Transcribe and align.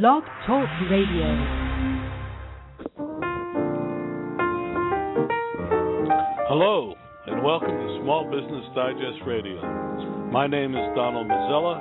Blog 0.00 0.24
Talk 0.46 0.64
Radio. 0.88 1.28
Hello, 6.48 6.94
and 7.26 7.44
welcome 7.44 7.76
to 7.76 8.00
Small 8.00 8.24
Business 8.24 8.64
Digest 8.72 9.20
Radio. 9.26 9.60
My 10.32 10.46
name 10.46 10.72
is 10.72 10.80
Donald 10.96 11.28
Mazzella, 11.28 11.76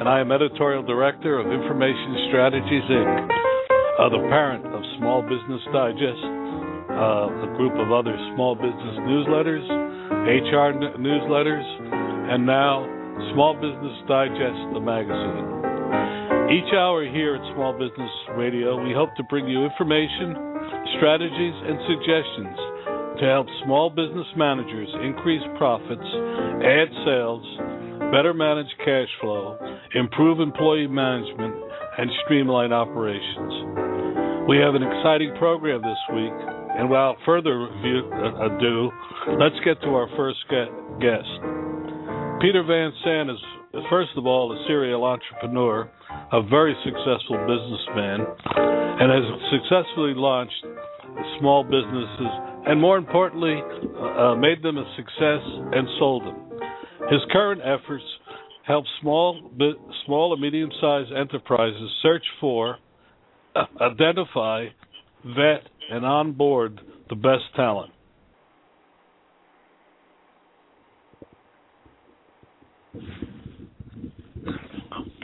and 0.00 0.08
I 0.08 0.18
am 0.18 0.32
editorial 0.32 0.82
director 0.82 1.38
of 1.38 1.46
Information 1.54 2.26
Strategies 2.34 2.82
Inc., 2.90 3.30
uh, 3.30 4.08
the 4.10 4.26
parent 4.26 4.66
of 4.66 4.82
Small 4.98 5.22
Business 5.22 5.62
Digest, 5.70 6.24
uh, 6.98 7.46
a 7.46 7.54
group 7.54 7.78
of 7.78 7.94
other 7.94 8.18
small 8.34 8.56
business 8.56 8.96
newsletters, 9.06 9.62
HR 10.26 10.74
n- 10.82 10.98
newsletters, 10.98 11.62
and 12.34 12.44
now 12.44 12.82
Small 13.34 13.54
Business 13.54 14.02
Digest, 14.10 14.74
the 14.74 14.80
magazine. 14.82 15.62
Each 16.50 16.74
hour 16.74 17.06
here 17.06 17.36
at 17.36 17.54
Small 17.54 17.72
Business 17.72 18.10
Radio, 18.36 18.82
we 18.82 18.92
hope 18.92 19.14
to 19.16 19.22
bring 19.30 19.46
you 19.46 19.64
information, 19.64 20.34
strategies, 20.98 21.56
and 21.62 21.78
suggestions 21.86 22.58
to 23.20 23.24
help 23.28 23.46
small 23.64 23.88
business 23.88 24.26
managers 24.36 24.88
increase 25.04 25.42
profits, 25.56 26.08
add 26.64 26.88
sales, 27.06 27.44
better 28.10 28.34
manage 28.34 28.68
cash 28.84 29.08
flow, 29.20 29.56
improve 29.94 30.40
employee 30.40 30.88
management, 30.88 31.54
and 31.98 32.10
streamline 32.24 32.72
operations. 32.72 34.48
We 34.48 34.58
have 34.58 34.74
an 34.74 34.82
exciting 34.82 35.32
program 35.38 35.80
this 35.80 36.02
week, 36.10 36.34
and 36.74 36.90
without 36.90 37.16
further 37.24 37.68
uh, 37.70 38.50
ado, 38.50 38.90
let's 39.38 39.56
get 39.64 39.80
to 39.82 39.94
our 39.94 40.08
first 40.16 40.42
guest. 40.50 41.30
Peter 42.42 42.64
Van 42.66 42.92
Sant 43.04 43.30
is, 43.30 43.38
first 43.88 44.10
of 44.16 44.26
all, 44.26 44.52
a 44.52 44.64
serial 44.66 45.04
entrepreneur 45.04 45.88
a 46.32 46.42
very 46.42 46.74
successful 46.84 47.36
businessman 47.46 48.26
and 48.56 49.12
has 49.12 49.24
successfully 49.52 50.14
launched 50.14 50.64
small 51.38 51.62
businesses 51.62 52.32
and, 52.66 52.80
more 52.80 52.96
importantly, 52.96 53.60
uh, 54.16 54.34
made 54.36 54.62
them 54.62 54.78
a 54.78 54.94
success 54.96 55.42
and 55.72 55.86
sold 55.98 56.22
them. 56.24 56.36
His 57.10 57.20
current 57.30 57.60
efforts 57.60 58.04
help 58.66 58.84
small, 59.00 59.50
small 60.06 60.32
and 60.32 60.40
medium-sized 60.40 61.12
enterprises 61.12 61.90
search 62.02 62.24
for, 62.40 62.78
uh, 63.54 63.64
identify, 63.80 64.66
vet, 65.24 65.68
and 65.90 66.06
onboard 66.06 66.80
the 67.10 67.16
best 67.16 67.44
talent. 67.56 67.92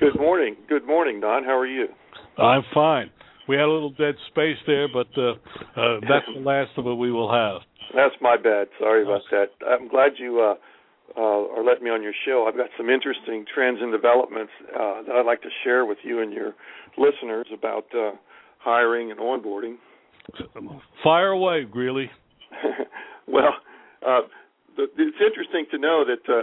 Good 0.01 0.17
morning. 0.17 0.55
Good 0.69 0.87
morning, 0.87 1.19
Don. 1.19 1.43
How 1.43 1.59
are 1.59 1.67
you? 1.67 1.89
I'm 2.37 2.63
fine. 2.73 3.11
We 3.49 3.57
had 3.57 3.65
a 3.65 3.73
little 3.73 3.91
dead 3.91 4.15
space 4.29 4.57
there, 4.65 4.87
but 4.87 5.09
uh, 5.17 5.33
uh, 5.75 6.01
that's 6.03 6.27
the 6.33 6.41
last 6.41 6.71
of 6.77 6.87
it 6.87 6.95
we 6.95 7.11
will 7.11 7.33
have. 7.33 7.63
That's 7.97 8.15
my 8.21 8.37
bad. 8.37 8.69
Sorry 8.79 9.03
about 9.03 9.23
that. 9.33 9.47
I'm 9.67 9.89
glad 9.89 10.13
you 10.17 10.41
uh, 10.41 11.21
uh, 11.21 11.21
are 11.21 11.65
letting 11.65 11.83
me 11.83 11.91
on 11.91 12.03
your 12.03 12.13
show. 12.25 12.47
I've 12.49 12.57
got 12.57 12.69
some 12.77 12.89
interesting 12.91 13.45
trends 13.53 13.79
and 13.83 13.91
developments 13.91 14.53
uh, 14.73 15.03
that 15.03 15.17
I'd 15.17 15.27
like 15.27 15.43
to 15.43 15.49
share 15.65 15.85
with 15.85 15.99
you 16.05 16.21
and 16.21 16.33
your 16.33 16.55
listeners 16.97 17.49
about 17.53 17.87
uh, 17.93 18.13
hiring 18.59 19.11
and 19.11 19.19
onboarding. 19.19 19.79
Fire 21.03 21.31
away, 21.31 21.65
Greeley. 21.65 22.09
well, 23.27 23.55
uh, 24.07 24.21
the, 24.77 24.85
it's 24.97 25.19
interesting 25.27 25.67
to 25.73 25.79
know 25.79 26.05
that 26.07 26.33
uh, 26.33 26.43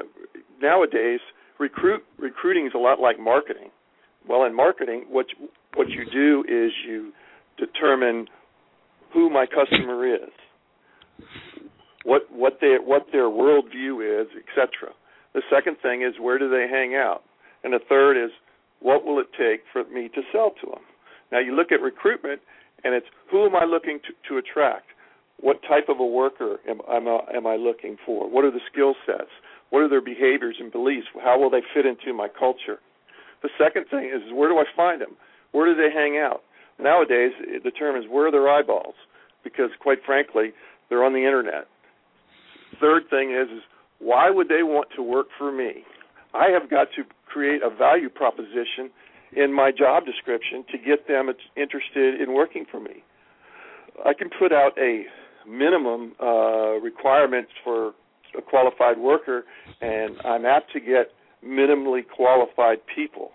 nowadays– 0.61 1.21
recruit 1.59 2.03
recruiting 2.17 2.65
is 2.67 2.73
a 2.75 2.79
lot 2.79 2.99
like 2.99 3.19
marketing. 3.19 3.69
Well, 4.27 4.45
in 4.45 4.55
marketing, 4.55 5.05
what 5.09 5.27
what 5.75 5.89
you 5.89 6.05
do 6.11 6.43
is 6.47 6.71
you 6.87 7.11
determine 7.57 8.27
who 9.13 9.29
my 9.29 9.45
customer 9.45 10.13
is, 10.13 10.31
what 12.03 12.23
what 12.31 12.57
they 12.61 12.75
what 12.83 13.07
their 13.11 13.29
worldview 13.29 14.21
is, 14.21 14.27
etc. 14.35 14.93
The 15.33 15.41
second 15.53 15.77
thing 15.81 16.01
is 16.01 16.19
where 16.19 16.39
do 16.39 16.49
they 16.49 16.67
hang 16.69 16.95
out, 16.95 17.23
and 17.63 17.73
the 17.73 17.79
third 17.87 18.23
is 18.23 18.31
what 18.79 19.05
will 19.05 19.19
it 19.19 19.27
take 19.37 19.61
for 19.71 19.83
me 19.91 20.09
to 20.09 20.21
sell 20.31 20.51
to 20.61 20.67
them. 20.67 20.83
Now 21.31 21.39
you 21.39 21.55
look 21.55 21.71
at 21.71 21.81
recruitment, 21.81 22.41
and 22.83 22.93
it's 22.93 23.07
who 23.31 23.45
am 23.45 23.55
I 23.55 23.65
looking 23.65 23.99
to, 23.99 24.29
to 24.29 24.37
attract? 24.37 24.87
What 25.39 25.61
type 25.67 25.89
of 25.89 25.99
a 25.99 26.05
worker 26.05 26.57
am, 26.69 26.79
am, 26.89 27.07
am 27.07 27.45
I 27.45 27.57
looking 27.57 27.97
for? 28.05 28.29
What 28.29 28.45
are 28.45 28.51
the 28.51 28.61
skill 28.71 28.95
sets? 29.05 29.31
What 29.75 29.83
are 29.83 29.89
their 29.89 29.99
behaviors 29.99 30.55
and 30.57 30.71
beliefs? 30.71 31.07
How 31.21 31.37
will 31.37 31.49
they 31.49 31.59
fit 31.73 31.85
into 31.85 32.13
my 32.13 32.29
culture? 32.29 32.79
The 33.43 33.49
second 33.59 33.87
thing 33.91 34.05
is 34.05 34.21
where 34.31 34.47
do 34.47 34.57
I 34.57 34.63
find 34.73 35.01
them? 35.01 35.17
Where 35.51 35.65
do 35.65 35.75
they 35.75 35.93
hang 35.93 36.17
out? 36.17 36.43
Nowadays, 36.79 37.33
the 37.61 37.71
term 37.71 38.01
is 38.01 38.09
where 38.09 38.27
are 38.27 38.31
their 38.31 38.47
eyeballs, 38.47 38.95
because 39.43 39.71
quite 39.81 39.97
frankly, 40.05 40.53
they're 40.87 41.03
on 41.03 41.11
the 41.11 41.25
internet. 41.25 41.67
Third 42.79 43.09
thing 43.09 43.31
is, 43.35 43.51
is 43.51 43.63
why 43.99 44.29
would 44.29 44.47
they 44.47 44.63
want 44.63 44.87
to 44.95 45.03
work 45.03 45.27
for 45.37 45.51
me? 45.51 45.83
I 46.33 46.51
have 46.51 46.69
got 46.69 46.87
to 46.95 47.03
create 47.27 47.59
a 47.61 47.69
value 47.69 48.07
proposition 48.07 48.89
in 49.35 49.53
my 49.53 49.71
job 49.77 50.05
description 50.05 50.63
to 50.71 50.77
get 50.77 51.05
them 51.09 51.27
interested 51.57 52.21
in 52.21 52.33
working 52.33 52.65
for 52.71 52.79
me. 52.79 53.03
I 54.05 54.13
can 54.13 54.29
put 54.39 54.53
out 54.53 54.71
a 54.77 55.03
minimum 55.45 56.13
uh, 56.23 56.79
requirements 56.79 57.51
for 57.61 57.91
a 58.37 58.41
qualified 58.41 58.97
worker, 58.97 59.43
and 59.81 60.15
I'm 60.23 60.45
apt 60.45 60.71
to 60.73 60.79
get 60.79 61.11
minimally 61.45 62.01
qualified 62.07 62.79
people. 62.93 63.31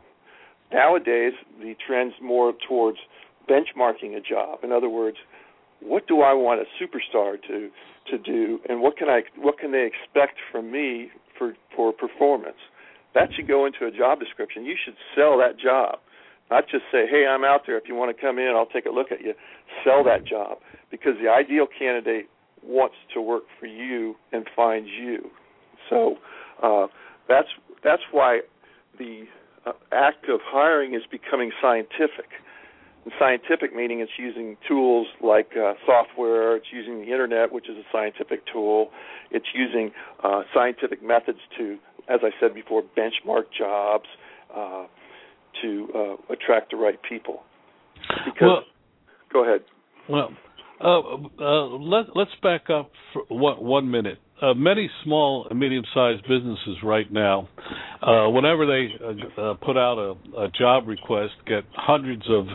Nowadays, 0.72 1.32
the 1.60 1.74
trend's 1.84 2.14
more 2.22 2.52
towards 2.68 2.98
benchmarking 3.48 4.16
a 4.16 4.20
job. 4.20 4.60
In 4.62 4.72
other 4.72 4.88
words, 4.88 5.16
what 5.80 6.06
do 6.06 6.20
I 6.22 6.32
want 6.34 6.60
a 6.60 6.64
superstar 6.82 7.36
to 7.48 7.70
to 8.10 8.18
do, 8.18 8.58
and 8.68 8.80
what 8.80 8.96
can 8.96 9.08
I 9.08 9.22
what 9.36 9.58
can 9.58 9.72
they 9.72 9.86
expect 9.86 10.38
from 10.52 10.70
me 10.70 11.10
for 11.38 11.54
for 11.74 11.92
performance? 11.92 12.58
That 13.14 13.30
should 13.34 13.48
go 13.48 13.66
into 13.66 13.86
a 13.86 13.90
job 13.90 14.20
description. 14.20 14.64
You 14.64 14.76
should 14.82 14.94
sell 15.16 15.38
that 15.38 15.58
job, 15.58 15.98
not 16.50 16.68
just 16.68 16.84
say, 16.92 17.06
"Hey, 17.06 17.26
I'm 17.26 17.44
out 17.44 17.62
there. 17.66 17.76
If 17.76 17.88
you 17.88 17.94
want 17.94 18.14
to 18.14 18.20
come 18.20 18.38
in, 18.38 18.54
I'll 18.54 18.66
take 18.66 18.86
a 18.86 18.90
look 18.90 19.10
at 19.10 19.20
you." 19.20 19.34
Sell 19.82 20.04
that 20.04 20.24
job 20.24 20.58
because 20.90 21.14
the 21.20 21.28
ideal 21.28 21.66
candidate 21.66 22.28
wants 22.64 22.96
to 23.14 23.20
work 23.20 23.44
for 23.58 23.66
you 23.66 24.14
and 24.32 24.46
finds 24.54 24.88
you. 24.88 25.30
So 25.88 26.16
uh, 26.62 26.86
that's 27.28 27.48
that's 27.82 28.02
why 28.12 28.40
the 28.98 29.24
uh, 29.66 29.72
act 29.92 30.28
of 30.28 30.40
hiring 30.44 30.94
is 30.94 31.02
becoming 31.10 31.50
scientific. 31.60 32.30
And 33.04 33.12
scientific 33.18 33.74
meaning 33.74 34.00
it's 34.00 34.12
using 34.18 34.56
tools 34.68 35.06
like 35.22 35.52
uh, 35.56 35.74
software, 35.86 36.56
it's 36.56 36.66
using 36.72 37.00
the 37.00 37.06
internet, 37.06 37.52
which 37.52 37.68
is 37.68 37.76
a 37.76 37.84
scientific 37.90 38.42
tool, 38.52 38.90
it's 39.30 39.46
using 39.54 39.90
uh, 40.22 40.42
scientific 40.52 41.02
methods 41.02 41.38
to, 41.56 41.78
as 42.08 42.20
I 42.22 42.30
said 42.40 42.54
before, 42.54 42.82
benchmark 42.82 43.44
jobs 43.56 44.04
uh, 44.54 44.84
to 45.62 45.88
uh, 45.94 46.32
attract 46.32 46.72
the 46.72 46.76
right 46.76 46.98
people. 47.08 47.42
Because, 48.24 48.42
well, 48.42 48.62
go 49.32 49.44
ahead. 49.44 49.62
Well, 50.08 50.30
uh, 50.82 51.00
uh, 51.38 51.66
let, 51.76 52.06
us 52.16 52.28
back 52.42 52.70
up 52.70 52.90
for 53.12 53.22
one, 53.28 53.62
one 53.62 53.90
minute. 53.90 54.18
Uh, 54.40 54.54
many 54.54 54.88
small 55.04 55.46
and 55.50 55.60
medium-sized 55.60 56.22
businesses 56.22 56.76
right 56.82 57.12
now, 57.12 57.46
uh, 58.00 58.30
whenever 58.30 58.64
they 58.64 58.88
put 59.62 59.76
out 59.76 59.98
a, 59.98 60.40
a, 60.40 60.48
job 60.58 60.88
request, 60.88 61.32
get 61.46 61.64
hundreds 61.74 62.22
of 62.30 62.46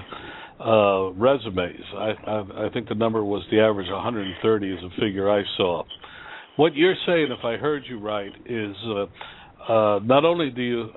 resumes. 1.16 1.84
I, 1.96 2.14
I, 2.26 2.66
I, 2.66 2.70
think 2.74 2.90
the 2.90 2.96
number 2.96 3.24
was 3.24 3.44
the 3.52 3.60
average 3.60 3.92
130 3.92 4.72
is 4.72 4.80
a 4.84 4.90
figure 5.00 5.30
I 5.30 5.44
saw. 5.58 5.84
What 6.56 6.74
you're 6.74 6.96
saying, 7.06 7.28
if 7.38 7.46
I 7.46 7.58
heard 7.58 7.84
you 7.88 8.00
right, 8.00 8.32
is 8.48 8.76
not 9.70 10.26
only 10.26 10.50
do 10.50 10.62
you 10.64 10.90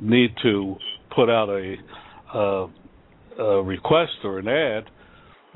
need 0.00 0.30
to 0.44 0.76
put 1.12 1.28
out 1.28 1.48
a, 1.48 2.68
a 3.42 3.62
request 3.64 4.12
or 4.22 4.38
an 4.38 4.46
ad, 4.46 4.84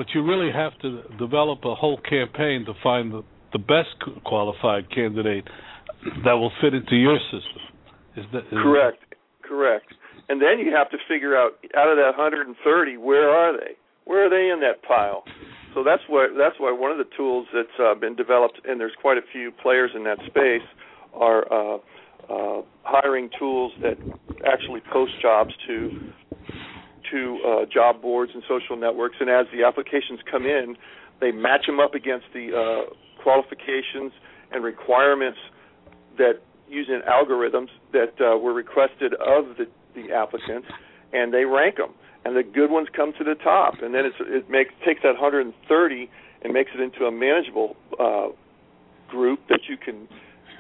but 0.01 0.07
you 0.15 0.25
really 0.25 0.51
have 0.51 0.73
to 0.81 1.03
develop 1.19 1.59
a 1.67 1.75
whole 1.75 1.99
campaign 2.09 2.65
to 2.65 2.73
find 2.83 3.13
the, 3.13 3.23
the 3.53 3.59
best 3.59 3.93
qualified 4.25 4.89
candidate 4.89 5.45
that 6.25 6.33
will 6.33 6.51
fit 6.59 6.73
into 6.73 6.97
your 6.97 7.19
system. 7.25 7.61
Is 8.17 8.25
that 8.33 8.47
is 8.47 8.63
correct? 8.63 9.05
That... 9.11 9.47
Correct. 9.47 9.93
And 10.31 10.41
then 10.41 10.59
you 10.59 10.75
have 10.75 10.89
to 10.93 10.97
figure 11.07 11.37
out 11.37 11.53
out 11.77 11.91
of 11.91 11.99
that 11.99 12.17
130, 12.17 12.97
where 12.97 13.29
are 13.29 13.53
they? 13.53 13.77
Where 14.07 14.25
are 14.25 14.31
they 14.31 14.51
in 14.51 14.61
that 14.61 14.83
pile? 14.89 15.23
So 15.75 15.85
that's 15.85 16.03
why 16.09 16.29
that's 16.33 16.57
why 16.59 16.73
one 16.73 16.91
of 16.91 16.97
the 16.97 17.11
tools 17.15 17.47
that's 17.53 17.69
uh, 17.79 17.95
been 17.95 18.17
developed, 18.17 18.59
and 18.65 18.81
there's 18.81 18.97
quite 19.03 19.19
a 19.19 19.27
few 19.31 19.53
players 19.53 19.91
in 19.95 20.05
that 20.05 20.17
space, 20.25 20.65
are 21.13 21.45
uh, 21.53 21.77
uh, 22.31 22.63
hiring 22.85 23.29
tools 23.39 23.73
that 23.83 23.99
actually 24.51 24.81
post 24.91 25.13
jobs 25.21 25.53
to 25.67 25.91
to 27.11 27.39
uh, 27.47 27.67
job 27.67 28.03
boards 28.03 28.33
and 28.35 28.43
social 28.49 28.77
networks, 28.77 29.17
and 29.21 29.31
as 29.31 29.47
the 29.53 29.65
applications 29.65 30.21
come 30.31 30.45
in, 30.45 30.77
they 31.21 31.33
match 31.33 31.67
them 31.67 31.81
up 31.81 31.95
against 31.95 32.27
the 32.33 32.51
uh, 32.55 32.95
qualifications 33.23 34.13
and 34.53 34.65
requirements 34.65 35.39
that 36.19 36.41
using 36.69 37.01
algorithms 37.09 37.69
that 37.93 38.15
uh, 38.21 38.39
were 38.39 38.53
requested 38.53 39.15
of 39.15 39.57
the, 39.59 39.67
the 39.95 40.13
applicants, 40.13 40.69
and 41.13 41.35
they 41.35 41.45
rank 41.45 41.77
them, 41.77 41.91
and 42.25 42.37
the 42.37 42.43
good 42.43 42.71
ones 42.71 42.89
come 42.95 43.13
to 43.19 43.25
the 43.25 43.35
top, 43.35 43.75
and 43.83 43.95
then 43.95 44.05
it 44.07 44.49
makes 44.49 44.73
takes 44.85 45.03
that 45.03 45.15
130 45.15 46.11
and 46.43 46.53
makes 46.53 46.71
it 46.75 46.81
into 46.81 47.05
a 47.05 47.13
manageable 47.13 47.77
uh, 47.99 48.29
group 49.09 49.41
that 49.49 49.61
you 49.69 49.77
can 49.77 50.09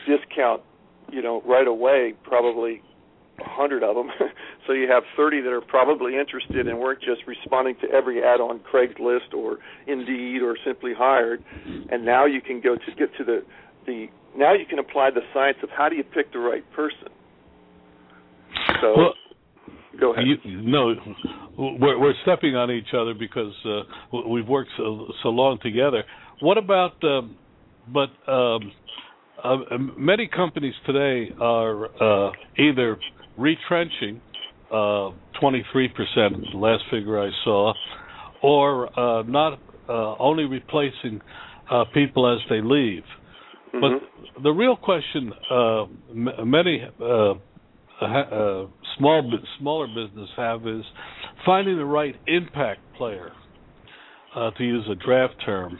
discount, 0.07 0.63
you 1.11 1.23
know, 1.23 1.43
right 1.47 1.67
away, 1.67 2.15
probably 2.25 2.83
hundred 3.45 3.83
of 3.83 3.95
them. 3.95 4.11
so 4.67 4.73
you 4.73 4.89
have 4.91 5.03
30 5.17 5.43
that 5.43 5.53
are 5.53 5.61
probably 5.61 6.17
interested 6.17 6.67
and 6.67 6.79
weren't 6.79 7.01
just 7.01 7.27
responding 7.27 7.77
to 7.83 7.89
every 7.91 8.23
ad 8.23 8.41
on 8.41 8.61
Craigslist 8.61 9.35
or 9.35 9.59
Indeed 9.87 10.43
or 10.43 10.57
Simply 10.65 10.93
Hired. 10.97 11.43
And 11.91 12.05
now 12.05 12.27
you 12.27 12.41
can 12.41 12.61
go 12.61 12.77
to 12.77 12.95
get 12.99 13.15
to 13.19 13.25
the 13.25 13.45
the 13.87 14.07
now 14.37 14.53
you 14.55 14.67
can 14.67 14.79
apply 14.79 15.11
the 15.11 15.23
science 15.35 15.59
of 15.63 15.71
how 15.71 15.89
do 15.89 15.97
you 15.97 16.05
pick 16.05 16.33
the 16.33 16.39
right 16.39 16.65
person. 16.73 17.09
So 18.81 18.95
well, 18.97 19.15
go 19.99 20.13
ahead. 20.13 20.25
You, 20.27 20.63
no, 20.63 20.95
we're, 21.59 21.99
we're 21.99 22.15
stepping 22.23 22.57
on 22.57 22.71
each 22.71 22.95
other 22.95 23.15
because 23.15 23.53
uh, 23.65 24.19
we've 24.29 24.47
worked 24.47 24.71
so, 24.77 25.13
so 25.23 25.29
long 25.31 25.59
together. 25.63 26.05
What 26.41 26.59
about? 26.59 27.03
Um, 27.03 27.37
but 27.93 28.11
um, 28.31 28.73
uh, 29.43 29.57
many 29.97 30.29
companies 30.29 30.75
today 30.87 31.33
are 31.41 31.87
uh, 32.29 32.33
either 32.59 32.99
retrenching, 33.41 34.21
uh, 34.71 35.11
23% 35.43 35.91
the 36.15 36.59
last 36.59 36.85
figure 36.91 37.21
I 37.21 37.31
saw, 37.45 37.73
or 38.43 38.99
uh, 38.99 39.23
not 39.23 39.59
uh, 39.89 40.17
only 40.19 40.45
replacing 40.45 41.21
uh, 41.71 41.85
people 41.93 42.33
as 42.33 42.41
they 42.49 42.61
leave. 42.61 43.03
Mm-hmm. 43.75 43.81
But 43.81 44.43
the 44.43 44.51
real 44.51 44.77
question 44.77 45.33
uh, 45.51 45.83
m- 46.11 46.51
many 46.51 46.83
uh, 47.01 47.35
uh, 48.01 48.67
small 48.99 49.33
smaller 49.59 49.87
business 49.89 50.29
have 50.37 50.67
is 50.67 50.85
finding 51.45 51.77
the 51.77 51.85
right 51.85 52.15
impact 52.27 52.81
player, 52.97 53.33
uh, 54.35 54.51
to 54.53 54.65
use 54.65 54.89
a 54.91 54.95
draft 54.95 55.35
term. 55.45 55.79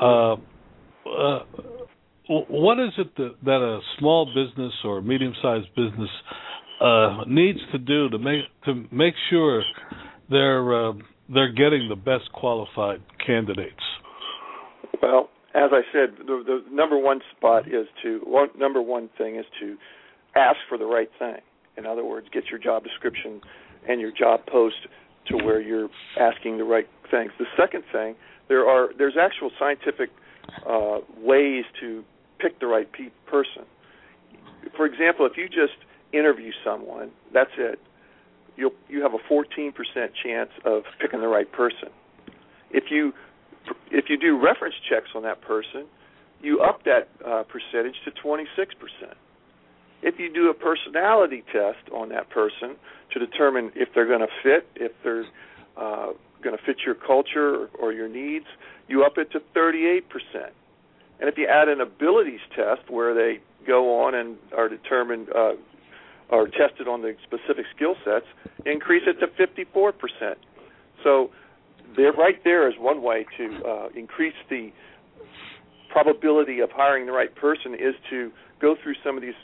Uh, 0.00 0.34
uh, 0.34 1.40
what 2.28 2.78
is 2.78 2.92
it 2.98 3.14
that, 3.16 3.34
that 3.44 3.60
a 3.60 3.80
small 3.98 4.26
business 4.26 4.72
or 4.84 5.02
medium-sized 5.02 5.66
business 5.74 6.08
uh, 6.80 7.24
needs 7.26 7.58
to 7.72 7.78
do 7.78 8.08
to 8.08 8.18
make 8.18 8.42
to 8.64 8.86
make 8.90 9.14
sure 9.28 9.62
they're 10.30 10.88
uh, 10.88 10.92
they're 11.32 11.52
getting 11.52 11.88
the 11.88 11.96
best 11.96 12.32
qualified 12.32 13.02
candidates? 13.24 13.82
Well, 15.02 15.28
as 15.54 15.70
I 15.72 15.82
said, 15.92 16.16
the, 16.18 16.42
the 16.44 16.64
number 16.70 16.98
one 16.98 17.20
spot 17.36 17.66
is 17.66 17.86
to 18.02 18.20
one 18.24 18.48
number 18.56 18.80
one 18.80 19.10
thing 19.18 19.36
is 19.36 19.46
to 19.60 19.76
ask 20.36 20.56
for 20.68 20.78
the 20.78 20.86
right 20.86 21.10
thing. 21.18 21.36
In 21.76 21.86
other 21.86 22.04
words, 22.04 22.26
get 22.32 22.44
your 22.50 22.58
job 22.58 22.84
description 22.84 23.40
and 23.88 24.00
your 24.00 24.12
job 24.12 24.40
post 24.46 24.76
to 25.28 25.36
where 25.36 25.60
you're 25.60 25.88
asking 26.18 26.58
the 26.58 26.64
right 26.64 26.88
things. 27.10 27.30
The 27.38 27.46
second 27.56 27.84
thing, 27.92 28.14
there 28.48 28.66
are 28.68 28.88
there's 28.96 29.16
actual 29.20 29.50
scientific 29.58 30.10
uh, 30.68 30.98
ways 31.18 31.64
to 31.80 32.04
pick 32.38 32.58
the 32.60 32.66
right 32.66 32.90
pe- 32.92 33.10
person. 33.30 33.64
For 34.76 34.86
example, 34.86 35.26
if 35.26 35.36
you 35.36 35.46
just 35.46 35.78
interview 36.12 36.52
someone, 36.64 37.10
that's 37.32 37.50
it. 37.58 37.78
You'll 38.56 38.72
you 38.88 39.02
have 39.02 39.14
a 39.14 39.32
14% 39.32 39.72
chance 40.22 40.50
of 40.64 40.82
picking 41.00 41.20
the 41.20 41.28
right 41.28 41.50
person. 41.50 41.88
If 42.70 42.84
you 42.90 43.12
if 43.90 44.06
you 44.08 44.18
do 44.18 44.38
reference 44.42 44.74
checks 44.88 45.10
on 45.14 45.22
that 45.22 45.40
person, 45.42 45.86
you 46.40 46.60
up 46.60 46.84
that 46.84 47.08
uh, 47.26 47.44
percentage 47.44 47.96
to 48.04 48.10
26%. 48.10 48.46
If 50.02 50.18
you 50.18 50.32
do 50.32 50.48
a 50.48 50.54
personality 50.54 51.44
test 51.52 51.90
on 51.92 52.08
that 52.08 52.30
person 52.30 52.76
to 53.12 53.18
determine 53.18 53.70
if 53.74 53.90
they're 53.94 54.06
going 54.06 54.20
to 54.20 54.32
fit, 54.42 54.66
if 54.76 54.92
they're 55.04 55.26
uh, 55.76 56.12
going 56.42 56.56
to 56.56 56.62
fit 56.64 56.78
your 56.84 56.94
culture 56.94 57.54
or, 57.54 57.68
or 57.78 57.92
your 57.92 58.08
needs, 58.08 58.46
you 58.88 59.04
up 59.04 59.18
it 59.18 59.30
to 59.32 59.40
38%. 59.54 60.02
And 61.20 61.28
if 61.28 61.36
you 61.36 61.46
add 61.46 61.68
an 61.68 61.82
abilities 61.82 62.40
test 62.56 62.90
where 62.90 63.14
they 63.14 63.40
go 63.66 64.02
on 64.02 64.14
and 64.14 64.38
are 64.56 64.70
determined 64.70 65.28
uh, 65.36 65.52
are 66.30 66.46
tested 66.46 66.88
on 66.88 67.02
the 67.02 67.14
specific 67.24 67.66
skill 67.74 67.94
sets, 68.04 68.26
increase 68.66 69.02
it 69.06 69.18
to 69.20 69.26
54%. 69.26 69.92
So 71.02 71.30
there, 71.96 72.12
right 72.12 72.42
there 72.44 72.68
is 72.68 72.74
one 72.78 73.02
way 73.02 73.26
to 73.36 73.60
uh, 73.66 73.88
increase 73.96 74.34
the 74.48 74.70
probability 75.90 76.60
of 76.60 76.70
hiring 76.70 77.06
the 77.06 77.12
right 77.12 77.34
person 77.34 77.74
is 77.74 77.94
to 78.10 78.30
go 78.60 78.76
through 78.82 78.94
some 79.04 79.16
of 79.16 79.22
these 79.22 79.34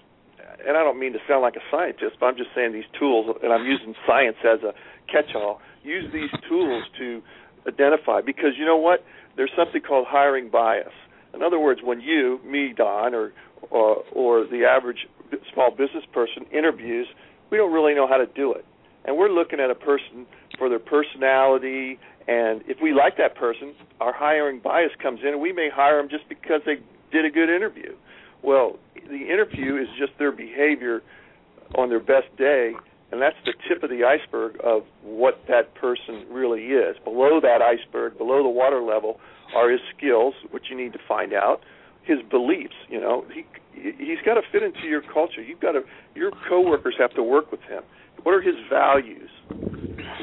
and 0.66 0.76
I 0.76 0.82
don't 0.82 0.98
mean 0.98 1.12
to 1.12 1.18
sound 1.28 1.42
like 1.42 1.56
a 1.56 1.64
scientist, 1.70 2.16
but 2.18 2.26
I'm 2.26 2.36
just 2.36 2.50
saying 2.54 2.72
these 2.72 2.88
tools, 2.98 3.36
and 3.42 3.52
I'm 3.52 3.66
using 3.66 3.94
science 4.06 4.36
as 4.42 4.60
a 4.62 4.72
catch-all. 5.10 5.60
Use 5.82 6.10
these 6.12 6.30
tools 6.48 6.84
to 6.98 7.20
identify 7.68 8.20
because 8.22 8.50
you 8.58 8.64
know 8.64 8.76
what? 8.76 9.04
There's 9.36 9.50
something 9.56 9.82
called 9.82 10.06
hiring 10.08 10.48
bias. 10.48 10.94
In 11.34 11.42
other 11.42 11.58
words, 11.58 11.80
when 11.84 12.00
you, 12.00 12.40
me, 12.44 12.72
Don, 12.74 13.14
or 13.14 13.32
or, 13.70 14.04
or 14.12 14.46
the 14.46 14.64
average 14.64 15.06
small 15.52 15.70
business 15.70 16.04
person 16.12 16.44
interviews, 16.52 17.06
we 17.50 17.56
don't 17.56 17.72
really 17.72 17.94
know 17.94 18.08
how 18.08 18.16
to 18.16 18.26
do 18.26 18.52
it, 18.52 18.64
and 19.04 19.16
we're 19.16 19.30
looking 19.30 19.60
at 19.60 19.70
a 19.70 19.74
person 19.74 20.26
for 20.58 20.68
their 20.68 20.78
personality. 20.78 21.98
And 22.28 22.62
if 22.66 22.78
we 22.82 22.92
like 22.92 23.16
that 23.18 23.36
person, 23.36 23.74
our 24.00 24.12
hiring 24.12 24.58
bias 24.58 24.90
comes 25.00 25.20
in, 25.22 25.28
and 25.28 25.40
we 25.40 25.52
may 25.52 25.68
hire 25.72 25.98
them 26.00 26.08
just 26.10 26.28
because 26.28 26.60
they 26.66 26.76
did 27.12 27.24
a 27.24 27.30
good 27.30 27.48
interview. 27.48 27.94
Well, 28.42 28.78
the 28.94 29.30
interview 29.30 29.76
is 29.76 29.88
just 29.98 30.12
their 30.18 30.32
behavior 30.32 31.02
on 31.76 31.88
their 31.88 32.00
best 32.00 32.34
day, 32.36 32.72
and 33.12 33.22
that's 33.22 33.36
the 33.44 33.54
tip 33.68 33.84
of 33.84 33.90
the 33.90 34.02
iceberg 34.02 34.56
of 34.64 34.82
what 35.02 35.40
that 35.46 35.74
person 35.76 36.26
really 36.28 36.66
is. 36.66 36.96
Below 37.04 37.40
that 37.40 37.62
iceberg, 37.62 38.18
below 38.18 38.42
the 38.42 38.48
water 38.48 38.82
level, 38.82 39.20
are 39.54 39.70
his 39.70 39.80
skills, 39.96 40.34
which 40.50 40.64
you 40.70 40.76
need 40.76 40.92
to 40.92 40.98
find 41.06 41.32
out, 41.32 41.60
his 42.06 42.18
beliefs. 42.30 42.74
You 42.88 43.00
know, 43.00 43.24
he 43.32 43.44
he's 43.74 44.22
got 44.24 44.34
to 44.34 44.42
fit 44.52 44.62
into 44.62 44.86
your 44.88 45.02
culture. 45.02 45.42
You've 45.42 45.60
got 45.60 45.72
to 45.72 45.82
your 46.14 46.30
coworkers 46.48 46.94
have 46.98 47.14
to 47.14 47.22
work 47.22 47.50
with 47.50 47.60
him. 47.62 47.82
What 48.22 48.34
are 48.34 48.42
his 48.42 48.56
values? 48.70 49.30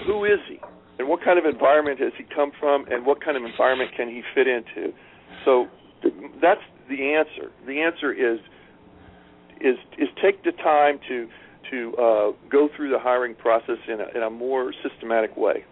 Who 0.07 0.25
is 0.25 0.39
he? 0.49 0.59
And 0.99 1.07
what 1.07 1.23
kind 1.23 1.39
of 1.39 1.45
environment 1.45 1.99
has 1.99 2.13
he 2.17 2.23
come 2.35 2.51
from? 2.59 2.85
And 2.89 3.05
what 3.05 3.23
kind 3.23 3.37
of 3.37 3.43
environment 3.43 3.91
can 3.95 4.07
he 4.07 4.21
fit 4.33 4.47
into? 4.47 4.93
So 5.45 5.67
that's 6.41 6.61
the 6.89 7.13
answer. 7.13 7.51
The 7.65 7.81
answer 7.81 8.11
is 8.11 8.39
is 9.61 9.77
is 9.97 10.09
take 10.21 10.43
the 10.43 10.51
time 10.51 10.99
to 11.07 11.27
to 11.71 11.93
uh, 11.95 12.31
go 12.51 12.69
through 12.75 12.91
the 12.91 12.99
hiring 12.99 13.35
process 13.35 13.77
in 13.87 13.99
a, 13.99 14.17
in 14.17 14.23
a 14.23 14.29
more 14.29 14.73
systematic 14.83 15.35
way. 15.37 15.63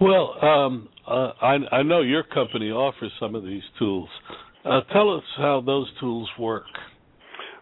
Well, 0.00 0.36
um, 0.44 0.88
uh, 1.06 1.32
I, 1.40 1.56
I, 1.72 1.82
know 1.82 2.02
your 2.02 2.22
company 2.22 2.70
offers 2.70 3.10
some 3.18 3.34
of 3.34 3.42
these 3.42 3.62
tools. 3.78 4.08
Uh, 4.64 4.80
tell 4.92 5.14
us 5.14 5.24
how 5.36 5.62
those 5.64 5.90
tools 6.00 6.28
work. 6.38 6.64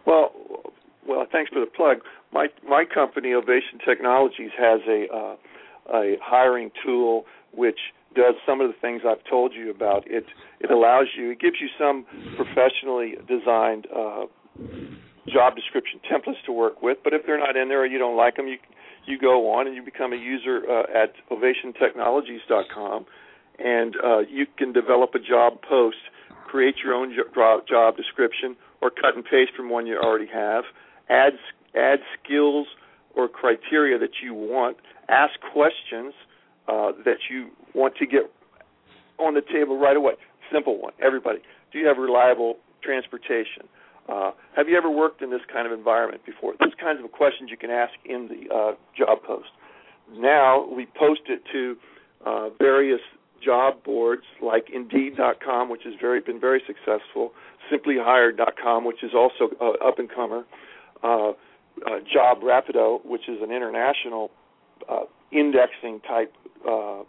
Well, 0.06 0.30
well, 1.06 1.26
thanks 1.30 1.50
for 1.52 1.60
the 1.60 1.66
plug. 1.66 1.98
My 2.32 2.46
my 2.66 2.84
company, 2.84 3.32
Ovation 3.32 3.78
Technologies, 3.84 4.50
has 4.58 4.80
a 4.88 5.06
uh, 5.12 5.36
a 5.92 6.16
hiring 6.22 6.70
tool 6.84 7.24
which 7.52 7.78
does 8.14 8.34
some 8.46 8.60
of 8.60 8.68
the 8.68 8.74
things 8.80 9.02
I've 9.06 9.24
told 9.28 9.52
you 9.54 9.70
about. 9.70 10.04
It 10.06 10.26
it 10.60 10.70
allows 10.70 11.06
you, 11.16 11.30
it 11.30 11.40
gives 11.40 11.56
you 11.60 11.68
some 11.78 12.06
professionally 12.36 13.14
designed 13.26 13.86
uh, 13.94 14.26
job 15.28 15.56
description 15.56 16.00
templates 16.10 16.42
to 16.46 16.52
work 16.52 16.82
with. 16.82 16.98
But 17.02 17.14
if 17.14 17.22
they're 17.26 17.38
not 17.38 17.56
in 17.56 17.68
there 17.68 17.82
or 17.82 17.86
you 17.86 17.98
don't 17.98 18.16
like 18.16 18.36
them, 18.36 18.46
you 18.46 18.58
you 19.06 19.18
go 19.18 19.50
on 19.52 19.66
and 19.66 19.74
you 19.74 19.82
become 19.82 20.12
a 20.12 20.16
user 20.16 20.62
uh, 20.70 21.02
at 21.02 21.14
ovationtechnologies.com, 21.30 23.06
and 23.58 23.96
uh, 23.96 24.18
you 24.20 24.46
can 24.56 24.72
develop 24.72 25.14
a 25.14 25.18
job 25.18 25.60
post, 25.68 25.96
create 26.52 26.76
your 26.84 26.92
own 26.92 27.16
job, 27.66 27.96
description, 27.96 28.54
or 28.82 28.90
cut 28.90 29.16
and 29.16 29.24
paste 29.24 29.52
from 29.56 29.70
one 29.70 29.86
you 29.86 29.96
already 29.96 30.28
have. 30.32 30.64
Add 31.08 31.32
add 31.74 32.00
skills 32.22 32.66
or 33.16 33.26
criteria 33.26 33.98
that 33.98 34.20
you 34.22 34.34
want. 34.34 34.76
Ask 35.08 35.32
questions 35.52 36.12
uh, 36.68 36.92
that 37.06 37.20
you 37.30 37.48
want 37.74 37.96
to 37.96 38.06
get 38.06 38.30
on 39.18 39.32
the 39.32 39.40
table 39.40 39.78
right 39.78 39.96
away. 39.96 40.12
Simple 40.52 40.78
one, 40.78 40.92
everybody. 41.02 41.38
Do 41.72 41.78
you 41.78 41.86
have 41.86 41.96
reliable 41.96 42.58
transportation? 42.82 43.64
Uh, 44.06 44.32
have 44.54 44.68
you 44.68 44.76
ever 44.76 44.90
worked 44.90 45.22
in 45.22 45.30
this 45.30 45.40
kind 45.50 45.66
of 45.66 45.72
environment 45.72 46.20
before? 46.26 46.52
Those 46.60 46.74
kinds 46.78 47.02
of 47.02 47.10
questions 47.12 47.48
you 47.50 47.56
can 47.56 47.70
ask 47.70 47.94
in 48.04 48.28
the 48.28 48.54
uh, 48.54 48.72
job 48.98 49.22
post. 49.26 49.48
Now 50.14 50.68
we 50.68 50.86
post 50.98 51.22
it 51.28 51.40
to 51.52 51.76
uh, 52.26 52.50
various 52.58 53.00
job 53.44 53.82
boards 53.84 54.22
like 54.42 54.68
Indeed.com, 54.72 55.70
which 55.70 55.82
has 55.84 55.94
very 56.00 56.20
been 56.20 56.40
very 56.40 56.62
successful, 56.66 57.32
SimplyHired.com, 57.70 58.84
which 58.84 59.02
is 59.02 59.12
also 59.14 59.54
uh, 59.60 59.86
up 59.86 59.98
and 59.98 60.10
comer, 60.10 60.44
uh, 61.02 61.30
uh, 61.30 61.32
Jobrapido, 62.14 63.04
which 63.04 63.28
is 63.28 63.38
an 63.42 63.50
international 63.50 64.30
uh, 64.88 65.04
indexing 65.30 66.00
type 66.00 66.32
uh, 66.68 67.02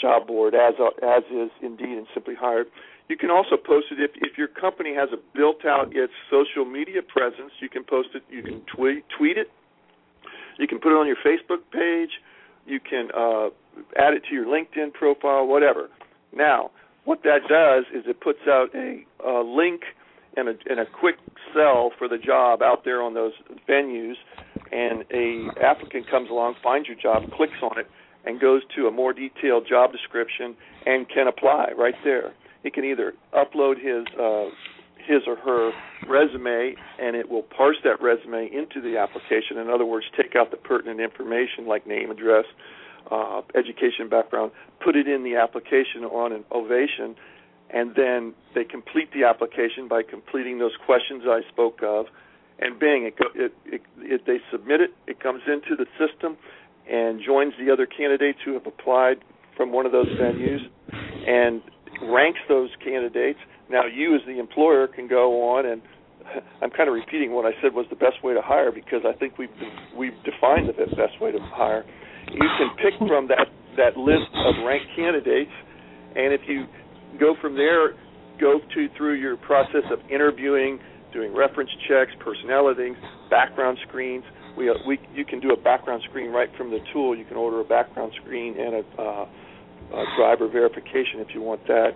job 0.00 0.26
board, 0.26 0.54
as 0.54 0.74
uh, 0.80 0.90
as 1.06 1.24
is 1.30 1.50
Indeed 1.62 1.98
and 1.98 2.06
Simply 2.14 2.34
Hired. 2.34 2.66
You 3.08 3.16
can 3.16 3.30
also 3.30 3.56
post 3.56 3.86
it 3.90 4.00
if 4.00 4.10
if 4.16 4.38
your 4.38 4.48
company 4.48 4.94
has 4.94 5.08
a 5.12 5.18
built 5.36 5.64
out 5.64 5.94
its 5.94 6.12
social 6.30 6.64
media 6.64 7.02
presence. 7.02 7.52
You 7.60 7.68
can 7.68 7.84
post 7.84 8.10
it. 8.14 8.22
You 8.30 8.42
can 8.42 8.62
tweet 8.74 9.04
tweet 9.16 9.38
it. 9.38 9.50
You 10.58 10.66
can 10.66 10.78
put 10.78 10.92
it 10.92 10.96
on 10.96 11.06
your 11.06 11.16
Facebook 11.16 11.62
page. 11.72 12.10
You 12.68 12.80
can 12.80 13.08
uh, 13.16 13.46
add 13.96 14.14
it 14.14 14.22
to 14.28 14.34
your 14.34 14.46
LinkedIn 14.46 14.92
profile, 14.92 15.46
whatever. 15.46 15.88
Now, 16.34 16.70
what 17.04 17.22
that 17.22 17.48
does 17.48 17.84
is 17.94 18.04
it 18.06 18.20
puts 18.20 18.40
out 18.46 18.68
a, 18.74 19.04
a 19.26 19.42
link 19.42 19.82
and 20.36 20.48
a, 20.48 20.52
and 20.68 20.78
a 20.78 20.86
quick 20.86 21.16
sell 21.54 21.90
for 21.98 22.08
the 22.08 22.18
job 22.18 22.60
out 22.62 22.84
there 22.84 23.02
on 23.02 23.14
those 23.14 23.32
venues, 23.68 24.14
and 24.70 25.04
a 25.12 25.48
applicant 25.64 26.10
comes 26.10 26.30
along, 26.30 26.54
finds 26.62 26.86
your 26.86 26.98
job, 26.98 27.22
clicks 27.32 27.60
on 27.62 27.78
it, 27.78 27.86
and 28.26 28.38
goes 28.38 28.62
to 28.76 28.86
a 28.86 28.90
more 28.90 29.12
detailed 29.12 29.66
job 29.66 29.90
description 29.90 30.54
and 30.86 31.08
can 31.08 31.26
apply 31.26 31.70
right 31.76 31.94
there. 32.04 32.34
He 32.62 32.70
can 32.70 32.84
either 32.84 33.14
upload 33.32 33.76
his 33.78 34.04
uh, 34.20 34.50
his 35.08 35.22
or 35.26 35.36
her 35.36 35.72
resume, 36.06 36.76
and 37.00 37.16
it 37.16 37.30
will 37.30 37.42
parse 37.42 37.78
that 37.82 38.00
resume 38.02 38.48
into 38.52 38.80
the 38.80 38.98
application. 38.98 39.56
In 39.56 39.70
other 39.70 39.86
words, 39.86 40.06
take 40.16 40.36
out 40.36 40.50
the 40.50 40.56
pertinent 40.58 41.00
information 41.00 41.66
like 41.66 41.86
name, 41.86 42.10
address, 42.10 42.44
uh, 43.10 43.40
education 43.54 44.08
background, 44.08 44.52
put 44.84 44.94
it 44.94 45.08
in 45.08 45.24
the 45.24 45.34
application 45.36 46.04
on 46.04 46.32
an 46.32 46.44
ovation, 46.52 47.16
and 47.70 47.94
then 47.96 48.34
they 48.54 48.64
complete 48.64 49.08
the 49.12 49.24
application 49.24 49.88
by 49.88 50.02
completing 50.02 50.58
those 50.58 50.76
questions 50.84 51.24
I 51.26 51.40
spoke 51.50 51.80
of, 51.82 52.06
and 52.58 52.78
bang, 52.78 53.04
it, 53.04 53.14
it, 53.34 53.52
it, 53.64 53.82
it 53.98 54.26
they 54.26 54.38
submit 54.50 54.80
it. 54.80 54.90
It 55.06 55.20
comes 55.20 55.42
into 55.46 55.76
the 55.76 55.86
system 55.96 56.36
and 56.90 57.20
joins 57.24 57.54
the 57.58 57.70
other 57.72 57.86
candidates 57.86 58.38
who 58.44 58.54
have 58.54 58.66
applied 58.66 59.18
from 59.56 59.72
one 59.72 59.86
of 59.86 59.92
those 59.92 60.08
venues, 60.20 60.60
and 61.26 61.62
ranks 62.02 62.40
those 62.48 62.70
candidates. 62.82 63.38
Now, 63.70 63.86
you 63.86 64.14
as 64.14 64.22
the 64.26 64.38
employer 64.38 64.86
can 64.88 65.08
go 65.08 65.54
on 65.56 65.66
and 65.66 65.82
I'm 66.62 66.70
kind 66.70 66.88
of 66.88 66.94
repeating 66.94 67.32
what 67.32 67.44
I 67.44 67.52
said 67.62 67.74
was 67.74 67.86
the 67.90 67.96
best 67.96 68.22
way 68.22 68.34
to 68.34 68.42
hire 68.42 68.72
because 68.72 69.02
I 69.06 69.16
think 69.18 69.38
we've 69.38 69.52
we've 69.96 70.16
defined 70.24 70.68
the 70.68 70.86
best 70.96 71.20
way 71.20 71.32
to 71.32 71.38
hire. 71.40 71.84
You 72.30 72.48
can 72.58 72.70
pick 72.76 72.98
from 73.08 73.28
that 73.28 73.48
that 73.76 73.96
list 73.96 74.28
of 74.34 74.66
ranked 74.66 74.90
candidates, 74.96 75.52
and 76.16 76.32
if 76.32 76.40
you 76.46 76.66
go 77.20 77.34
from 77.40 77.54
there, 77.54 77.94
go 78.40 78.60
to 78.74 78.88
through 78.96 79.14
your 79.14 79.36
process 79.36 79.86
of 79.90 79.98
interviewing, 80.10 80.78
doing 81.12 81.34
reference 81.34 81.70
checks, 81.88 82.12
personality, 82.20 82.92
background 83.30 83.78
screens. 83.88 84.24
We, 84.56 84.70
we 84.86 84.98
you 85.14 85.24
can 85.24 85.40
do 85.40 85.52
a 85.52 85.56
background 85.56 86.02
screen 86.08 86.30
right 86.30 86.50
from 86.56 86.70
the 86.70 86.80
tool. 86.92 87.16
You 87.16 87.24
can 87.24 87.36
order 87.36 87.60
a 87.60 87.64
background 87.64 88.12
screen 88.20 88.58
and 88.58 88.74
a, 88.74 88.82
uh, 89.00 89.28
a 89.94 90.04
driver 90.18 90.48
verification 90.48 91.20
if 91.20 91.28
you 91.34 91.40
want 91.40 91.66
that. 91.68 91.92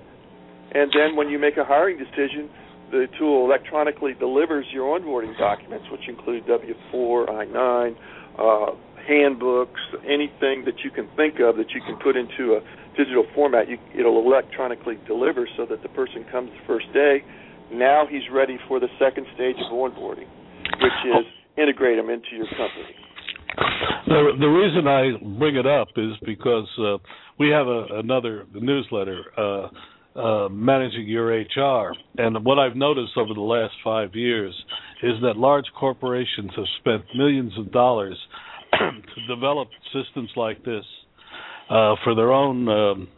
And 0.74 0.90
then 0.92 1.16
when 1.16 1.28
you 1.28 1.38
make 1.38 1.56
a 1.56 1.64
hiring 1.64 1.98
decision, 1.98 2.48
the 2.90 3.06
tool 3.18 3.44
electronically 3.44 4.14
delivers 4.18 4.66
your 4.72 4.98
onboarding 4.98 5.36
documents, 5.38 5.86
which 5.90 6.08
include 6.08 6.46
W-4, 6.46 7.28
I-9, 7.28 7.96
uh, 8.38 8.76
handbooks, 9.08 9.80
anything 10.04 10.64
that 10.64 10.80
you 10.84 10.90
can 10.90 11.08
think 11.16 11.40
of 11.40 11.56
that 11.56 11.70
you 11.74 11.80
can 11.86 11.98
put 12.02 12.16
into 12.16 12.54
a 12.56 12.60
digital 12.96 13.24
format. 13.34 13.68
You, 13.68 13.78
it'll 13.98 14.20
electronically 14.20 14.98
deliver 15.06 15.48
so 15.56 15.66
that 15.66 15.82
the 15.82 15.88
person 15.90 16.24
comes 16.30 16.50
the 16.50 16.66
first 16.66 16.86
day. 16.92 17.24
Now 17.72 18.06
he's 18.08 18.22
ready 18.32 18.58
for 18.68 18.78
the 18.80 18.88
second 18.98 19.26
stage 19.34 19.56
of 19.56 19.72
onboarding, 19.72 20.28
which 20.80 21.00
is 21.08 21.24
integrate 21.56 21.98
him 21.98 22.10
into 22.10 22.36
your 22.36 22.46
company. 22.46 22.94
The, 24.06 24.32
the 24.40 24.46
reason 24.46 24.86
I 24.86 25.38
bring 25.38 25.56
it 25.56 25.66
up 25.66 25.88
is 25.96 26.12
because 26.24 26.68
uh, 26.78 26.98
we 27.38 27.48
have 27.48 27.66
a, 27.66 27.86
another 27.98 28.46
newsletter, 28.54 29.24
uh, 29.36 29.68
uh, 30.16 30.48
Managing 30.50 31.06
Your 31.06 31.28
HR. 31.28 31.94
And 32.18 32.44
what 32.44 32.58
I've 32.58 32.76
noticed 32.76 33.12
over 33.16 33.34
the 33.34 33.40
last 33.40 33.74
five 33.82 34.14
years 34.14 34.54
is 35.02 35.14
that 35.22 35.36
large 35.36 35.66
corporations 35.78 36.50
have 36.56 36.66
spent 36.80 37.02
millions 37.16 37.52
of 37.58 37.72
dollars 37.72 38.18
to 38.72 39.34
develop 39.34 39.68
systems 39.92 40.30
like 40.36 40.64
this 40.64 40.84
uh, 41.70 41.94
for 42.04 42.14
their 42.14 42.32
own 42.32 42.68
um, 42.68 43.08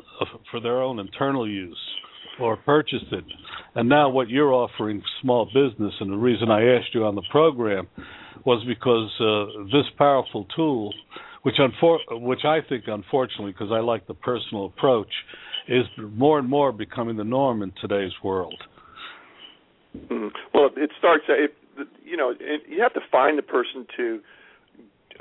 for 0.50 0.60
their 0.60 0.80
own 0.80 0.98
internal 0.98 1.48
use 1.48 1.78
or 2.40 2.56
purchased 2.56 3.12
it. 3.12 3.24
And 3.74 3.88
now 3.88 4.08
what 4.08 4.28
you're 4.28 4.52
offering 4.52 5.02
small 5.20 5.46
business, 5.46 5.92
and 6.00 6.12
the 6.12 6.16
reason 6.16 6.50
I 6.50 6.76
asked 6.76 6.94
you 6.94 7.04
on 7.04 7.14
the 7.14 7.24
program 7.30 7.88
was 8.44 8.64
because 8.66 9.10
uh, 9.20 9.64
this 9.72 9.86
powerful 9.96 10.46
tool, 10.54 10.92
which 11.42 11.56
unfor- 11.58 12.20
which 12.20 12.44
I 12.44 12.58
think 12.68 12.84
unfortunately, 12.86 13.52
because 13.52 13.72
I 13.72 13.80
like 13.80 14.06
the 14.06 14.14
personal 14.14 14.66
approach, 14.66 15.08
is 15.68 15.85
more 16.12 16.38
and 16.38 16.49
more 16.49 16.73
becoming 16.73 17.16
the 17.16 17.25
norm 17.25 17.62
in 17.62 17.73
today's 17.80 18.12
world. 18.23 18.62
Mm-hmm. 19.97 20.28
Well, 20.52 20.71
it 20.76 20.90
starts. 20.99 21.25
It, 21.28 21.54
you 22.04 22.16
know, 22.16 22.35
it, 22.38 22.62
you 22.68 22.83
have 22.83 22.94
to 22.94 23.00
find 23.11 23.38
the 23.38 23.42
person 23.42 23.87
to 23.97 24.21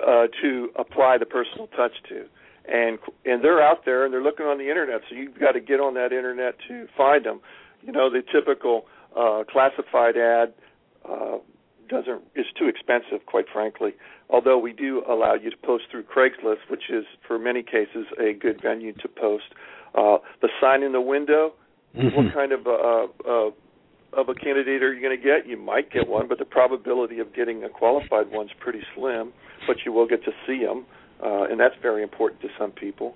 uh, 0.05 0.27
to 0.41 0.69
apply 0.77 1.17
the 1.17 1.25
personal 1.25 1.67
touch 1.67 1.93
to, 2.09 2.25
and 2.71 2.97
and 3.25 3.43
they're 3.43 3.61
out 3.61 3.85
there 3.85 4.05
and 4.05 4.13
they're 4.13 4.23
looking 4.23 4.45
on 4.45 4.57
the 4.57 4.69
internet. 4.69 5.01
So 5.09 5.15
you've 5.15 5.39
got 5.39 5.51
to 5.51 5.59
get 5.59 5.79
on 5.79 5.93
that 5.95 6.11
internet 6.11 6.55
to 6.67 6.87
find 6.97 7.25
them. 7.25 7.39
You 7.81 7.91
know, 7.91 8.09
the 8.09 8.21
typical 8.31 8.85
uh, 9.17 9.43
classified 9.49 10.17
ad 10.17 10.53
uh, 11.07 11.37
doesn't 11.89 12.21
is 12.35 12.45
too 12.57 12.67
expensive, 12.67 13.25
quite 13.25 13.45
frankly. 13.51 13.91
Although 14.29 14.57
we 14.57 14.73
do 14.73 15.03
allow 15.07 15.35
you 15.35 15.51
to 15.51 15.57
post 15.57 15.85
through 15.91 16.03
Craigslist, 16.03 16.69
which 16.69 16.89
is 16.89 17.05
for 17.27 17.37
many 17.37 17.61
cases 17.61 18.05
a 18.19 18.33
good 18.33 18.61
venue 18.61 18.93
to 18.93 19.07
post. 19.07 19.53
Uh, 19.95 20.17
the 20.41 20.49
sign 20.61 20.83
in 20.83 20.91
the 20.91 21.01
window. 21.01 21.53
Mm-hmm. 21.95 22.15
What 22.15 22.33
kind 22.33 22.51
of 22.51 22.65
uh, 22.65 23.05
uh, 23.29 23.51
of 24.19 24.29
a 24.29 24.33
candidate 24.33 24.81
are 24.81 24.93
you 24.93 25.01
going 25.01 25.15
to 25.15 25.23
get? 25.23 25.47
You 25.47 25.57
might 25.57 25.91
get 25.91 26.07
one, 26.07 26.27
but 26.27 26.39
the 26.39 26.45
probability 26.45 27.19
of 27.19 27.35
getting 27.35 27.63
a 27.63 27.69
qualified 27.69 28.31
one's 28.31 28.51
pretty 28.59 28.81
slim. 28.95 29.31
But 29.67 29.77
you 29.85 29.91
will 29.91 30.07
get 30.07 30.23
to 30.25 30.31
see 30.47 30.65
them, 30.65 30.85
uh, 31.23 31.43
and 31.43 31.59
that's 31.59 31.75
very 31.81 32.01
important 32.03 32.41
to 32.41 32.49
some 32.57 32.71
people. 32.71 33.15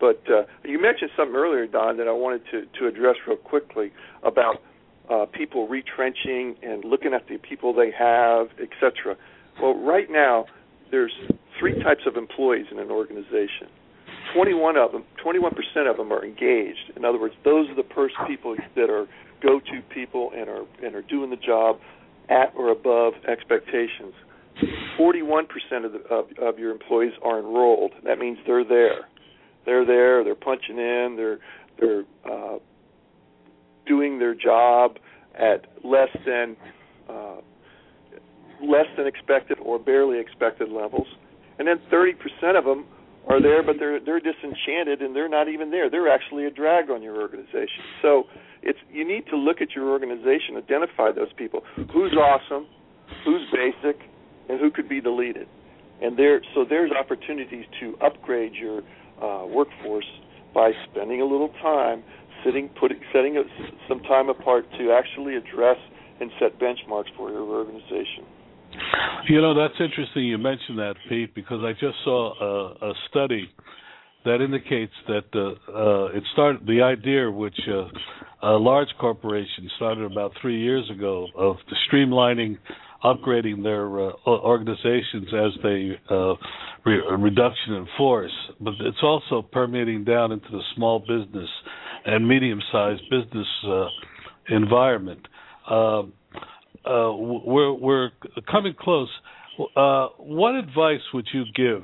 But 0.00 0.22
uh, 0.28 0.42
you 0.64 0.80
mentioned 0.80 1.10
something 1.16 1.34
earlier, 1.34 1.66
Don, 1.66 1.96
that 1.96 2.08
I 2.08 2.12
wanted 2.12 2.42
to, 2.50 2.66
to 2.78 2.86
address 2.86 3.16
real 3.26 3.36
quickly 3.36 3.92
about 4.22 4.62
uh, 5.10 5.26
people 5.26 5.66
retrenching 5.66 6.56
and 6.62 6.84
looking 6.84 7.14
at 7.14 7.26
the 7.28 7.38
people 7.38 7.72
they 7.72 7.90
have, 7.90 8.48
etc. 8.60 9.16
Well, 9.60 9.74
right 9.74 10.10
now 10.10 10.46
there's 10.90 11.12
three 11.58 11.82
types 11.82 12.02
of 12.06 12.16
employees 12.16 12.66
in 12.70 12.78
an 12.78 12.90
organization. 12.90 13.68
21 14.34 14.76
of 14.76 14.92
them, 14.92 15.04
21% 15.24 15.90
of 15.90 15.96
them 15.96 16.12
are 16.12 16.24
engaged. 16.24 16.92
In 16.96 17.04
other 17.04 17.20
words, 17.20 17.34
those 17.44 17.68
are 17.70 17.74
the 17.74 17.86
first 17.94 18.14
people 18.26 18.56
that 18.76 18.90
are 18.90 19.06
go-to 19.42 19.82
people 19.94 20.32
and 20.36 20.48
are 20.48 20.64
and 20.84 20.94
are 20.94 21.02
doing 21.02 21.30
the 21.30 21.36
job 21.36 21.78
at 22.28 22.52
or 22.56 22.70
above 22.70 23.14
expectations. 23.28 24.14
41% 24.98 25.46
of, 25.84 25.94
of, 26.10 26.26
of 26.42 26.58
your 26.58 26.72
employees 26.72 27.12
are 27.22 27.38
enrolled. 27.38 27.92
That 28.04 28.18
means 28.18 28.38
they're 28.44 28.64
there. 28.64 29.06
They're 29.64 29.86
there. 29.86 30.24
They're 30.24 30.34
punching 30.34 30.78
in. 30.78 31.14
They're 31.16 31.38
they're 31.78 32.04
uh, 32.30 32.58
doing 33.86 34.18
their 34.18 34.34
job 34.34 34.96
at 35.38 35.66
less 35.84 36.08
than 36.26 36.56
uh, 37.08 37.36
less 38.62 38.86
than 38.96 39.06
expected 39.06 39.58
or 39.62 39.78
barely 39.78 40.18
expected 40.18 40.70
levels. 40.70 41.06
And 41.58 41.66
then 41.66 41.80
30% 41.92 42.56
of 42.56 42.64
them 42.64 42.86
are 43.28 43.42
there, 43.42 43.62
but 43.62 43.76
they're 43.78 44.00
they're 44.00 44.20
disenchanted 44.20 45.02
and 45.02 45.14
they're 45.14 45.28
not 45.28 45.48
even 45.48 45.70
there. 45.70 45.90
They're 45.90 46.08
actually 46.08 46.46
a 46.46 46.50
drag 46.50 46.90
on 46.90 47.02
your 47.02 47.20
organization. 47.20 47.84
So 48.02 48.24
it's 48.62 48.78
you 48.90 49.06
need 49.06 49.26
to 49.30 49.36
look 49.36 49.60
at 49.60 49.76
your 49.76 49.90
organization, 49.90 50.56
identify 50.56 51.12
those 51.12 51.32
people. 51.36 51.62
Who's 51.92 52.14
awesome, 52.14 52.66
who's 53.24 53.42
basic, 53.52 54.00
and 54.48 54.58
who 54.58 54.70
could 54.70 54.88
be 54.88 55.00
deleted. 55.00 55.46
And 56.00 56.16
there, 56.16 56.40
so 56.54 56.64
there's 56.68 56.92
opportunities 56.92 57.64
to 57.80 57.96
upgrade 58.00 58.54
your 58.54 58.82
uh, 59.20 59.46
workforce 59.46 60.06
by 60.54 60.72
spending 60.90 61.20
a 61.20 61.24
little 61.24 61.50
time 61.60 62.04
sitting, 62.44 62.68
putting, 62.80 63.00
setting 63.12 63.36
a, 63.36 63.42
some 63.88 64.00
time 64.00 64.28
apart 64.28 64.64
to 64.78 64.92
actually 64.92 65.34
address 65.34 65.76
and 66.20 66.30
set 66.38 66.58
benchmarks 66.58 67.10
for 67.16 67.30
your 67.30 67.42
organization. 67.42 68.24
You 69.28 69.42
know, 69.42 69.54
that's 69.54 69.78
interesting 69.80 70.24
you 70.24 70.38
mentioned 70.38 70.78
that, 70.78 70.94
Pete, 71.08 71.34
because 71.34 71.62
I 71.62 71.72
just 71.72 71.96
saw 72.04 72.32
a, 72.40 72.90
a 72.90 72.92
study 73.10 73.50
that 74.24 74.40
indicates 74.40 74.92
that 75.06 75.24
uh, 75.34 75.72
uh, 75.72 76.06
it 76.16 76.22
started 76.32 76.66
the 76.66 76.82
idea, 76.82 77.30
which 77.30 77.58
uh, 77.68 78.46
a 78.46 78.56
large 78.56 78.88
corporation 79.00 79.70
started 79.76 80.10
about 80.10 80.32
three 80.40 80.60
years 80.60 80.88
ago, 80.90 81.26
of 81.36 81.56
streamlining, 81.90 82.58
upgrading 83.04 83.62
their 83.62 83.86
uh, 83.86 84.12
organizations 84.26 85.28
as 85.32 85.62
they 85.62 86.00
uh, 86.10 86.34
re- 86.84 87.02
reduction 87.18 87.74
in 87.74 87.86
force. 87.96 88.32
But 88.60 88.74
it's 88.80 89.02
also 89.02 89.42
permeating 89.42 90.04
down 90.04 90.32
into 90.32 90.48
the 90.50 90.62
small 90.74 91.00
business 91.00 91.48
and 92.06 92.26
medium-sized 92.26 93.02
business 93.10 93.46
uh, 93.66 93.86
environment. 94.48 95.26
Um, 95.70 96.12
uh, 96.88 97.12
we're 97.14 97.72
we're 97.72 98.10
coming 98.50 98.74
close. 98.78 99.10
Uh, 99.76 100.08
what 100.18 100.54
advice 100.54 101.00
would 101.12 101.26
you 101.32 101.44
give 101.54 101.82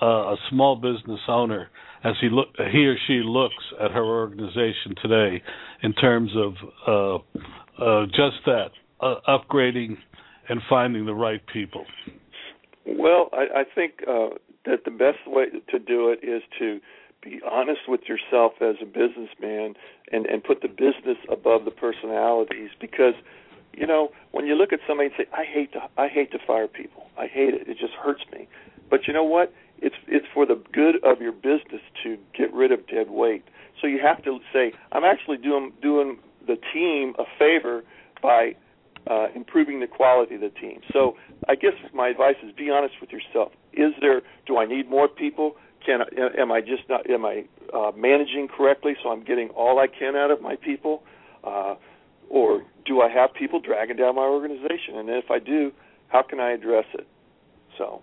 uh, 0.00 0.06
a 0.06 0.36
small 0.50 0.76
business 0.76 1.20
owner 1.28 1.68
as 2.04 2.14
he 2.20 2.28
look 2.30 2.48
he 2.72 2.86
or 2.86 2.96
she 3.06 3.22
looks 3.24 3.64
at 3.82 3.90
her 3.90 4.04
organization 4.04 4.94
today 5.02 5.42
in 5.82 5.92
terms 5.94 6.30
of 6.36 6.54
uh, 6.86 7.16
uh, 7.82 8.06
just 8.06 8.44
that 8.46 8.68
upgrading 9.02 9.96
and 10.48 10.60
finding 10.68 11.06
the 11.06 11.14
right 11.14 11.42
people? 11.52 11.84
Well, 12.86 13.30
I, 13.32 13.60
I 13.60 13.64
think 13.74 14.02
uh, 14.06 14.30
that 14.66 14.84
the 14.84 14.90
best 14.90 15.18
way 15.26 15.46
to 15.70 15.78
do 15.78 16.10
it 16.10 16.20
is 16.22 16.42
to 16.58 16.80
be 17.22 17.40
honest 17.50 17.80
with 17.88 18.00
yourself 18.08 18.52
as 18.60 18.76
a 18.80 18.86
businessman 18.86 19.74
and 20.12 20.26
and 20.26 20.42
put 20.42 20.62
the 20.62 20.68
business 20.68 21.18
above 21.30 21.64
the 21.64 21.70
personalities 21.70 22.70
because 22.80 23.14
you 23.72 23.86
know 23.86 24.10
when 24.32 24.46
you 24.46 24.54
look 24.54 24.72
at 24.72 24.80
somebody 24.86 25.08
and 25.08 25.14
say 25.16 25.30
I 25.32 25.44
hate 25.44 25.72
to 25.72 25.80
I 25.96 26.08
hate 26.08 26.32
to 26.32 26.38
fire 26.46 26.68
people 26.68 27.06
I 27.18 27.26
hate 27.26 27.54
it 27.54 27.68
it 27.68 27.78
just 27.78 27.94
hurts 27.94 28.22
me 28.32 28.48
but 28.88 29.06
you 29.06 29.12
know 29.12 29.24
what 29.24 29.52
it's 29.78 29.96
it's 30.06 30.26
for 30.32 30.46
the 30.46 30.60
good 30.72 30.96
of 31.04 31.20
your 31.20 31.32
business 31.32 31.82
to 32.02 32.18
get 32.36 32.52
rid 32.52 32.72
of 32.72 32.86
dead 32.86 33.10
weight 33.10 33.44
so 33.80 33.86
you 33.86 34.00
have 34.02 34.22
to 34.24 34.38
say 34.52 34.72
I'm 34.92 35.04
actually 35.04 35.38
doing 35.38 35.72
doing 35.80 36.18
the 36.46 36.56
team 36.72 37.14
a 37.18 37.24
favor 37.38 37.82
by 38.22 38.54
uh, 39.08 39.28
improving 39.34 39.80
the 39.80 39.86
quality 39.86 40.34
of 40.34 40.40
the 40.40 40.50
team. 40.50 40.80
So 40.92 41.16
I 41.48 41.54
guess 41.54 41.72
my 41.94 42.08
advice 42.08 42.36
is 42.44 42.52
be 42.52 42.70
honest 42.70 42.94
with 43.00 43.10
yourself. 43.10 43.52
Is 43.72 43.92
there? 44.00 44.22
Do 44.46 44.58
I 44.58 44.66
need 44.66 44.90
more 44.90 45.08
people? 45.08 45.56
Can 45.84 46.00
am 46.38 46.52
I 46.52 46.60
just 46.60 46.82
not? 46.88 47.08
Am 47.08 47.24
I 47.24 47.44
uh, 47.74 47.92
managing 47.96 48.48
correctly 48.48 48.94
so 49.02 49.10
I'm 49.10 49.24
getting 49.24 49.48
all 49.50 49.78
I 49.78 49.86
can 49.86 50.16
out 50.16 50.30
of 50.30 50.42
my 50.42 50.56
people? 50.56 51.02
Uh, 51.42 51.76
or 52.30 52.62
do 52.86 53.02
I 53.02 53.10
have 53.10 53.34
people 53.34 53.60
dragging 53.60 53.96
down 53.96 54.14
my 54.14 54.22
organization? 54.22 54.96
And 54.96 55.10
if 55.10 55.30
I 55.30 55.38
do, 55.38 55.72
how 56.08 56.22
can 56.22 56.40
I 56.40 56.52
address 56.52 56.86
it? 56.94 57.06
So. 57.76 58.00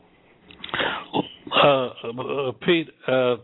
Uh, 1.63 1.87
uh, 1.87 2.51
Pete, 2.65 2.89
uh, 3.07 3.37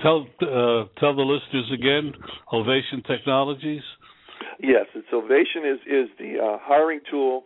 tell 0.00 0.26
uh, 0.40 0.84
tell 0.98 1.14
the 1.14 1.22
listeners 1.22 1.70
again. 1.74 2.12
Ovation 2.52 3.02
Technologies. 3.06 3.82
Yes, 4.60 4.86
it's 4.94 5.08
Ovation 5.12 5.64
is 5.64 5.80
is 5.86 6.08
the 6.18 6.38
uh, 6.38 6.58
hiring 6.60 7.00
tool, 7.10 7.42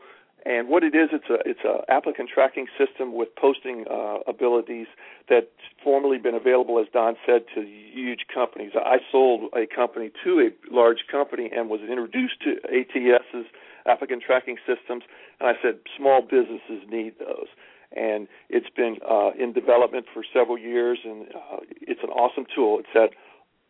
and 0.46 0.68
what 0.68 0.84
it 0.84 0.94
is, 0.94 1.08
it's 1.12 1.28
a 1.28 1.38
it's 1.44 1.64
a 1.64 1.90
applicant 1.90 2.30
tracking 2.32 2.66
system 2.78 3.14
with 3.14 3.34
posting 3.34 3.84
uh, 3.90 4.18
abilities 4.28 4.86
that's 5.28 5.46
formerly 5.82 6.18
been 6.18 6.34
available, 6.34 6.78
as 6.78 6.86
Don 6.92 7.16
said, 7.26 7.46
to 7.54 7.62
huge 7.62 8.26
companies. 8.32 8.72
I 8.76 8.98
sold 9.10 9.50
a 9.54 9.66
company 9.66 10.12
to 10.24 10.40
a 10.40 10.50
large 10.72 11.06
company 11.10 11.50
and 11.54 11.68
was 11.68 11.80
introduced 11.80 12.40
to 12.44 12.58
ATS's 12.70 13.46
applicant 13.86 14.22
tracking 14.24 14.56
systems, 14.66 15.02
and 15.40 15.48
I 15.48 15.54
said 15.60 15.80
small 15.96 16.22
businesses 16.22 16.88
need 16.88 17.18
those 17.18 17.48
and 17.92 18.26
it's 18.48 18.68
been 18.68 18.96
uh, 19.08 19.30
in 19.38 19.52
development 19.52 20.06
for 20.12 20.24
several 20.32 20.58
years, 20.58 20.98
and 21.04 21.28
uh, 21.28 21.58
it's 21.80 22.02
an 22.02 22.10
awesome 22.10 22.44
tool. 22.52 22.80
It's 22.80 22.88
at 22.94 23.10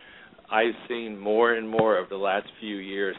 I've 0.52 0.76
seen 0.88 1.18
more 1.18 1.54
and 1.54 1.68
more 1.68 1.98
over 1.98 2.10
the 2.10 2.16
last 2.16 2.48
few 2.60 2.78
years 2.78 3.16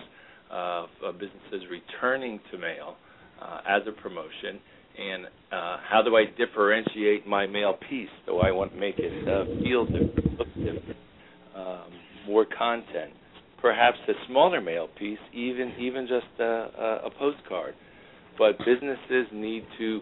uh, 0.50 0.86
of 1.04 1.18
businesses 1.18 1.68
returning 1.70 2.40
to 2.50 2.58
mail 2.58 2.96
uh, 3.42 3.60
as 3.68 3.82
a 3.86 3.92
promotion. 3.92 4.60
And 4.98 5.26
uh, 5.26 5.76
how 5.88 6.02
do 6.04 6.16
I 6.16 6.24
differentiate 6.36 7.26
my 7.26 7.46
mail 7.46 7.78
piece? 7.88 8.08
Do 8.26 8.38
I 8.38 8.50
want 8.50 8.72
to 8.72 8.78
make 8.78 8.96
it 8.98 9.28
uh, 9.28 9.44
feel 9.62 9.84
different, 9.84 10.38
look 10.38 10.48
different, 10.54 10.96
um, 11.54 11.92
more 12.26 12.46
content? 12.46 13.12
Perhaps 13.60 13.98
a 14.08 14.12
smaller 14.26 14.60
mail 14.60 14.88
piece, 14.98 15.18
even 15.32 15.72
even 15.78 16.06
just 16.06 16.40
a, 16.40 17.04
a 17.04 17.10
postcard. 17.18 17.74
But 18.38 18.58
businesses 18.58 19.26
need 19.32 19.64
to 19.78 20.00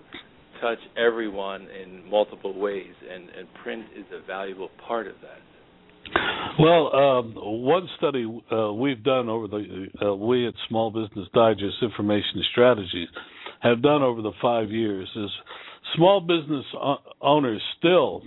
touch 0.60 0.78
everyone 0.96 1.68
in 1.82 2.08
multiple 2.08 2.58
ways, 2.58 2.92
and, 3.12 3.28
and 3.30 3.48
print 3.62 3.84
is 3.96 4.04
a 4.12 4.26
valuable 4.26 4.70
part 4.86 5.06
of 5.06 5.14
that. 5.22 5.38
Well, 6.58 6.94
um, 6.94 7.34
one 7.34 7.88
study 7.98 8.26
uh, 8.52 8.72
we've 8.72 9.02
done 9.02 9.28
over 9.28 9.48
the 9.48 9.88
uh, 10.02 10.14
we 10.14 10.46
at 10.46 10.54
Small 10.68 10.90
Business 10.90 11.28
Digest 11.34 11.76
Information 11.82 12.44
Strategies 12.52 13.08
have 13.60 13.82
done 13.82 14.02
over 14.02 14.22
the 14.22 14.32
five 14.40 14.70
years 14.70 15.08
is 15.16 15.30
small 15.96 16.20
business 16.20 16.64
owners 17.20 17.62
still 17.78 18.22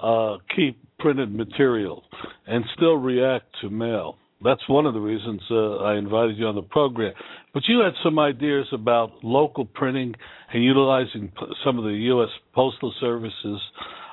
uh, 0.00 0.36
keep 0.54 0.78
printed 0.98 1.34
material 1.34 2.02
and 2.46 2.64
still 2.76 2.96
react 2.96 3.46
to 3.62 3.70
mail 3.70 4.18
that's 4.44 4.68
one 4.68 4.86
of 4.86 4.94
the 4.94 5.00
reasons 5.00 5.40
uh, 5.50 5.76
I 5.76 5.96
invited 5.96 6.36
you 6.36 6.46
on 6.46 6.54
the 6.54 6.62
program. 6.62 7.14
But 7.54 7.62
you 7.68 7.80
had 7.80 7.94
some 8.04 8.18
ideas 8.18 8.66
about 8.72 9.24
local 9.24 9.64
printing 9.64 10.14
and 10.52 10.62
utilizing 10.62 11.28
p- 11.28 11.46
some 11.64 11.78
of 11.78 11.84
the 11.84 11.90
U.S. 11.90 12.28
Postal 12.54 12.92
Service's 13.00 13.60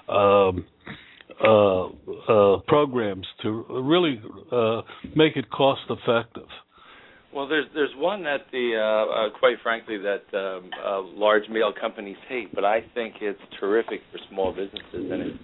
um, 0.08 0.66
uh, 1.44 1.88
uh, 1.88 2.60
programs 2.68 3.28
to 3.42 3.66
really 3.70 4.22
uh, 4.52 4.82
make 5.16 5.36
it 5.36 5.50
cost 5.50 5.82
effective. 5.90 6.48
Well, 7.34 7.48
there's 7.48 7.66
there's 7.74 7.94
one 7.98 8.24
that 8.24 8.46
the 8.52 8.76
uh, 8.78 9.28
uh, 9.28 9.40
quite 9.40 9.58
frankly 9.64 9.98
that 9.98 10.38
um, 10.38 10.70
large 11.16 11.50
mail 11.50 11.74
companies 11.80 12.18
hate, 12.30 12.54
but 12.54 12.64
I 12.64 12.82
think 12.94 13.16
it's 13.22 13.40
terrific 13.60 14.02
for 14.12 14.20
small 14.30 14.52
businesses, 14.52 15.12
and 15.12 15.22
it's 15.22 15.40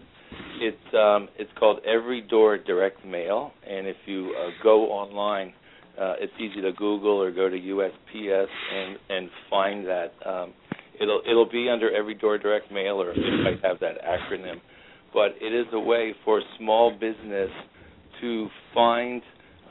it's 0.62 0.94
um, 0.94 1.30
it's 1.38 1.52
called 1.58 1.80
Every 1.86 2.22
Door 2.22 2.60
Direct 2.60 3.06
Mail, 3.06 3.52
and 3.68 3.88
if 3.88 3.96
you 4.06 4.36
uh, 4.40 4.50
go 4.64 4.86
online, 4.86 5.54
uh, 6.00 6.14
it's 6.20 6.34
easy 6.40 6.62
to 6.62 6.72
Google 6.74 7.22
or 7.22 7.32
go 7.32 7.50
to 7.50 7.58
USPS 7.58 8.48
and 8.74 8.98
and 9.10 9.30
find 9.50 9.86
that. 9.86 10.12
Um, 10.26 10.54
it'll 11.02 11.22
it'll 11.30 11.50
be 11.50 11.70
under 11.70 11.96
Every 11.96 12.16
Door 12.16 12.40
Direct 12.40 12.72
Mail, 12.72 13.02
or 13.02 13.12
it 13.12 13.44
might 13.44 13.64
have 13.64 13.80
that 13.80 14.02
acronym, 14.04 14.62
but 15.14 15.32
it 15.42 15.54
is 15.54 15.68
a 15.74 15.80
way 15.80 16.14
for 16.26 16.42
small 16.58 16.92
business 16.92 17.50
to 18.22 18.48
find 18.74 19.22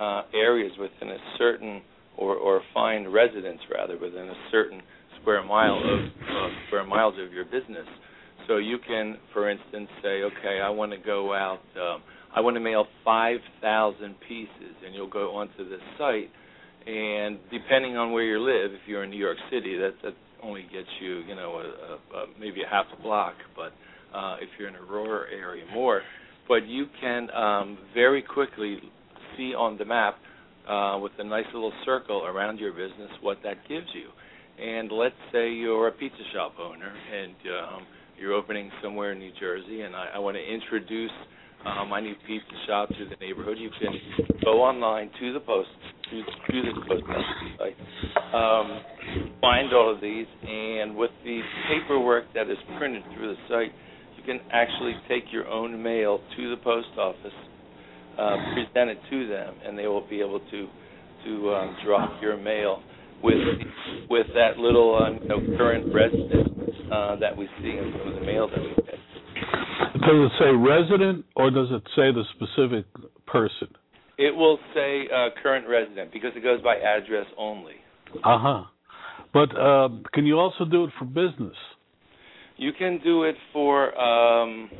uh, 0.00 0.22
areas 0.34 0.72
within 0.78 1.10
a 1.14 1.18
certain 1.36 1.82
or 2.16 2.34
or 2.34 2.62
find 2.74 3.12
residents 3.12 3.62
rather 3.74 3.98
within 3.98 4.28
a 4.28 4.36
certain 4.50 4.80
square 5.20 5.44
mile 5.44 5.78
of 5.78 6.00
uh, 6.04 6.48
square 6.66 6.84
miles 6.84 7.14
of 7.24 7.32
your 7.32 7.44
business 7.44 7.86
so 8.48 8.56
you 8.56 8.78
can, 8.84 9.18
for 9.32 9.48
instance, 9.48 9.88
say, 10.02 10.22
okay, 10.22 10.60
I 10.62 10.70
want 10.70 10.90
to 10.92 10.98
go 10.98 11.34
out. 11.34 11.60
Um, 11.80 12.02
I 12.34 12.40
want 12.40 12.56
to 12.56 12.60
mail 12.60 12.86
5,000 13.04 14.14
pieces, 14.26 14.74
and 14.84 14.94
you'll 14.94 15.08
go 15.08 15.36
onto 15.36 15.68
the 15.68 15.78
site, 15.98 16.30
and 16.86 17.38
depending 17.52 17.96
on 17.96 18.12
where 18.12 18.24
you 18.24 18.40
live, 18.40 18.72
if 18.72 18.80
you're 18.86 19.04
in 19.04 19.10
New 19.10 19.18
York 19.18 19.36
City, 19.50 19.76
that 19.78 19.92
that 20.02 20.14
only 20.42 20.62
gets 20.62 20.88
you, 21.00 21.18
you 21.28 21.34
know, 21.34 21.56
a, 21.56 22.16
a, 22.16 22.20
a, 22.22 22.26
maybe 22.40 22.62
a 22.62 22.68
half 22.68 22.86
a 22.98 23.02
block, 23.02 23.34
but 23.56 23.72
uh, 24.16 24.36
if 24.40 24.48
you're 24.58 24.68
in 24.68 24.76
a 24.76 24.82
rural 24.82 25.24
area, 25.32 25.64
more. 25.72 26.02
But 26.46 26.66
you 26.66 26.86
can 27.00 27.30
um, 27.32 27.78
very 27.92 28.22
quickly 28.22 28.78
see 29.36 29.54
on 29.54 29.76
the 29.76 29.84
map 29.84 30.16
uh, 30.68 30.98
with 31.00 31.12
a 31.18 31.24
nice 31.24 31.46
little 31.52 31.72
circle 31.84 32.24
around 32.24 32.58
your 32.58 32.72
business 32.72 33.10
what 33.20 33.38
that 33.42 33.56
gives 33.68 33.86
you. 33.94 34.08
And 34.62 34.90
let's 34.90 35.14
say 35.32 35.50
you're 35.52 35.88
a 35.88 35.92
pizza 35.92 36.22
shop 36.32 36.54
owner 36.58 36.92
and 37.12 37.34
um, 37.60 37.86
you're 38.20 38.34
opening 38.34 38.70
somewhere 38.82 39.12
in 39.12 39.18
New 39.18 39.32
Jersey, 39.38 39.82
and 39.82 39.94
I, 39.94 40.10
I 40.14 40.18
want 40.18 40.36
to 40.36 40.42
introduce 40.42 41.10
uh, 41.64 41.84
my 41.84 42.00
new 42.00 42.14
pizza 42.26 42.46
shop 42.66 42.88
to 42.90 43.04
the 43.08 43.16
neighborhood. 43.24 43.58
You 43.58 43.70
can 43.78 44.38
go 44.44 44.62
online 44.62 45.10
to 45.20 45.32
the 45.32 45.40
post 45.40 45.68
to, 46.10 46.22
to 46.22 46.62
the 46.62 46.80
post 46.86 47.04
site, 47.58 48.34
um, 48.34 48.80
find 49.40 49.72
all 49.72 49.92
of 49.94 50.00
these, 50.00 50.26
and 50.42 50.96
with 50.96 51.10
the 51.24 51.40
paperwork 51.68 52.24
that 52.34 52.50
is 52.50 52.58
printed 52.78 53.02
through 53.14 53.34
the 53.34 53.40
site, 53.48 53.72
you 54.16 54.22
can 54.24 54.40
actually 54.52 54.94
take 55.08 55.24
your 55.32 55.46
own 55.46 55.82
mail 55.82 56.20
to 56.36 56.50
the 56.50 56.56
post 56.62 56.88
office, 56.98 57.32
uh, 58.18 58.36
present 58.54 58.90
it 58.90 58.98
to 59.10 59.28
them, 59.28 59.54
and 59.64 59.78
they 59.78 59.86
will 59.86 60.06
be 60.08 60.20
able 60.20 60.40
to 60.50 60.68
to 61.24 61.50
um, 61.50 61.76
drop 61.84 62.22
your 62.22 62.36
mail 62.36 62.80
with 63.22 63.36
with 64.10 64.26
that 64.34 64.58
little 64.58 64.98
uh, 65.00 65.10
you 65.10 65.28
know, 65.28 65.56
current 65.56 65.92
resident 65.92 66.48
uh, 66.92 67.16
that 67.16 67.36
we 67.36 67.48
see 67.60 67.70
in 67.70 67.92
some 67.98 68.08
of 68.08 68.14
the 68.14 68.26
mail 68.26 68.48
that 68.48 68.60
we 68.60 68.74
get. 68.76 68.94
Does 70.00 70.30
it 70.30 70.32
say 70.38 70.50
resident 70.50 71.24
or 71.36 71.50
does 71.50 71.68
it 71.70 71.82
say 71.94 72.12
the 72.12 72.24
specific 72.34 72.86
person? 73.26 73.68
It 74.16 74.34
will 74.34 74.58
say 74.74 75.06
uh, 75.14 75.28
current 75.42 75.68
resident 75.68 76.12
because 76.12 76.32
it 76.34 76.42
goes 76.42 76.60
by 76.62 76.76
address 76.76 77.26
only. 77.36 77.74
Uh 78.24 78.38
huh. 78.38 78.64
But 79.32 79.56
uh, 79.56 79.88
can 80.14 80.26
you 80.26 80.38
also 80.38 80.64
do 80.64 80.84
it 80.84 80.90
for 80.98 81.04
business? 81.04 81.56
You 82.56 82.72
can 82.76 83.00
do 83.04 83.24
it 83.24 83.36
for 83.52 83.96
um, 83.98 84.70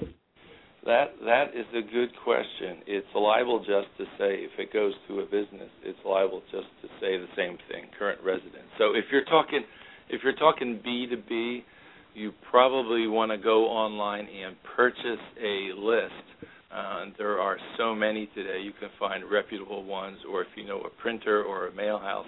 that. 0.89 1.15
That 1.25 1.55
is 1.55 1.67
a 1.73 1.83
good 1.83 2.11
question. 2.25 2.83
It's 2.87 3.07
liable 3.15 3.61
just 3.61 3.87
to 3.99 4.05
say 4.19 4.43
if 4.43 4.59
it 4.59 4.73
goes 4.73 4.95
to 5.07 5.21
a 5.21 5.25
business, 5.25 5.71
it's 5.85 5.99
liable 6.05 6.43
just 6.51 6.67
to 6.83 6.89
say 7.01 7.17
the 7.17 7.31
same 7.37 7.57
thing, 7.71 7.87
current 7.99 8.21
resident. 8.25 8.67
So 8.79 8.97
if 8.97 9.05
you're 9.13 9.25
talking, 9.25 9.63
if 10.09 10.23
you're 10.25 10.35
talking 10.35 10.81
B 10.83 11.07
two 11.09 11.23
B, 11.29 11.65
you 12.15 12.33
probably 12.51 13.07
want 13.07 13.31
to 13.31 13.39
go 13.39 13.67
online 13.67 14.27
and 14.27 14.57
purchase 14.75 15.23
a 15.41 15.71
list 15.79 16.49
uh, 16.71 17.07
there 17.17 17.41
are 17.41 17.57
so 17.79 17.95
many 17.95 18.27
today. 18.35 18.61
You 18.63 18.73
can 18.79 18.91
find 18.99 19.25
reputable 19.31 19.85
ones, 19.85 20.19
or 20.31 20.43
if 20.43 20.49
you 20.55 20.67
know 20.67 20.81
a 20.81 20.91
printer 21.01 21.43
or 21.43 21.69
a 21.69 21.75
mail 21.75 21.99
house, 21.99 22.27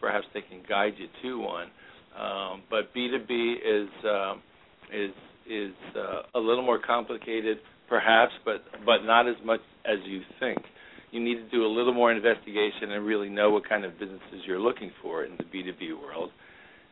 perhaps 0.00 0.26
they 0.32 0.40
can 0.40 0.62
guide 0.68 0.94
you 0.96 1.08
to 1.22 1.38
one. 1.38 1.66
Um, 2.18 2.62
but 2.70 2.94
B2B 2.94 3.56
is 3.56 3.88
um, 4.04 4.42
is 4.92 5.10
is 5.48 5.74
uh, 5.96 6.38
a 6.38 6.40
little 6.40 6.64
more 6.64 6.78
complicated, 6.78 7.58
perhaps, 7.92 8.32
but 8.42 8.64
but 8.86 9.04
not 9.04 9.28
as 9.28 9.36
much 9.44 9.60
as 9.84 9.98
you 10.06 10.22
think. 10.40 10.58
You 11.10 11.22
need 11.22 11.34
to 11.34 11.48
do 11.50 11.66
a 11.66 11.68
little 11.68 11.92
more 11.92 12.10
investigation 12.10 12.90
and 12.92 13.04
really 13.04 13.28
know 13.28 13.50
what 13.50 13.68
kind 13.68 13.84
of 13.84 13.98
businesses 13.98 14.40
you're 14.46 14.58
looking 14.58 14.90
for 15.02 15.24
in 15.24 15.36
the 15.36 15.44
B2B 15.44 16.00
world, 16.00 16.30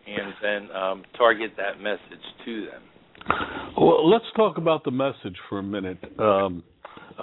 and 0.06 0.34
then 0.42 0.76
um, 0.76 1.02
target 1.16 1.52
that 1.56 1.80
message 1.80 2.24
to 2.44 2.66
them. 2.66 2.82
Well, 3.78 4.10
let's 4.10 4.26
talk 4.36 4.58
about 4.58 4.84
the 4.84 4.90
message 4.90 5.36
for 5.48 5.58
a 5.58 5.62
minute. 5.62 6.04
Um, 6.18 6.62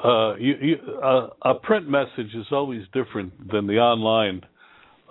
uh, 0.04 0.36
you, 0.38 0.56
you, 0.60 0.76
uh, 1.04 1.28
a 1.44 1.54
print 1.54 1.88
message 1.88 2.34
is 2.34 2.48
always 2.52 2.82
different 2.94 3.52
than 3.52 3.68
the 3.68 3.78
online 3.78 4.42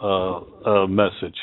uh, 0.02 0.40
uh 0.68 0.86
message. 0.88 1.36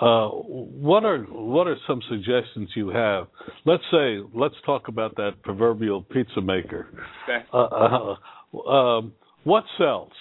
Uh, 0.00 0.28
what 0.28 1.04
are 1.04 1.20
what 1.22 1.66
are 1.66 1.76
some 1.86 2.02
suggestions 2.08 2.68
you 2.74 2.88
have? 2.88 3.28
Let's 3.64 3.82
say 3.90 4.18
let's 4.34 4.54
talk 4.66 4.88
about 4.88 5.16
that 5.16 5.42
proverbial 5.42 6.02
pizza 6.02 6.40
maker. 6.42 6.88
Okay. 7.24 7.44
Uh, 7.52 8.68
um, 8.68 9.12
what 9.44 9.64
sells? 9.78 10.12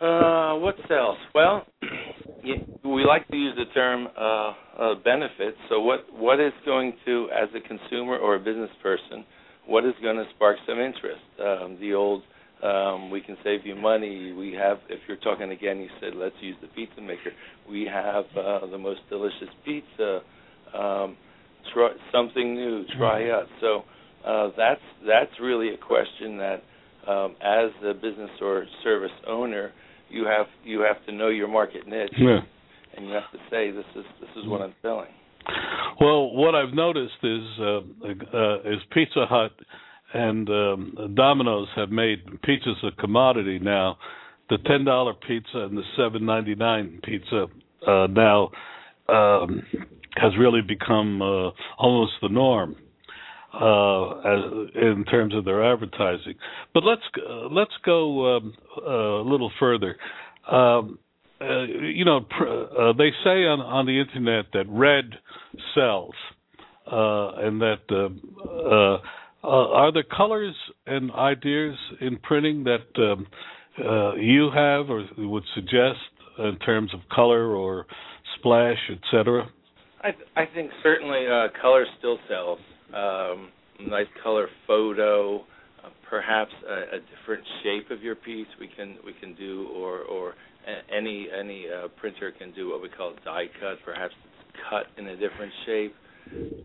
what 0.00 0.76
sells? 0.88 1.18
Well, 1.34 1.66
we 2.84 3.04
like 3.04 3.28
to 3.28 3.36
use 3.36 3.56
the 3.56 3.72
term 3.74 4.08
benefits. 5.04 5.58
So 5.68 5.80
what 5.80 6.06
what 6.12 6.40
is 6.40 6.52
going 6.64 6.94
to, 7.04 7.28
as 7.34 7.48
a 7.54 7.60
consumer 7.60 8.16
or 8.16 8.36
a 8.36 8.38
business 8.38 8.70
person, 8.82 9.26
what 9.66 9.84
is 9.84 9.92
going 10.02 10.16
to 10.16 10.24
spark 10.34 10.56
some 10.66 10.78
interest? 10.78 11.20
Um, 11.38 11.76
the 11.80 11.92
old 11.92 12.22
um, 12.62 13.10
we 13.10 13.20
can 13.20 13.36
save 13.44 13.64
you 13.64 13.76
money. 13.76 14.32
We 14.32 14.52
have, 14.52 14.78
if 14.88 15.00
you're 15.06 15.18
talking 15.18 15.52
again, 15.52 15.78
you 15.78 15.88
said 16.00 16.14
let's 16.16 16.34
use 16.40 16.56
the 16.60 16.68
pizza 16.68 17.00
maker. 17.00 17.30
We 17.68 17.88
have 17.92 18.24
uh, 18.36 18.66
the 18.66 18.78
most 18.78 19.00
delicious 19.08 19.48
pizza. 19.64 20.20
Um, 20.74 21.16
try 21.72 21.90
something 22.12 22.54
new. 22.54 22.84
Try 22.98 23.22
mm-hmm. 23.22 23.42
us. 23.42 23.48
So 23.60 23.82
uh, 24.26 24.48
that's 24.56 24.80
that's 25.06 25.30
really 25.40 25.70
a 25.70 25.76
question 25.76 26.38
that, 26.38 26.62
um, 27.06 27.36
as 27.40 27.70
a 27.84 27.94
business 27.94 28.30
or 28.40 28.66
service 28.82 29.12
owner, 29.26 29.72
you 30.10 30.24
have 30.24 30.46
you 30.64 30.80
have 30.80 31.04
to 31.06 31.12
know 31.12 31.28
your 31.28 31.48
market 31.48 31.86
niche, 31.86 32.10
yeah. 32.18 32.40
and 32.96 33.06
you 33.06 33.12
have 33.12 33.30
to 33.32 33.38
say 33.50 33.70
this 33.70 33.84
is 33.94 34.04
this 34.20 34.30
is 34.36 34.48
what 34.48 34.62
I'm 34.62 34.74
selling. 34.82 35.10
Well, 36.00 36.34
what 36.34 36.54
I've 36.54 36.74
noticed 36.74 37.22
is 37.22 37.42
uh, 37.60 37.64
uh, 38.36 38.60
is 38.60 38.80
Pizza 38.92 39.26
Hut 39.26 39.52
and 40.14 40.48
um, 40.48 41.14
Domino's 41.14 41.68
have 41.76 41.90
made 41.90 42.40
pizza's 42.42 42.82
a 42.82 43.00
commodity 43.00 43.58
now. 43.58 43.98
The 44.50 44.58
ten 44.66 44.84
dollar 44.84 45.12
pizza 45.14 45.58
and 45.58 45.76
the 45.76 45.82
seven 45.96 46.24
ninety 46.24 46.54
nine 46.54 47.00
pizza 47.02 47.46
uh, 47.86 48.06
now 48.06 48.50
um, 49.08 49.62
has 50.16 50.32
really 50.38 50.62
become 50.62 51.20
uh, 51.20 51.50
almost 51.78 52.12
the 52.22 52.28
norm 52.28 52.76
uh, 53.54 54.10
as, 54.20 54.44
in 54.74 55.04
terms 55.10 55.34
of 55.34 55.44
their 55.44 55.70
advertising. 55.72 56.34
But 56.74 56.84
let's 56.84 57.02
uh, 57.18 57.48
let's 57.50 57.72
go 57.84 58.36
um, 58.36 58.54
a 58.86 59.28
little 59.28 59.50
further. 59.58 59.96
Um, 60.50 60.98
uh, 61.40 61.62
you 61.62 62.04
know, 62.04 62.20
pr- 62.20 62.46
uh, 62.46 62.92
they 62.94 63.10
say 63.24 63.44
on 63.44 63.60
on 63.60 63.86
the 63.86 64.00
internet 64.00 64.46
that 64.54 64.64
red 64.68 65.10
sells, 65.74 66.14
uh, 66.90 67.46
and 67.46 67.60
that 67.60 67.80
uh, 67.90 68.08
uh, 68.48 68.94
uh, 68.94 69.00
are 69.42 69.92
there 69.92 70.02
colors 70.04 70.54
and 70.86 71.12
ideas 71.12 71.76
in 72.00 72.16
printing 72.18 72.64
that 72.64 72.86
um, 72.96 73.26
uh, 73.78 74.14
you 74.16 74.50
have 74.54 74.90
or 74.90 75.04
would 75.16 75.44
suggest 75.54 75.98
in 76.38 76.56
terms 76.64 76.92
of 76.94 77.00
color 77.14 77.54
or 77.54 77.86
splash, 78.38 78.78
etc. 78.90 79.48
I 80.02 80.10
th- 80.10 80.28
I 80.36 80.44
think 80.54 80.70
certainly 80.82 81.26
uh, 81.26 81.48
color 81.60 81.84
still 81.98 82.18
sells. 82.28 82.58
Um, 82.94 83.50
nice 83.88 84.06
color 84.22 84.48
photo, 84.66 85.40
uh, 85.84 85.90
perhaps 86.08 86.52
a, 86.68 86.96
a 86.96 87.00
different 87.00 87.44
shape 87.62 87.90
of 87.90 88.02
your 88.02 88.14
piece 88.14 88.46
we 88.60 88.68
can 88.76 88.96
we 89.04 89.12
can 89.20 89.34
do, 89.34 89.68
or 89.74 90.00
or 90.02 90.34
any 90.94 91.28
any 91.36 91.66
uh, 91.68 91.88
printer 92.00 92.32
can 92.32 92.52
do 92.52 92.70
what 92.70 92.82
we 92.82 92.88
call 92.88 93.14
die 93.24 93.46
cut. 93.60 93.78
Perhaps 93.84 94.14
cut 94.70 94.86
in 94.96 95.08
a 95.08 95.16
different 95.16 95.52
shape, 95.66 95.94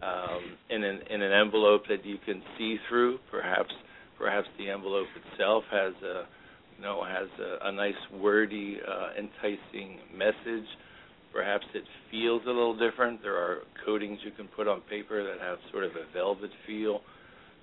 um, 0.01 0.41
in 0.69 0.83
an 0.83 0.99
in 1.09 1.21
an 1.21 1.31
envelope 1.31 1.83
that 1.89 2.05
you 2.05 2.17
can 2.25 2.41
see 2.57 2.77
through. 2.89 3.19
Perhaps 3.31 3.71
perhaps 4.17 4.47
the 4.57 4.69
envelope 4.69 5.07
itself 5.15 5.63
has 5.71 5.93
a 6.03 6.23
you 6.77 6.83
know 6.83 7.03
has 7.03 7.27
a, 7.39 7.69
a 7.69 7.71
nice 7.71 7.93
wordy, 8.21 8.77
uh, 8.87 9.09
enticing 9.17 9.99
message. 10.15 10.67
Perhaps 11.31 11.65
it 11.73 11.83
feels 12.11 12.43
a 12.45 12.49
little 12.49 12.77
different. 12.77 13.21
There 13.21 13.37
are 13.37 13.59
coatings 13.85 14.19
you 14.23 14.31
can 14.31 14.47
put 14.49 14.67
on 14.67 14.81
paper 14.81 15.23
that 15.23 15.41
have 15.41 15.57
sort 15.71 15.83
of 15.83 15.91
a 15.91 16.11
velvet 16.13 16.51
feel. 16.67 17.01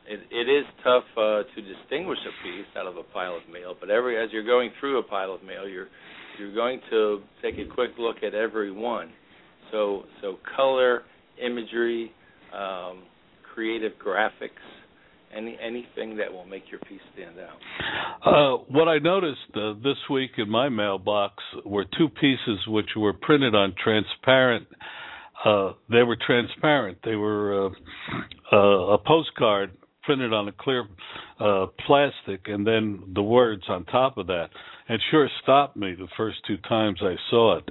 It, 0.09 0.21
it 0.33 0.51
is 0.51 0.65
tough 0.83 1.05
uh, 1.17 1.43
to 1.45 1.63
distinguish 1.63 2.19
a 2.27 2.35
piece 2.43 2.67
out 2.77 2.87
of 2.87 2.97
a 2.97 3.05
pile 3.13 3.37
of 3.37 3.43
mail, 3.53 3.77
but 3.79 3.91
every 3.91 4.21
as 4.21 4.31
you're 4.33 4.47
going 4.47 4.71
through 4.81 4.99
a 4.99 5.03
pile 5.03 5.33
of 5.33 5.43
mail, 5.45 5.69
you're 5.69 5.87
you're 6.39 6.55
going 6.55 6.81
to 6.91 7.21
take 7.43 7.55
a 7.59 7.75
quick 7.75 7.91
look 7.99 8.17
at 8.27 8.35
every 8.35 8.73
one. 8.73 9.11
So, 9.71 10.05
so 10.21 10.39
color, 10.57 11.03
imagery, 11.45 12.13
um, 12.55 13.03
creative 13.55 13.93
graphics, 14.05 14.51
any 15.37 15.57
anything 15.63 16.17
that 16.17 16.33
will 16.33 16.47
make 16.47 16.65
your 16.71 16.81
piece 16.81 17.01
stand 17.15 17.37
out. 17.39 17.59
Uh, 18.25 18.65
what 18.69 18.89
I 18.89 18.99
noticed 18.99 19.39
uh, 19.55 19.75
this 19.75 19.97
week 20.11 20.33
in 20.39 20.49
my 20.49 20.69
mailbox 20.69 21.35
were 21.65 21.85
two 21.97 22.09
pieces 22.09 22.59
which 22.67 22.91
were 22.97 23.13
printed 23.13 23.55
on 23.55 23.75
transparent. 23.83 24.67
Uh, 25.45 25.73
they 25.91 26.03
were 26.03 26.17
transparent. 26.27 26.99
They 27.05 27.15
were 27.15 27.67
uh, 27.67 27.71
uh, 28.53 28.95
a 28.95 28.99
postcard 28.99 29.73
printed 30.03 30.33
on 30.33 30.49
a 30.49 30.53
clear 30.53 30.87
uh, 31.39 31.67
plastic, 31.87 32.47
and 32.47 32.67
then 32.67 33.13
the 33.15 33.23
words 33.23 33.63
on 33.69 33.85
top 33.87 34.19
of 34.19 34.27
that. 34.27 34.49
It 34.89 35.01
sure 35.11 35.29
stopped 35.43 35.77
me 35.77 35.95
the 35.95 36.09
first 36.17 36.39
two 36.47 36.57
times 36.69 36.99
I 37.01 37.15
saw 37.31 37.59
it. 37.59 37.71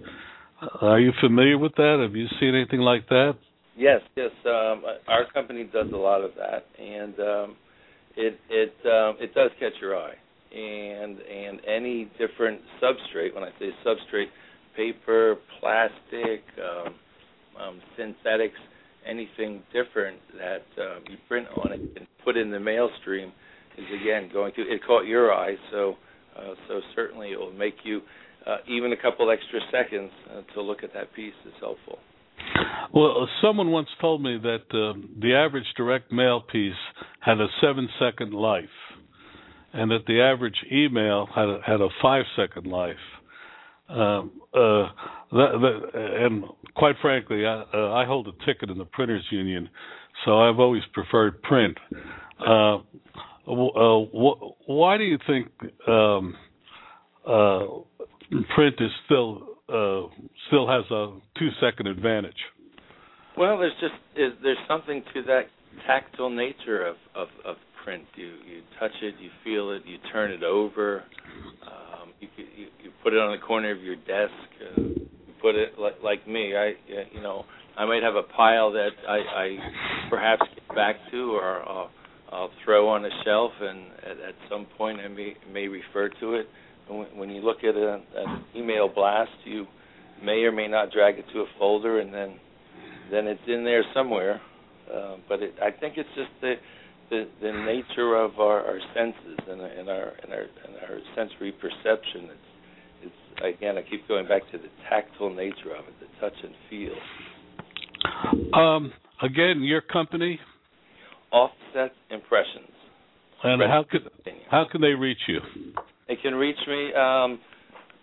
Are 0.82 1.00
you 1.00 1.12
familiar 1.22 1.58
with 1.58 1.76
that? 1.76 2.00
Have 2.02 2.16
you 2.16 2.28
seen 2.40 2.56
anything 2.56 2.80
like 2.80 3.08
that? 3.10 3.36
Yes, 3.80 4.02
yes. 4.18 4.32
Um, 4.46 4.84
our 5.08 5.26
company 5.34 5.64
does 5.72 5.88
a 5.94 5.98
lot 5.98 6.22
of 6.22 6.32
that, 6.36 6.66
and 6.78 7.14
um, 7.22 7.56
it 8.18 8.38
it 8.50 8.74
um, 8.86 9.16
it 9.22 9.34
does 9.34 9.52
catch 9.58 9.72
your 9.80 9.96
eye, 9.98 10.16
and 10.54 11.18
and 11.20 11.62
any 11.66 12.12
different 12.20 12.60
substrate. 12.84 13.34
When 13.34 13.46
I 13.46 13.52
say 13.58 13.70
substrate, 13.86 14.28
paper, 14.76 15.38
plastic, 15.62 16.44
um, 16.60 16.96
um, 17.58 17.82
synthetics, 17.98 18.60
anything 19.08 19.64
different 19.72 20.20
that 20.38 20.66
um, 20.84 21.04
you 21.10 21.16
print 21.30 21.48
on 21.58 21.72
it 21.72 21.80
and 21.96 22.06
put 22.26 22.36
in 22.36 22.52
the 22.52 22.60
mail 22.60 22.90
stream 23.00 23.32
is 23.78 23.86
again 24.02 24.30
going 24.34 24.54
to 24.56 24.62
it 24.62 24.82
caught 24.86 25.06
your 25.06 25.34
eye. 25.34 25.56
So 25.72 25.96
uh, 26.38 26.54
so 26.68 26.82
certainly 26.98 27.30
it 27.32 27.40
will 27.40 27.54
make 27.54 27.76
you 27.86 28.02
uh, 28.46 28.58
even 28.68 28.92
a 28.92 28.98
couple 28.98 29.32
extra 29.32 29.62
seconds 29.72 30.12
uh, 30.36 30.42
to 30.54 30.62
look 30.62 30.84
at 30.84 30.94
that 30.94 31.14
piece 31.16 31.34
is 31.46 31.54
helpful. 31.62 32.00
Well, 32.94 33.28
someone 33.42 33.72
once 33.72 33.90
told 34.02 34.22
me 34.24 34.38
that 34.42 34.64
uh, 34.74 35.00
the 35.22 35.36
average 35.36 35.66
direct 35.78 36.12
mail 36.12 36.42
piece 36.42 36.74
had 37.20 37.40
a 37.40 37.48
seven 37.62 37.88
second 38.00 38.34
life, 38.34 38.64
and 39.74 39.92
that 39.92 40.06
the 40.08 40.22
average 40.22 40.56
email 40.72 41.28
had 41.34 41.48
a, 41.50 41.60
had 41.66 41.82
a 41.82 41.90
five 42.02 42.26
second 42.36 42.66
life. 42.68 42.96
Um, 43.90 44.32
uh, 44.54 44.88
that, 45.32 45.52
that, 45.62 45.80
and 46.26 46.44
quite 46.76 46.96
frankly, 47.02 47.46
I, 47.46 47.64
uh, 47.74 47.92
I 47.94 48.06
hold 48.06 48.28
a 48.28 48.46
ticket 48.46 48.70
in 48.70 48.78
the 48.78 48.86
printers 48.86 49.26
union, 49.32 49.70
so 50.26 50.40
I've 50.40 50.60
always 50.60 50.84
preferred 50.94 51.42
print. 51.44 51.78
Uh, 52.40 52.78
uh, 52.78 52.80
wh- 53.48 54.70
why 54.70 54.98
do 54.98 55.04
you 55.04 55.18
think 55.28 55.48
um, 55.88 56.36
uh, 57.28 57.60
print 58.56 58.76
is 58.80 58.92
still 59.06 59.48
uh, 59.70 60.08
still 60.48 60.68
has 60.68 60.84
a 60.92 61.18
two 61.38 61.50
second 61.62 61.88
advantage? 61.88 62.38
Well, 63.40 63.58
there's 63.58 63.72
just 63.80 63.94
there's 64.44 64.58
something 64.68 65.02
to 65.14 65.22
that 65.24 65.44
tactile 65.88 66.30
nature 66.30 66.86
of, 66.86 66.98
of, 67.16 67.30
of 67.46 67.56
print. 67.86 68.04
You 68.16 68.26
you 68.26 68.62
touch 68.78 68.92
it, 69.02 69.16
you 69.22 69.30
feel 69.46 69.72
it, 69.72 69.84
you 69.86 69.96
turn 70.12 70.32
it 70.32 70.44
over. 70.44 71.06
Um, 71.66 72.10
you, 72.20 72.28
you 72.38 72.68
you 72.84 72.92
put 73.02 73.14
it 73.14 73.20
on 73.20 73.32
the 73.32 73.42
corner 73.42 73.72
of 73.72 73.82
your 73.82 73.96
desk. 73.96 74.34
Uh, 74.60 74.82
you 74.82 75.34
put 75.42 75.56
it 75.56 75.80
like, 75.80 75.94
like 76.04 76.28
me. 76.28 76.54
I 76.54 76.74
you 77.14 77.22
know 77.22 77.46
I 77.78 77.86
might 77.86 78.04
have 78.04 78.16
a 78.16 78.24
pile 78.24 78.74
that 78.74 78.90
I, 79.08 79.18
I 79.18 79.58
perhaps 80.10 80.42
get 80.54 80.76
back 80.76 80.98
to, 81.12 81.32
or 81.32 81.62
I'll, 81.66 81.92
I'll 82.34 82.52
throw 82.66 82.90
on 82.90 83.06
a 83.06 83.10
shelf, 83.24 83.54
and 83.62 83.86
at, 84.04 84.20
at 84.28 84.36
some 84.50 84.68
point 84.78 85.00
I 85.00 85.08
may 85.08 85.34
may 85.50 85.70
refer 85.70 86.10
to 86.20 86.34
it 86.34 86.48
when 87.16 87.30
you 87.30 87.40
look 87.40 87.64
at 87.64 87.76
a, 87.76 88.02
an 88.18 88.44
email 88.54 88.90
blast, 88.94 89.32
you 89.46 89.66
may 90.22 90.42
or 90.42 90.52
may 90.52 90.68
not 90.68 90.92
drag 90.92 91.20
it 91.20 91.26
to 91.32 91.40
a 91.40 91.46
folder, 91.58 92.02
and 92.02 92.14
then 92.14 92.36
then 93.12 93.28
it's 93.28 93.42
in 93.48 93.64
there 93.64 93.84
somewhere. 93.94 94.42
Uh, 94.94 95.18
but 95.28 95.42
it, 95.42 95.54
I 95.62 95.72
think 95.72 95.96
it's 95.98 96.10
just 96.16 96.32
the 96.42 96.56
the, 97.10 97.28
the 97.42 97.52
nature 97.52 98.16
of 98.16 98.40
our, 98.40 98.64
our 98.66 98.80
senses 98.94 99.40
and, 99.48 99.62
and 99.62 99.90
our 99.90 100.14
and 100.24 100.34
our 100.34 100.42
and 100.42 100.76
our 100.84 101.00
sensory 101.16 101.52
perception. 101.52 102.30
It's 102.30 102.50
it's 103.04 103.56
again 103.56 103.78
I 103.78 103.82
keep 103.82 104.08
going 104.08 104.28
back 104.28 104.44
to 104.52 104.58
the 104.58 104.70
tactile 104.90 105.34
nature 105.34 105.76
of 105.78 105.86
it, 105.88 105.94
the 106.00 106.08
touch 106.20 106.38
and 106.44 106.54
feel. 106.70 106.94
Um, 108.54 108.92
again, 109.22 109.62
your 109.64 109.82
company. 109.82 110.40
Offset 111.32 111.92
Impressions. 112.10 112.74
And 113.44 113.62
how 113.62 113.86
can 113.90 114.02
how 114.50 114.66
can 114.70 114.82
they 114.82 114.94
reach 114.94 115.20
you? 115.28 115.40
They 116.08 116.16
can 116.16 116.34
reach 116.34 116.58
me 116.68 116.92
um, 116.94 117.40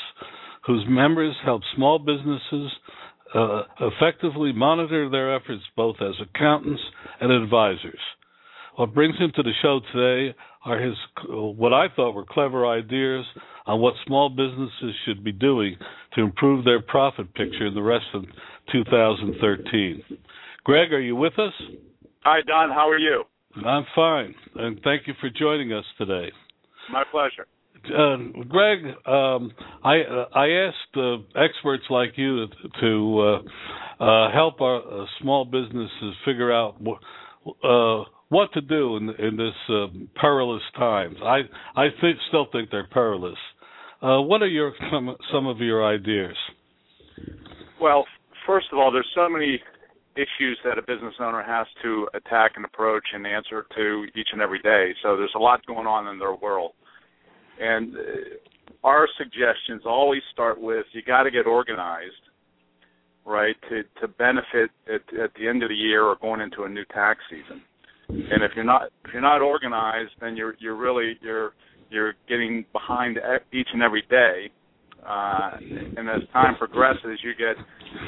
whose 0.69 0.85
members 0.87 1.35
help 1.47 1.63
small 1.75 1.99
businesses 1.99 2.71
uh, 3.35 3.63
effectively 3.81 4.53
monitor 4.53 5.09
their 5.11 5.35
efforts 5.35 5.63
both 5.75 5.97
as 6.01 6.15
accountants 6.21 6.83
and 7.21 7.33
advisors. 7.33 7.99
What 8.79 8.95
brings 8.95 9.19
him 9.19 9.33
to 9.35 9.43
the 9.43 9.51
show 9.61 9.81
today 9.93 10.37
are 10.65 10.79
his 10.79 10.95
what 11.29 11.73
I 11.73 11.87
thought 11.97 12.13
were 12.13 12.25
clever 12.25 12.65
ideas 12.65 13.25
on 13.67 13.81
what 13.81 13.95
small 14.07 14.29
businesses 14.29 14.95
should 15.05 15.25
be 15.25 15.33
doing 15.33 15.77
to 16.15 16.23
improve 16.23 16.65
their 16.65 16.81
profit 16.81 17.35
picture 17.35 17.67
in 17.67 17.75
the 17.75 17.83
rest 17.83 18.07
of 18.15 18.23
2013. 18.71 20.03
Greg, 20.63 20.93
are 20.93 21.01
you 21.01 21.17
with 21.17 21.37
us? 21.41 21.53
Hi, 22.21 22.39
Don. 22.47 22.71
How 22.71 22.89
are 22.89 22.99
you? 22.99 23.25
I'm 23.67 23.85
fine, 23.97 24.33
and 24.55 24.81
thank 24.85 25.09
you 25.09 25.15
for 25.21 25.29
joining 25.29 25.73
us 25.73 25.85
today. 25.99 26.31
My 26.93 27.03
pleasure 27.11 27.49
uh, 27.87 28.17
Greg, 28.49 28.79
um, 29.07 29.53
I 29.85 30.01
uh, 30.03 30.25
I 30.35 30.49
asked 30.67 30.97
uh, 30.97 31.17
experts 31.41 31.85
like 31.91 32.13
you 32.17 32.47
to 32.81 33.21
uh, 33.21 34.05
uh, 34.05 34.33
help 34.33 34.61
our 34.61 35.03
uh, 35.03 35.07
small 35.21 35.45
businesses 35.45 36.15
figure 36.25 36.53
out 36.53 36.77
what 38.29 38.53
to 38.53 38.61
do 38.61 38.97
in 38.97 39.11
in 39.19 39.37
this 39.37 39.55
perilous 40.17 40.63
times. 40.77 41.17
I 41.23 41.41
I 41.77 41.89
still 42.29 42.47
think 42.53 42.71
they're 42.71 42.87
perilous. 42.87 43.39
what 44.01 44.43
are 44.43 44.49
your 44.49 44.73
some 44.91 45.17
some 45.33 45.47
of 45.47 45.59
your 45.59 45.87
ideas? 45.87 46.37
Well, 47.81 48.07
first 48.47 48.67
of 48.73 48.79
all, 48.79 48.91
there's 48.93 49.11
so 49.15 49.29
many 49.29 49.61
issues 50.17 50.59
that 50.65 50.79
a 50.79 50.83
business 50.83 51.15
owner 51.21 51.43
has 51.43 51.67
to 51.83 52.09
attack 52.15 52.53
and 52.57 52.65
approach 52.65 53.05
and 53.15 53.27
answer 53.27 53.67
to 53.77 54.07
each 54.17 54.29
and 54.33 54.43
every 54.43 54.59
day. 54.61 54.93
So 55.03 55.17
there's 55.17 55.35
a 55.37 55.39
lot 55.39 55.65
going 55.67 55.87
on 55.87 56.09
in 56.09 56.19
their 56.19 56.35
world. 56.35 56.73
And 57.61 57.95
uh, 57.95 58.01
our 58.85 59.09
suggestions 59.17 59.83
always 59.87 60.23
start 60.33 60.61
with 60.61 60.87
you 60.93 61.03
got 61.03 61.23
to 61.23 61.31
get 61.31 61.47
organized, 61.47 62.25
right, 63.25 63.57
to 63.69 63.83
to 64.01 64.09
benefit 64.09 64.71
at, 64.87 65.03
at 65.19 65.31
the 65.39 65.49
end 65.49 65.63
of 65.63 65.69
the 65.69 65.75
year 65.75 66.05
or 66.05 66.17
going 66.21 66.41
into 66.41 66.65
a 66.65 66.69
new 66.69 66.85
tax 66.87 67.21
season. 67.31 67.63
And 68.09 68.43
if 68.43 68.53
you're 68.55 68.65
not 68.65 68.91
if 69.05 69.13
you're 69.13 69.23
not 69.23 69.43
organized, 69.43 70.13
then 70.21 70.37
you're 70.37 70.55
you're 70.59 70.77
really 70.77 71.17
you're 71.21 71.53
you're 71.91 72.15
getting 72.29 72.65
behind 72.73 73.19
each 73.53 73.69
and 73.73 73.83
every 73.83 74.03
day. 74.11 74.51
Uh, 75.07 75.51
and 75.97 76.09
as 76.09 76.21
time 76.33 76.57
progresses, 76.57 77.19
you 77.23 77.33
get 77.39 77.57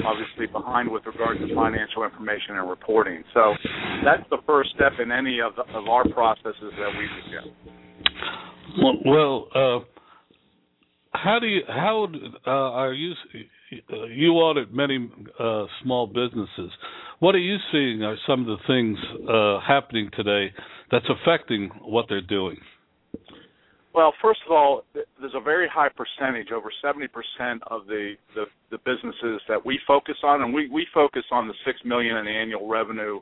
obviously 0.05 0.45
behind 0.45 0.91
with 0.91 1.05
regard 1.05 1.37
to 1.39 1.55
financial 1.55 2.03
information 2.03 2.57
and 2.57 2.69
reporting. 2.69 3.23
So 3.33 3.53
that's 4.03 4.23
the 4.29 4.37
first 4.45 4.71
step 4.75 4.93
in 5.01 5.11
any 5.11 5.39
of, 5.39 5.53
the, 5.55 5.63
of 5.75 5.87
our 5.87 6.07
processes 6.09 6.55
that 6.77 6.91
we 6.97 7.07
begin. 7.23 7.55
Well, 9.05 9.47
uh, 9.55 9.85
how 11.13 11.39
do 11.39 11.47
you 11.47 11.61
how 11.67 12.07
uh, 12.45 12.49
are 12.49 12.93
you 12.93 13.13
you 14.09 14.31
audit 14.33 14.73
many 14.73 15.09
uh, 15.39 15.65
small 15.83 16.07
businesses? 16.07 16.71
What 17.19 17.35
are 17.35 17.39
you 17.39 17.57
seeing 17.71 18.03
are 18.03 18.17
some 18.27 18.41
of 18.41 18.47
the 18.47 18.57
things 18.67 18.97
uh, 19.29 19.59
happening 19.65 20.09
today 20.15 20.53
that's 20.91 21.05
affecting 21.09 21.69
what 21.83 22.05
they're 22.09 22.21
doing? 22.21 22.57
Well, 23.93 24.13
first 24.21 24.39
of 24.45 24.53
all, 24.53 24.83
there's 24.93 25.35
a 25.35 25.41
very 25.41 25.67
high 25.67 25.89
percentage, 25.89 26.51
over 26.51 26.71
70% 26.83 27.07
of 27.67 27.87
the, 27.87 28.13
the, 28.35 28.45
the 28.71 28.77
businesses 28.77 29.41
that 29.49 29.65
we 29.65 29.79
focus 29.85 30.15
on, 30.23 30.41
and 30.41 30.53
we, 30.53 30.69
we 30.69 30.87
focus 30.93 31.23
on 31.31 31.47
the 31.47 31.53
six 31.65 31.79
million 31.83 32.15
in 32.15 32.27
annual 32.27 32.69
revenue 32.69 33.19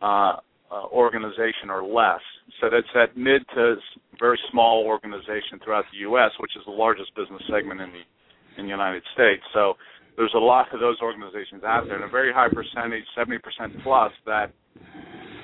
uh, 0.00 0.36
uh, 0.70 0.84
organization 0.92 1.70
or 1.70 1.82
less. 1.82 2.20
So 2.60 2.68
that's 2.70 2.86
that 2.94 3.16
mid 3.16 3.42
to 3.56 3.76
very 4.20 4.38
small 4.52 4.84
organization 4.86 5.58
throughout 5.64 5.84
the 5.92 5.98
U.S., 5.98 6.30
which 6.38 6.52
is 6.56 6.62
the 6.64 6.72
largest 6.72 7.14
business 7.16 7.42
segment 7.50 7.80
in 7.80 7.90
the 7.90 8.02
in 8.58 8.64
the 8.64 8.70
United 8.70 9.02
States. 9.14 9.42
So 9.54 9.74
there's 10.16 10.34
a 10.34 10.38
lot 10.38 10.72
of 10.74 10.80
those 10.80 10.96
organizations 11.00 11.62
out 11.64 11.84
there, 11.86 11.96
and 11.96 12.04
a 12.04 12.08
very 12.08 12.32
high 12.32 12.48
percentage, 12.48 13.04
70% 13.16 13.38
plus, 13.82 14.12
that 14.26 14.52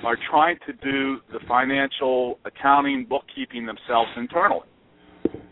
are 0.04 0.18
trying 0.30 0.58
to 0.66 0.72
do 0.74 1.18
the 1.32 1.38
financial 1.48 2.38
accounting, 2.44 3.06
bookkeeping 3.08 3.64
themselves 3.64 4.10
internally. 4.16 4.66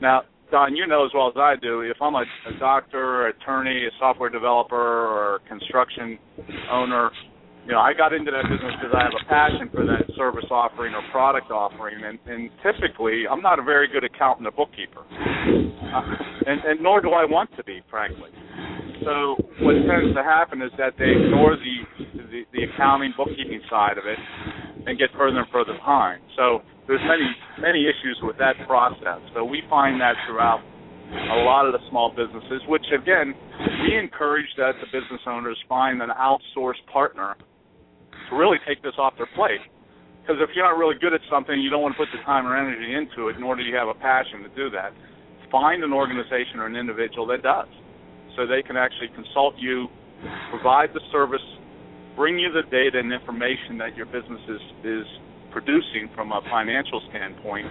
Now, 0.00 0.22
Don, 0.50 0.76
you 0.76 0.86
know 0.86 1.06
as 1.06 1.12
well 1.14 1.28
as 1.28 1.34
I 1.36 1.54
do, 1.60 1.80
if 1.80 1.96
I'm 2.02 2.14
a, 2.14 2.24
a 2.46 2.58
doctor, 2.58 3.28
attorney, 3.28 3.86
a 3.86 3.90
software 3.98 4.28
developer, 4.28 4.76
or 4.76 5.40
construction 5.48 6.18
owner, 6.70 7.10
you 7.66 7.72
know, 7.72 7.78
I 7.78 7.94
got 7.94 8.12
into 8.12 8.30
that 8.30 8.42
business 8.50 8.74
because 8.80 8.90
I 8.90 9.06
have 9.06 9.14
a 9.14 9.24
passion 9.30 9.70
for 9.70 9.86
that 9.86 10.02
service 10.16 10.46
offering 10.50 10.94
or 10.94 11.02
product 11.12 11.50
offering, 11.50 12.02
and, 12.02 12.18
and 12.26 12.50
typically 12.62 13.24
I'm 13.30 13.40
not 13.40 13.58
a 13.58 13.62
very 13.62 13.86
good 13.86 14.02
accountant 14.02 14.48
or 14.48 14.50
bookkeeper, 14.50 15.06
uh, 15.06 16.02
and, 16.46 16.58
and 16.66 16.82
nor 16.82 17.00
do 17.00 17.10
I 17.10 17.24
want 17.24 17.54
to 17.56 17.62
be, 17.62 17.80
frankly. 17.88 18.30
So 19.04 19.38
what 19.62 19.74
tends 19.86 20.14
to 20.14 20.22
happen 20.22 20.62
is 20.62 20.70
that 20.78 20.94
they 20.98 21.10
ignore 21.10 21.54
the, 21.54 21.76
the 22.18 22.42
the 22.52 22.62
accounting 22.66 23.14
bookkeeping 23.16 23.62
side 23.70 23.98
of 23.98 24.06
it 24.06 24.18
and 24.86 24.98
get 24.98 25.10
further 25.16 25.38
and 25.38 25.50
further 25.50 25.74
behind. 25.74 26.22
So 26.36 26.62
there's 26.86 27.02
many 27.06 27.30
many 27.62 27.86
issues 27.86 28.18
with 28.22 28.38
that 28.38 28.54
process. 28.66 29.22
So 29.34 29.44
we 29.44 29.62
find 29.70 30.00
that 30.00 30.14
throughout 30.26 30.62
a 31.12 31.42
lot 31.46 31.66
of 31.66 31.72
the 31.72 31.82
small 31.90 32.10
businesses, 32.10 32.62
which 32.66 32.86
again 32.90 33.34
we 33.86 33.96
encourage 33.98 34.50
that 34.56 34.74
the 34.82 34.86
business 34.86 35.20
owners 35.26 35.58
find 35.68 36.02
an 36.02 36.10
outsourced 36.10 36.82
partner 36.92 37.36
to 38.30 38.36
really 38.36 38.58
take 38.66 38.82
this 38.82 38.94
off 38.98 39.14
their 39.16 39.30
plate. 39.34 39.62
Because 40.22 40.38
if 40.38 40.54
you're 40.54 40.62
not 40.62 40.78
really 40.78 40.94
good 41.02 41.12
at 41.12 41.20
something, 41.26 41.58
you 41.58 41.66
don't 41.66 41.82
want 41.82 41.98
to 41.98 42.00
put 42.00 42.10
the 42.14 42.22
time 42.22 42.46
or 42.46 42.54
energy 42.54 42.94
into 42.94 43.26
it, 43.26 43.42
nor 43.42 43.58
do 43.58 43.66
you 43.66 43.74
have 43.74 43.90
a 43.90 43.98
passion 43.98 44.46
to 44.46 44.50
do 44.54 44.70
that. 44.70 44.94
Find 45.50 45.82
an 45.82 45.92
organization 45.92 46.62
or 46.62 46.70
an 46.70 46.78
individual 46.78 47.26
that 47.34 47.42
does, 47.42 47.68
so 48.38 48.46
they 48.46 48.62
can 48.62 48.78
actually 48.78 49.10
consult 49.18 49.58
you, 49.58 49.90
provide 50.54 50.94
the 50.94 51.02
service, 51.10 51.42
bring 52.16 52.38
you 52.38 52.54
the 52.54 52.62
data 52.70 53.02
and 53.02 53.12
information 53.12 53.76
that 53.82 53.98
your 53.98 54.06
business 54.06 54.40
is, 54.48 54.62
is 54.86 55.06
producing 55.50 56.08
from 56.14 56.30
a 56.30 56.40
financial 56.48 57.02
standpoint, 57.10 57.66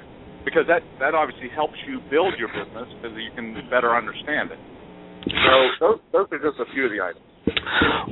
because 0.45 0.67
that 0.67 0.83
that 0.99 1.15
obviously 1.15 1.49
helps 1.55 1.77
you 1.87 2.03
build 2.11 2.35
your 2.37 2.49
business 2.49 2.85
because 2.99 3.15
you 3.17 3.31
can 3.33 3.55
better 3.71 3.95
understand 3.95 4.51
it. 4.51 4.59
So 5.25 5.53
those, 5.79 5.99
those 6.11 6.27
are 6.33 6.41
just 6.41 6.59
a 6.59 6.67
few 6.73 6.85
of 6.85 6.91
the 6.91 7.01
items. 7.01 7.30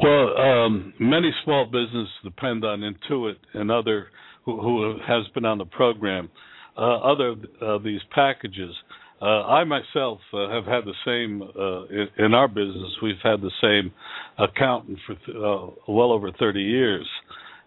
Well, 0.01 0.37
um, 0.37 0.93
many 0.99 1.31
small 1.43 1.65
businesses 1.65 2.13
depend 2.23 2.63
on 2.63 2.81
Intuit 2.81 3.35
and 3.53 3.71
other 3.71 4.07
who, 4.45 4.61
who 4.61 4.97
has 5.05 5.27
been 5.33 5.45
on 5.45 5.57
the 5.57 5.65
program, 5.65 6.29
uh, 6.77 6.97
other 6.99 7.35
uh, 7.61 7.77
these 7.79 8.01
packages. 8.13 8.73
Uh, 9.21 9.43
I 9.45 9.63
myself 9.65 10.19
uh, 10.33 10.49
have 10.49 10.65
had 10.65 10.85
the 10.85 10.93
same 11.05 11.41
uh, 11.41 11.83
in, 11.87 12.25
in, 12.25 12.33
our 12.33 12.47
business. 12.47 12.89
We've 13.03 13.15
had 13.21 13.41
the 13.41 13.51
same 13.61 13.91
accountant 14.37 14.97
for 15.05 15.15
th- 15.15 15.37
uh, 15.37 15.91
well 15.91 16.13
over 16.13 16.31
30 16.31 16.61
years, 16.61 17.05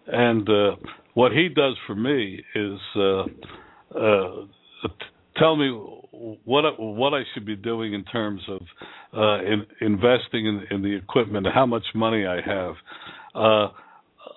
and 0.07 0.47
what 1.13 1.31
he 1.31 1.49
does 1.49 1.75
for 1.85 1.95
me 1.95 2.43
is 2.55 2.79
tell 5.37 5.55
me 5.55 6.02
what 6.13 6.79
what 6.79 7.13
I 7.13 7.21
should 7.33 7.45
be 7.45 7.55
doing 7.55 7.93
in 7.93 8.03
terms 8.05 8.41
of 8.47 8.61
uh, 9.15 9.43
in, 9.43 9.65
investing 9.81 10.45
in, 10.45 10.63
in, 10.69 10.81
the 10.81 10.95
equipment, 10.95 11.47
how 11.53 11.65
much 11.65 11.83
money 11.95 12.25
I 12.25 12.39
have. 12.41 12.75
Uh, 13.35 13.67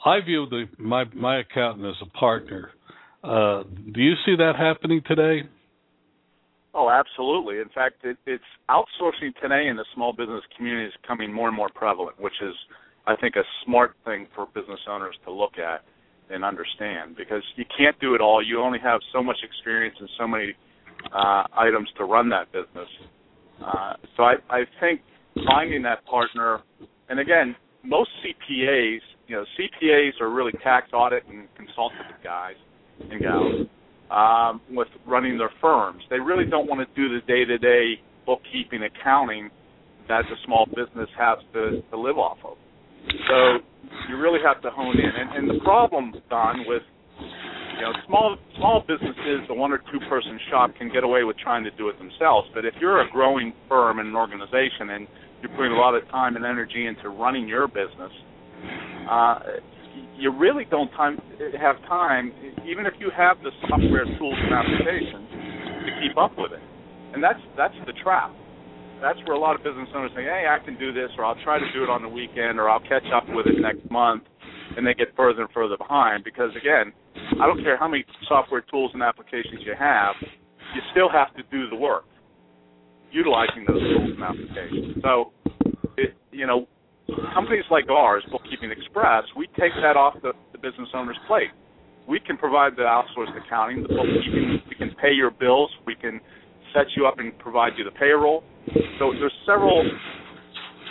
I 0.04 0.20
view 0.24 0.46
the 0.48 0.64
my 0.78 1.04
my 1.14 1.40
accountant 1.40 1.86
as 1.86 1.96
a 2.02 2.18
partner. 2.18 2.70
Uh, 3.22 3.64
do 3.92 4.00
you 4.00 4.14
see 4.24 4.36
that 4.36 4.54
happening 4.56 5.02
today? 5.06 5.48
Oh, 6.72 6.90
absolutely. 6.90 7.58
In 7.58 7.70
fact, 7.74 8.04
it, 8.04 8.18
it's 8.26 8.44
outsourcing 8.68 9.34
today 9.40 9.68
in 9.68 9.76
the 9.76 9.84
small 9.94 10.12
business 10.12 10.42
community 10.56 10.88
is 10.88 10.92
becoming 11.00 11.32
more 11.32 11.48
and 11.48 11.56
more 11.56 11.70
prevalent, 11.74 12.20
which 12.20 12.34
is, 12.42 12.54
I 13.06 13.16
think, 13.16 13.34
a 13.36 13.42
smart 13.64 13.96
thing 14.04 14.26
for 14.34 14.46
business 14.54 14.80
owners 14.86 15.16
to 15.24 15.32
look 15.32 15.58
at 15.58 15.84
and 16.28 16.44
understand 16.44 17.16
because 17.16 17.42
you 17.56 17.64
can't 17.76 17.98
do 17.98 18.14
it 18.14 18.20
all. 18.20 18.44
You 18.44 18.60
only 18.60 18.78
have 18.78 19.00
so 19.12 19.22
much 19.22 19.38
experience 19.42 19.96
and 19.98 20.08
so 20.18 20.28
many 20.28 20.52
uh, 21.12 21.44
items 21.56 21.88
to 21.98 22.04
run 22.04 22.28
that 22.30 22.50
business. 22.52 22.88
Uh, 23.64 23.94
so 24.16 24.22
I, 24.22 24.34
I 24.50 24.60
think 24.80 25.00
finding 25.46 25.82
that 25.82 26.04
partner, 26.06 26.60
and 27.08 27.20
again, 27.20 27.56
most 27.84 28.10
CPAs, 28.22 29.00
you 29.28 29.36
know, 29.36 29.44
CPAs 29.58 30.20
are 30.20 30.30
really 30.30 30.52
tax 30.62 30.88
audit 30.92 31.24
and 31.28 31.48
consultative 31.56 32.16
guys 32.22 32.54
and 33.10 33.20
gals 33.20 33.66
um, 34.10 34.60
with 34.70 34.88
running 35.06 35.38
their 35.38 35.50
firms. 35.60 36.02
They 36.10 36.20
really 36.20 36.44
don't 36.44 36.68
want 36.68 36.86
to 36.86 36.94
do 36.94 37.08
the 37.12 37.26
day-to-day 37.26 38.00
bookkeeping, 38.24 38.82
accounting 38.82 39.50
that 40.08 40.22
the 40.28 40.36
small 40.44 40.66
business 40.66 41.08
has 41.18 41.38
to, 41.52 41.82
to 41.90 41.98
live 41.98 42.18
off 42.18 42.38
of. 42.44 42.56
So 43.28 43.58
you 44.08 44.16
really 44.16 44.40
have 44.44 44.62
to 44.62 44.70
hone 44.70 44.96
in. 44.98 45.04
And, 45.04 45.48
and 45.48 45.50
the 45.50 45.62
problem, 45.64 46.14
Don, 46.30 46.64
with 46.66 46.82
you 47.76 47.82
know, 47.82 47.92
small 48.06 48.36
small 48.56 48.82
businesses, 48.86 49.44
the 49.48 49.54
one 49.54 49.72
or 49.72 49.78
two 49.92 50.00
person 50.08 50.38
shop 50.50 50.72
can 50.78 50.90
get 50.92 51.04
away 51.04 51.24
with 51.24 51.36
trying 51.38 51.64
to 51.64 51.70
do 51.72 51.88
it 51.88 51.98
themselves. 51.98 52.48
But 52.54 52.64
if 52.64 52.74
you're 52.80 53.00
a 53.02 53.10
growing 53.10 53.52
firm 53.68 53.98
and 53.98 54.08
an 54.08 54.16
organization 54.16 54.90
and 54.90 55.06
you're 55.42 55.52
putting 55.56 55.72
a 55.72 55.78
lot 55.78 55.94
of 55.94 56.08
time 56.08 56.36
and 56.36 56.44
energy 56.44 56.86
into 56.86 57.10
running 57.10 57.46
your 57.46 57.68
business, 57.68 58.12
uh, 59.10 59.38
you 60.16 60.32
really 60.32 60.64
don't 60.70 60.90
time 60.92 61.20
have 61.60 61.76
time, 61.86 62.32
even 62.66 62.86
if 62.86 62.94
you 62.98 63.10
have 63.14 63.36
the 63.42 63.50
software 63.68 64.04
tools 64.16 64.38
and 64.40 64.52
applications, 64.52 65.28
to 65.84 65.90
keep 66.00 66.16
up 66.16 66.32
with 66.38 66.52
it. 66.52 66.62
And 67.12 67.22
that's 67.22 67.40
that's 67.56 67.76
the 67.86 67.92
trap. 68.02 68.32
That's 69.02 69.18
where 69.26 69.36
a 69.36 69.38
lot 69.38 69.54
of 69.54 69.62
business 69.62 69.88
owners 69.94 70.10
say, 70.16 70.24
"Hey, 70.24 70.46
I 70.48 70.58
can 70.64 70.78
do 70.78 70.92
this," 70.92 71.10
or 71.18 71.24
"I'll 71.24 71.40
try 71.44 71.58
to 71.58 71.72
do 71.72 71.84
it 71.84 71.90
on 71.90 72.00
the 72.00 72.08
weekend," 72.08 72.58
or 72.58 72.70
"I'll 72.70 72.80
catch 72.80 73.04
up 73.12 73.28
with 73.28 73.46
it 73.46 73.60
next 73.60 73.90
month," 73.90 74.24
and 74.76 74.86
they 74.86 74.94
get 74.94 75.08
further 75.16 75.42
and 75.42 75.50
further 75.52 75.76
behind 75.76 76.24
because 76.24 76.50
again 76.56 76.92
I 77.40 77.46
don't 77.46 77.62
care 77.62 77.76
how 77.76 77.88
many 77.88 78.04
software 78.28 78.62
tools 78.62 78.90
and 78.94 79.02
applications 79.02 79.60
you 79.64 79.74
have, 79.78 80.14
you 80.74 80.80
still 80.92 81.08
have 81.10 81.34
to 81.36 81.42
do 81.50 81.68
the 81.70 81.76
work 81.76 82.04
utilizing 83.10 83.64
those 83.66 83.80
tools 83.80 84.10
and 84.14 84.22
applications. 84.22 85.02
So, 85.02 85.32
it, 85.96 86.14
you 86.32 86.46
know, 86.46 86.66
companies 87.32 87.64
like 87.70 87.88
ours, 87.88 88.24
Bookkeeping 88.30 88.70
Express, 88.70 89.24
we 89.36 89.46
take 89.58 89.72
that 89.80 89.96
off 89.96 90.14
the, 90.22 90.32
the 90.52 90.58
business 90.58 90.88
owner's 90.94 91.18
plate. 91.26 91.50
We 92.08 92.20
can 92.20 92.36
provide 92.36 92.76
the 92.76 92.82
outsourced 92.82 93.34
accounting, 93.34 93.82
the 93.82 93.88
bookkeeping. 93.88 94.62
We 94.68 94.76
can 94.76 94.94
pay 95.00 95.12
your 95.12 95.30
bills. 95.30 95.70
We 95.86 95.94
can 95.96 96.20
set 96.74 96.86
you 96.96 97.06
up 97.06 97.18
and 97.18 97.36
provide 97.38 97.72
you 97.76 97.84
the 97.84 97.90
payroll. 97.90 98.44
So 98.98 99.12
there's 99.18 99.34
several 99.46 99.82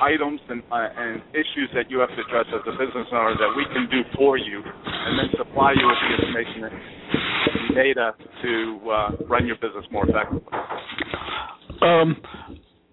items 0.02 0.40
and, 0.50 0.62
uh, 0.72 0.88
and 0.96 1.22
issues 1.32 1.70
that 1.74 1.90
you 1.90 2.00
have 2.00 2.10
to 2.10 2.22
address 2.22 2.46
as 2.54 2.62
a 2.68 2.72
business 2.72 3.08
owner 3.12 3.36
that 3.36 3.52
we 3.56 3.66
can 3.74 3.88
do 3.90 4.02
for 4.16 4.38
you, 4.38 4.62
and 4.64 5.20
then 5.20 5.30
supply 5.38 5.74
you 5.74 5.86
with 5.86 5.98
the 6.02 6.26
information 6.26 6.64
and 6.66 7.76
data 7.76 8.12
to 8.42 8.80
uh, 8.90 9.10
run 9.28 9.46
your 9.46 9.56
business 9.58 9.86
more 9.92 10.08
effectively. 10.08 10.54
Um, 11.82 12.16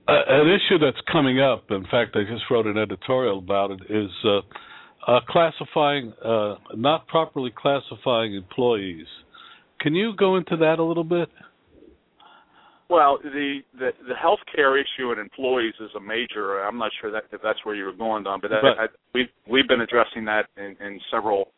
an 0.08 0.48
issue 0.48 0.78
that's 0.78 1.00
coming 1.10 1.40
up, 1.40 1.64
in 1.70 1.84
fact, 1.84 2.16
I 2.16 2.24
just 2.28 2.44
wrote 2.50 2.66
an 2.66 2.76
editorial 2.76 3.38
about 3.38 3.70
it, 3.70 3.80
is 3.88 4.10
uh, 4.24 4.40
uh, 5.06 5.20
classifying, 5.28 6.12
uh, 6.24 6.56
not 6.74 7.06
properly 7.06 7.52
classifying 7.56 8.34
employees. 8.34 9.06
Can 9.80 9.94
you 9.94 10.12
go 10.16 10.36
into 10.36 10.56
that 10.58 10.78
a 10.78 10.84
little 10.84 11.04
bit? 11.04 11.28
Well, 12.88 13.18
the 13.22 13.60
the 13.78 13.90
the 14.06 14.14
healthcare 14.14 14.80
issue 14.80 15.12
in 15.12 15.18
employees 15.18 15.74
is 15.80 15.90
a 15.96 16.00
major. 16.00 16.60
I'm 16.60 16.78
not 16.78 16.90
sure 17.00 17.10
that 17.10 17.24
if 17.32 17.40
that's 17.42 17.58
where 17.64 17.74
you 17.74 17.84
were 17.84 17.92
going, 17.92 18.24
Don, 18.24 18.40
but, 18.40 18.50
that, 18.50 18.64
I, 18.78 18.86
we've 19.14 19.28
we've 19.48 19.68
been 19.68 19.80
addressing 19.80 20.24
that 20.26 20.46
in, 20.56 20.76
in 20.84 21.00
several, 21.10 21.48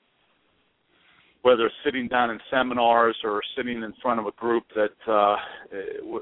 whether 1.43 1.71
sitting 1.85 2.09
down 2.09 2.31
in 2.31 2.39
seminars 2.51 3.17
or 3.25 3.43
sitting 3.57 3.83
in 3.83 3.93
front 4.01 4.21
of 4.21 4.27
a 4.27 4.33
group 4.33 4.65
that 4.75 5.13
uh, 5.13 5.37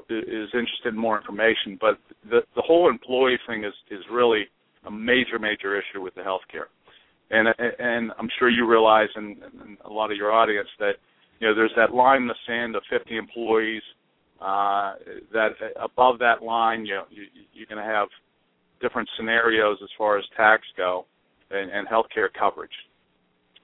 is 0.09 0.49
interested 0.53 0.93
in 0.93 0.97
more 0.97 1.17
information. 1.17 1.77
But 1.79 1.99
the 2.29 2.41
the 2.55 2.61
whole 2.61 2.89
employee 2.89 3.39
thing 3.47 3.63
is 3.63 3.73
is 3.91 4.03
really 4.11 4.45
a 4.85 4.91
major 4.91 5.37
major 5.37 5.77
issue 5.77 6.01
with 6.01 6.15
the 6.15 6.21
healthcare, 6.21 6.69
and 7.29 7.47
and 7.79 8.11
I'm 8.17 8.29
sure 8.39 8.49
you 8.49 8.67
realize, 8.67 9.09
and, 9.15 9.37
and 9.61 9.77
a 9.85 9.89
lot 9.91 10.11
of 10.11 10.17
your 10.17 10.31
audience 10.31 10.69
that 10.79 10.93
you 11.39 11.47
know 11.47 11.53
there's 11.53 11.73
that 11.75 11.93
line 11.93 12.23
in 12.23 12.27
the 12.27 12.35
sand 12.47 12.75
of 12.75 12.83
50 12.89 13.15
employees 13.15 13.83
uh, 14.43 14.95
that 15.31 15.51
above 15.81 16.19
that 16.19 16.43
line, 16.43 16.85
you 16.85 17.01
you, 17.09 17.23
you're 17.53 17.67
going 17.67 17.83
to 17.83 17.91
have 17.91 18.09
different 18.81 19.09
scenarios 19.15 19.77
as 19.81 19.89
far 19.97 20.17
as 20.17 20.25
tax 20.35 20.63
go 20.75 21.05
and, 21.49 21.71
and 21.71 21.87
healthcare 21.87 22.27
coverage. 22.37 22.75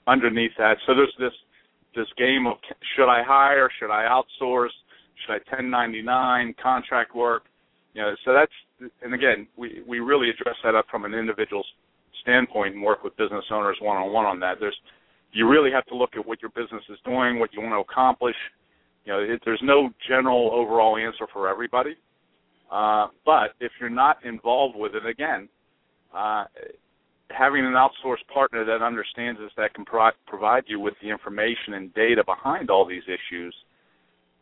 Underneath 0.07 0.51
that, 0.57 0.77
so 0.87 0.95
there's 0.95 1.13
this 1.19 1.33
this 1.95 2.07
game 2.17 2.47
of 2.47 2.57
should 2.95 3.09
I 3.09 3.23
hire, 3.23 3.69
should 3.79 3.91
I 3.91 4.07
outsource, 4.07 4.73
should 5.25 5.33
I 5.33 5.39
1099 5.51 6.55
contract 6.61 7.13
work, 7.15 7.43
you 7.93 8.01
know. 8.01 8.15
So 8.23 8.33
that's 8.33 8.91
and 9.01 9.13
again, 9.13 9.47
we 9.57 9.83
we 9.85 9.99
really 9.99 10.29
address 10.29 10.55
that 10.63 10.75
up 10.75 10.85
from 10.89 11.03
an 11.03 11.13
individual 11.13 11.63
standpoint 12.21 12.75
and 12.75 12.83
work 12.83 13.03
with 13.03 13.15
business 13.17 13.45
owners 13.51 13.77
one 13.81 13.97
on 13.97 14.13
one 14.13 14.25
on 14.25 14.39
that. 14.39 14.57
There's 14.59 14.77
you 15.33 15.47
really 15.47 15.71
have 15.71 15.85
to 15.87 15.95
look 15.95 16.11
at 16.15 16.25
what 16.25 16.41
your 16.41 16.51
business 16.51 16.83
is 16.89 16.97
doing, 17.05 17.37
what 17.39 17.53
you 17.53 17.61
want 17.61 17.73
to 17.73 17.91
accomplish. 17.91 18.35
You 19.05 19.13
know, 19.13 19.19
it, 19.19 19.41
there's 19.45 19.61
no 19.63 19.89
general 20.07 20.51
overall 20.51 20.97
answer 20.97 21.25
for 21.31 21.47
everybody. 21.47 21.95
Uh, 22.71 23.07
but 23.25 23.51
if 23.59 23.71
you're 23.79 23.89
not 23.89 24.23
involved 24.23 24.75
with 24.77 24.93
it, 24.93 25.05
again, 25.05 25.49
uh, 26.15 26.45
having 27.31 27.65
an 27.65 27.73
outsourced 27.73 28.27
partner 28.31 28.63
that 28.65 28.83
understands 28.83 29.39
this, 29.39 29.51
that 29.57 29.73
can 29.73 29.85
pro- 29.85 30.11
provide 30.27 30.63
you 30.67 30.79
with 30.79 30.93
the 31.01 31.09
information 31.09 31.73
and 31.73 31.93
data 31.93 32.23
behind 32.23 32.69
all 32.69 32.87
these 32.87 33.03
issues, 33.07 33.55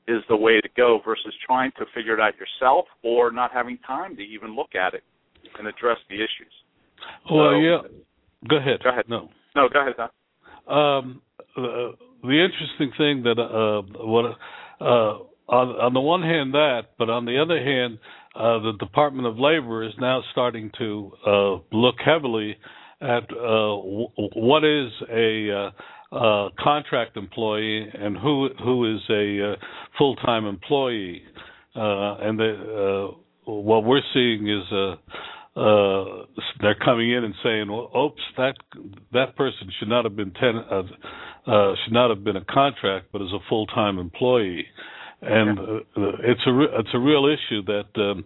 is 0.08 0.22
the 0.30 0.36
way 0.36 0.60
to 0.62 0.70
go 0.76 1.00
versus 1.06 1.34
trying 1.46 1.72
to 1.78 1.86
figure 1.94 2.14
it 2.14 2.20
out 2.20 2.34
yourself 2.38 2.86
or 3.04 3.32
not 3.32 3.52
having 3.52 3.78
time 3.80 4.16
to 4.16 4.22
even 4.22 4.56
look 4.56 4.74
at 4.74 4.94
it 4.94 5.04
and 5.60 5.68
address 5.68 5.98
the 6.10 6.16
issues. 6.16 6.54
Well, 7.30 7.52
so, 7.52 7.60
yeah. 7.60 7.78
Go 8.50 8.58
ahead. 8.58 8.80
Go 8.84 8.90
ahead. 8.90 9.06
No. 9.10 9.30
No, 9.56 9.68
go 9.72 9.82
ahead. 9.82 9.96
Don. 9.98 10.10
Um, 10.68 11.22
uh, 11.58 11.92
the 12.24 12.46
interesting 12.46 12.92
thing 12.98 13.24
that 13.24 13.40
uh, 13.40 13.82
what 14.06 14.38
uh, 14.82 15.20
on, 15.50 15.70
on 15.80 15.94
the 15.94 16.02
one 16.02 16.22
hand 16.22 16.54
that, 16.54 16.82
but 16.98 17.10
on 17.10 17.26
the 17.26 17.42
other 17.42 17.58
hand, 17.58 18.00
uh, 18.36 18.60
the 18.60 18.74
Department 18.80 19.28
of 19.28 19.40
Labor 19.40 19.84
is 19.84 19.94
now 20.00 20.22
starting 20.32 20.72
to 20.78 21.12
uh, 21.26 21.52
look 21.72 21.96
heavily 22.04 22.58
at 23.02 23.24
uh, 23.32 23.78
w- 23.78 24.08
what 24.36 24.64
is 24.64 24.92
a 25.12 25.72
uh, 26.12 26.50
contract 26.60 27.18
employee 27.18 27.88
and 27.94 28.18
who 28.18 28.50
who 28.64 28.96
is 28.96 29.02
a 29.10 29.54
uh, 29.54 29.56
full 29.98 30.16
time 30.18 30.46
employee, 30.46 31.22
uh, 31.76 32.18
and 32.20 32.40
the, 32.40 33.12
what 33.46 33.84
we're 33.86 34.02
seeing 34.14 34.48
is 34.48 34.64
uh, 35.58 36.26
they're 36.62 36.78
coming 36.86 37.12
in 37.12 37.24
and 37.24 37.34
saying, 37.44 37.72
well, 37.72 37.90
"Oops, 37.98 38.22
that 38.38 38.54
that 39.12 39.36
person 39.36 39.72
should 39.80 39.88
not 39.88 40.06
have 40.06 40.16
been 40.16 40.32
ten, 40.32 40.56
uh, 40.56 40.84
uh, 41.48 41.74
should 41.84 41.94
not 41.94 42.12
have 42.12 42.24
been 42.24 42.36
a 42.36 42.46
contract, 42.46 43.08
but 43.12 43.24
is 43.24 43.34
a 43.34 43.40
full 43.50 43.66
time 43.68 43.98
employee." 43.98 44.68
And 45.22 45.58
uh, 45.58 45.64
it's 45.96 46.42
a 46.46 46.54
re- 46.54 46.70
it's 46.74 46.94
a 46.94 47.00
real 47.00 47.26
issue 47.26 47.64
that 47.66 47.88
um, 47.96 48.26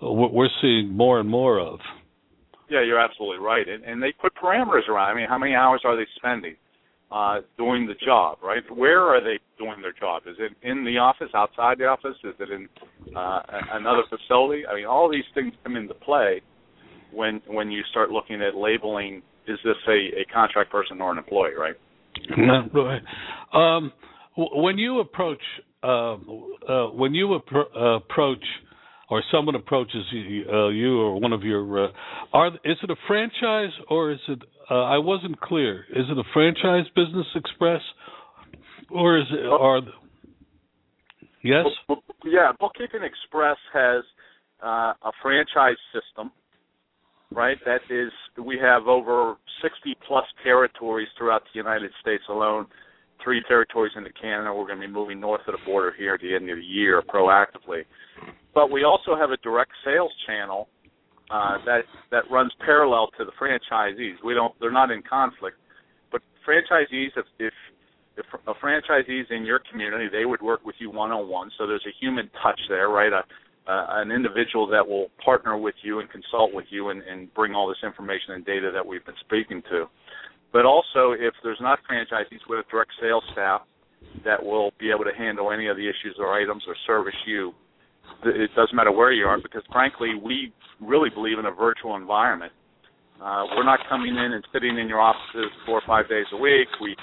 we're 0.00 0.48
seeing 0.62 0.88
more 0.96 1.20
and 1.20 1.28
more 1.28 1.60
of. 1.60 1.80
Yeah, 2.70 2.82
you're 2.82 3.00
absolutely 3.00 3.44
right, 3.44 3.68
and, 3.68 3.84
and 3.84 4.02
they 4.02 4.12
put 4.18 4.32
parameters 4.34 4.88
around. 4.88 5.10
I 5.10 5.14
mean, 5.14 5.28
how 5.28 5.36
many 5.36 5.54
hours 5.54 5.82
are 5.84 5.96
they 5.96 6.06
spending 6.16 6.56
uh, 7.12 7.40
doing 7.58 7.86
the 7.86 7.94
job? 8.06 8.38
Right? 8.42 8.62
Where 8.74 9.02
are 9.02 9.22
they 9.22 9.38
doing 9.58 9.82
their 9.82 9.92
job? 9.92 10.22
Is 10.26 10.36
it 10.38 10.52
in 10.66 10.86
the 10.86 10.96
office, 10.96 11.28
outside 11.34 11.76
the 11.76 11.86
office? 11.86 12.16
Is 12.24 12.34
it 12.38 12.48
in 12.48 12.68
uh, 13.14 13.42
another 13.72 14.04
facility? 14.08 14.66
I 14.66 14.76
mean, 14.76 14.86
all 14.86 15.10
these 15.10 15.28
things 15.34 15.52
come 15.62 15.76
into 15.76 15.92
play 15.92 16.40
when 17.12 17.40
when 17.46 17.70
you 17.70 17.82
start 17.90 18.10
looking 18.10 18.42
at 18.42 18.54
labeling 18.54 19.22
is 19.46 19.58
this 19.64 19.76
a, 19.88 20.20
a 20.20 20.24
contract 20.32 20.70
person 20.70 21.00
or 21.00 21.12
an 21.12 21.18
employee, 21.18 21.54
right? 21.58 21.74
right. 22.74 23.02
Um, 23.52 23.92
when 24.36 24.78
you 24.78 25.00
approach 25.00 25.40
uh, 25.82 26.14
uh, 26.68 26.86
when 26.88 27.14
you 27.14 27.40
appro- 27.40 27.96
approach 27.96 28.44
or 29.10 29.22
someone 29.32 29.54
approaches 29.54 30.04
you, 30.12 30.44
uh, 30.52 30.68
you 30.68 31.00
or 31.00 31.20
one 31.20 31.32
of 31.32 31.42
your 31.42 31.86
uh, 31.86 31.88
are 32.32 32.48
is 32.64 32.76
it 32.82 32.90
a 32.90 32.96
franchise 33.06 33.72
or 33.88 34.12
is 34.12 34.20
it 34.28 34.40
uh, 34.70 34.74
I 34.74 34.98
wasn't 34.98 35.40
clear 35.40 35.84
is 35.90 36.06
it 36.10 36.18
a 36.18 36.24
franchise 36.32 36.84
business 36.94 37.26
express 37.34 37.80
or 38.90 39.18
is 39.18 39.26
it 39.30 39.46
are 39.46 39.80
yes 41.42 41.66
yeah 42.24 42.52
bookkeeping 42.58 43.02
express 43.02 43.56
has 43.72 44.04
uh, 44.62 44.92
a 45.02 45.12
franchise 45.22 45.78
system 45.92 46.30
right? 47.32 47.56
That 47.64 47.80
is, 47.90 48.10
we 48.42 48.58
have 48.60 48.86
over 48.86 49.36
60 49.62 49.96
plus 50.06 50.24
territories 50.42 51.08
throughout 51.16 51.42
the 51.52 51.58
United 51.58 51.90
States 52.00 52.24
alone. 52.28 52.66
Three 53.22 53.42
territories 53.46 53.92
into 53.96 54.10
Canada. 54.20 54.52
We're 54.54 54.66
going 54.66 54.80
to 54.80 54.86
be 54.86 54.92
moving 54.92 55.20
north 55.20 55.42
of 55.46 55.54
the 55.54 55.64
border 55.66 55.92
here 55.96 56.14
at 56.14 56.20
the 56.20 56.34
end 56.34 56.48
of 56.48 56.56
the 56.56 56.64
year 56.64 57.02
proactively. 57.02 57.82
But 58.54 58.70
we 58.70 58.84
also 58.84 59.14
have 59.14 59.30
a 59.30 59.36
direct 59.38 59.72
sales 59.84 60.12
channel 60.26 60.68
uh, 61.30 61.58
that 61.64 61.82
that 62.10 62.24
runs 62.30 62.52
parallel 62.64 63.08
to 63.16 63.24
the 63.24 63.32
franchisees. 63.40 64.16
We 64.24 64.34
don't; 64.34 64.52
they're 64.58 64.72
not 64.72 64.90
in 64.90 65.02
conflict. 65.08 65.58
But 66.10 66.22
franchisees, 66.48 67.10
if 67.16 67.26
if 67.38 67.52
if 68.16 68.26
a 68.46 68.54
franchisee 68.54 69.20
is 69.20 69.26
in 69.30 69.44
your 69.44 69.60
community, 69.70 70.08
they 70.10 70.24
would 70.24 70.42
work 70.42 70.64
with 70.64 70.74
you 70.78 70.90
one 70.90 71.12
on 71.12 71.28
one. 71.28 71.50
So 71.56 71.66
there's 71.66 71.86
a 71.86 71.94
human 72.00 72.28
touch 72.42 72.60
there, 72.68 72.88
right? 72.88 73.12
A 73.12 73.22
uh, 73.66 73.86
an 74.02 74.10
individual 74.10 74.66
that 74.66 74.86
will 74.86 75.08
partner 75.24 75.56
with 75.56 75.74
you 75.82 76.00
and 76.00 76.08
consult 76.10 76.52
with 76.54 76.66
you 76.70 76.88
and, 76.90 77.02
and 77.02 77.32
bring 77.34 77.54
all 77.54 77.68
this 77.68 77.82
information 77.84 78.34
and 78.34 78.44
data 78.44 78.70
that 78.72 78.84
we've 78.84 79.04
been 79.04 79.20
speaking 79.20 79.62
to. 79.70 79.86
But 80.52 80.64
also, 80.64 81.12
if 81.12 81.34
there's 81.42 81.60
not 81.60 81.78
franchisees 81.88 82.40
with 82.48 82.64
a 82.66 82.70
direct 82.70 82.90
sales 83.00 83.22
staff 83.32 83.62
that 84.24 84.42
will 84.42 84.72
be 84.80 84.90
able 84.90 85.04
to 85.04 85.14
handle 85.16 85.52
any 85.52 85.68
of 85.68 85.76
the 85.76 85.84
issues 85.84 86.16
or 86.18 86.34
items 86.34 86.64
or 86.66 86.74
service 86.86 87.14
you, 87.26 87.52
it 88.24 88.50
doesn't 88.56 88.74
matter 88.74 88.90
where 88.90 89.12
you 89.12 89.24
are 89.26 89.40
because, 89.40 89.62
frankly, 89.72 90.14
we 90.20 90.52
really 90.80 91.10
believe 91.10 91.38
in 91.38 91.46
a 91.46 91.52
virtual 91.52 91.96
environment. 91.96 92.52
Uh, 93.22 93.44
we're 93.54 93.64
not 93.64 93.78
coming 93.88 94.16
in 94.16 94.32
and 94.32 94.44
sitting 94.52 94.78
in 94.78 94.88
your 94.88 95.00
offices 95.00 95.52
four 95.66 95.76
or 95.76 95.82
five 95.86 96.08
days 96.08 96.24
a 96.32 96.36
week. 96.36 96.68
We 96.80 96.96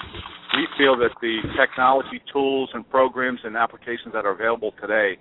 we 0.56 0.66
feel 0.76 0.96
that 0.98 1.14
the 1.20 1.38
technology 1.56 2.20
tools 2.32 2.70
and 2.74 2.88
programs 2.90 3.38
and 3.44 3.56
applications 3.56 4.12
that 4.12 4.24
are 4.24 4.32
available 4.32 4.72
today 4.80 5.18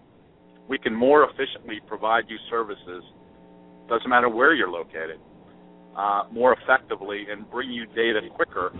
we 0.67 0.77
can 0.77 0.93
more 0.93 1.29
efficiently 1.29 1.79
provide 1.87 2.25
you 2.27 2.37
services, 2.49 3.03
doesn't 3.89 4.09
matter 4.09 4.29
where 4.29 4.53
you're 4.53 4.69
located, 4.69 5.19
uh, 5.97 6.23
more 6.31 6.55
effectively 6.61 7.25
and 7.31 7.49
bring 7.49 7.71
you 7.71 7.85
data 7.87 8.19
quicker 8.35 8.71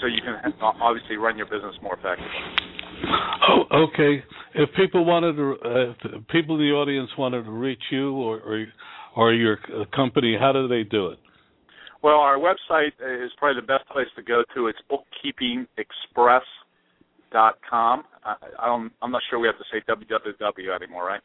so 0.00 0.06
you 0.06 0.20
can 0.24 0.52
obviously 0.60 1.16
run 1.16 1.36
your 1.36 1.46
business 1.46 1.74
more 1.82 1.94
effectively. 1.94 2.26
Oh, 3.48 3.88
okay. 3.88 4.22
If 4.54 4.70
people 4.76 5.04
wanted 5.04 5.36
to, 5.36 5.56
uh, 5.64 6.18
if 6.18 6.28
people 6.28 6.56
in 6.56 6.62
the 6.62 6.72
audience 6.72 7.10
wanted 7.18 7.44
to 7.44 7.50
reach 7.50 7.82
you 7.90 8.12
or, 8.12 8.40
or, 8.40 8.66
or 9.16 9.34
your 9.34 9.58
company, 9.94 10.36
how 10.38 10.52
do 10.52 10.68
they 10.68 10.82
do 10.82 11.08
it? 11.08 11.18
Well, 12.02 12.16
our 12.16 12.36
website 12.36 12.92
is 13.00 13.30
probably 13.38 13.60
the 13.60 13.66
best 13.66 13.88
place 13.88 14.08
to 14.16 14.22
go 14.22 14.42
to. 14.54 14.66
It's 14.66 14.78
Bookkeeping 14.88 15.66
Express 15.78 16.42
dot 17.32 17.58
com. 17.68 18.04
I, 18.24 18.34
I'm 18.58 18.90
I'm 19.00 19.10
not 19.10 19.22
sure 19.28 19.38
we 19.38 19.48
have 19.48 19.58
to 19.58 19.64
say 19.72 19.82
www 19.88 20.76
anymore, 20.76 21.06
right? 21.06 21.20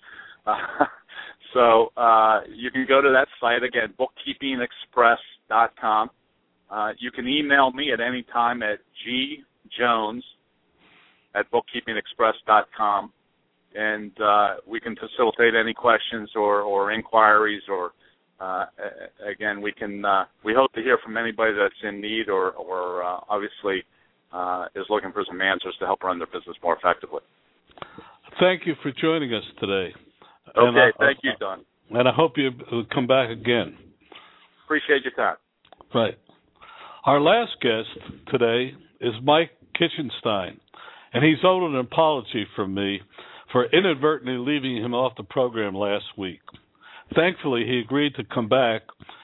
Uh, 0.46 0.86
so 1.54 1.92
uh, 1.98 2.42
you 2.54 2.72
can 2.72 2.86
go 2.88 3.02
to 3.02 3.10
that 3.10 3.28
site 3.40 3.64
again, 3.64 3.94
bookkeepingexpress 4.00 5.18
dot 5.50 5.74
com. 5.80 6.10
Uh, 6.70 6.92
you 7.00 7.12
can 7.12 7.28
email 7.28 7.72
me 7.72 7.92
at 7.94 8.00
any 8.00 8.24
time 8.34 8.62
at 8.64 8.80
gjones 9.08 10.22
at 11.36 11.46
bookkeepingexpress 11.52 12.34
dot 12.46 12.68
com, 12.76 13.12
and 13.76 14.12
uh, 14.22 14.56
we 14.68 14.80
can 14.80 14.96
facilitate 14.96 15.56
any 15.56 15.74
questions 15.74 16.32
or, 16.36 16.62
or 16.62 16.92
inquiries 16.92 17.64
or 17.70 17.92
uh, 18.40 18.66
again, 19.28 19.62
we 19.62 19.72
can. 19.72 20.06
Uh, 20.06 20.26
we 20.44 20.54
hope 20.54 20.72
to 20.74 20.82
hear 20.82 21.00
from 21.04 21.18
anybody 21.18 21.54
that's 21.54 21.74
in 21.84 22.00
need, 22.00 22.30
or, 22.30 22.52
or 22.52 23.04
uh, 23.04 23.20
obviously 23.30 23.84
uh, 24.32 24.66
is 24.76 24.86
looking 24.90 25.12
for 25.12 25.24
some 25.28 25.42
answers 25.42 25.76
to 25.80 25.86
help 25.86 26.04
run 26.04 26.20
their 26.20 26.28
business 26.28 26.56
more 26.62 26.78
effectively. 26.78 27.22
Thank 28.40 28.66
you 28.66 28.76
for 28.84 28.92
joining 28.92 29.34
us 29.34 29.44
today. 29.60 29.94
Okay, 30.58 30.80
I, 30.80 30.92
thank 31.00 31.20
you, 31.24 31.32
Don. 31.40 31.66
And 31.92 32.08
I 32.08 32.12
hope 32.14 32.34
you 32.36 32.52
come 32.94 33.08
back 33.08 33.30
again. 33.30 33.78
Appreciate 34.66 35.04
your 35.04 35.14
time. 35.14 35.38
Right. 35.94 36.18
Our 37.06 37.22
last 37.22 37.52
guest 37.62 37.88
today 38.30 38.74
is 39.00 39.14
Mike 39.24 39.52
Kiltchenstein, 39.80 40.58
and 41.14 41.24
he's 41.24 41.38
owed 41.44 41.70
an 41.70 41.78
apology 41.78 42.46
from 42.56 42.74
me 42.74 43.00
for 43.52 43.66
inadvertently 43.66 44.38
leaving 44.38 44.84
him 44.84 44.94
off 44.94 45.14
the 45.16 45.24
program 45.24 45.74
last 45.74 46.06
week. 46.18 46.42
Thankfully, 47.16 47.64
he 47.66 47.80
agreed 47.80 48.16
to 48.16 48.24
come 48.26 48.50
back 48.50 48.82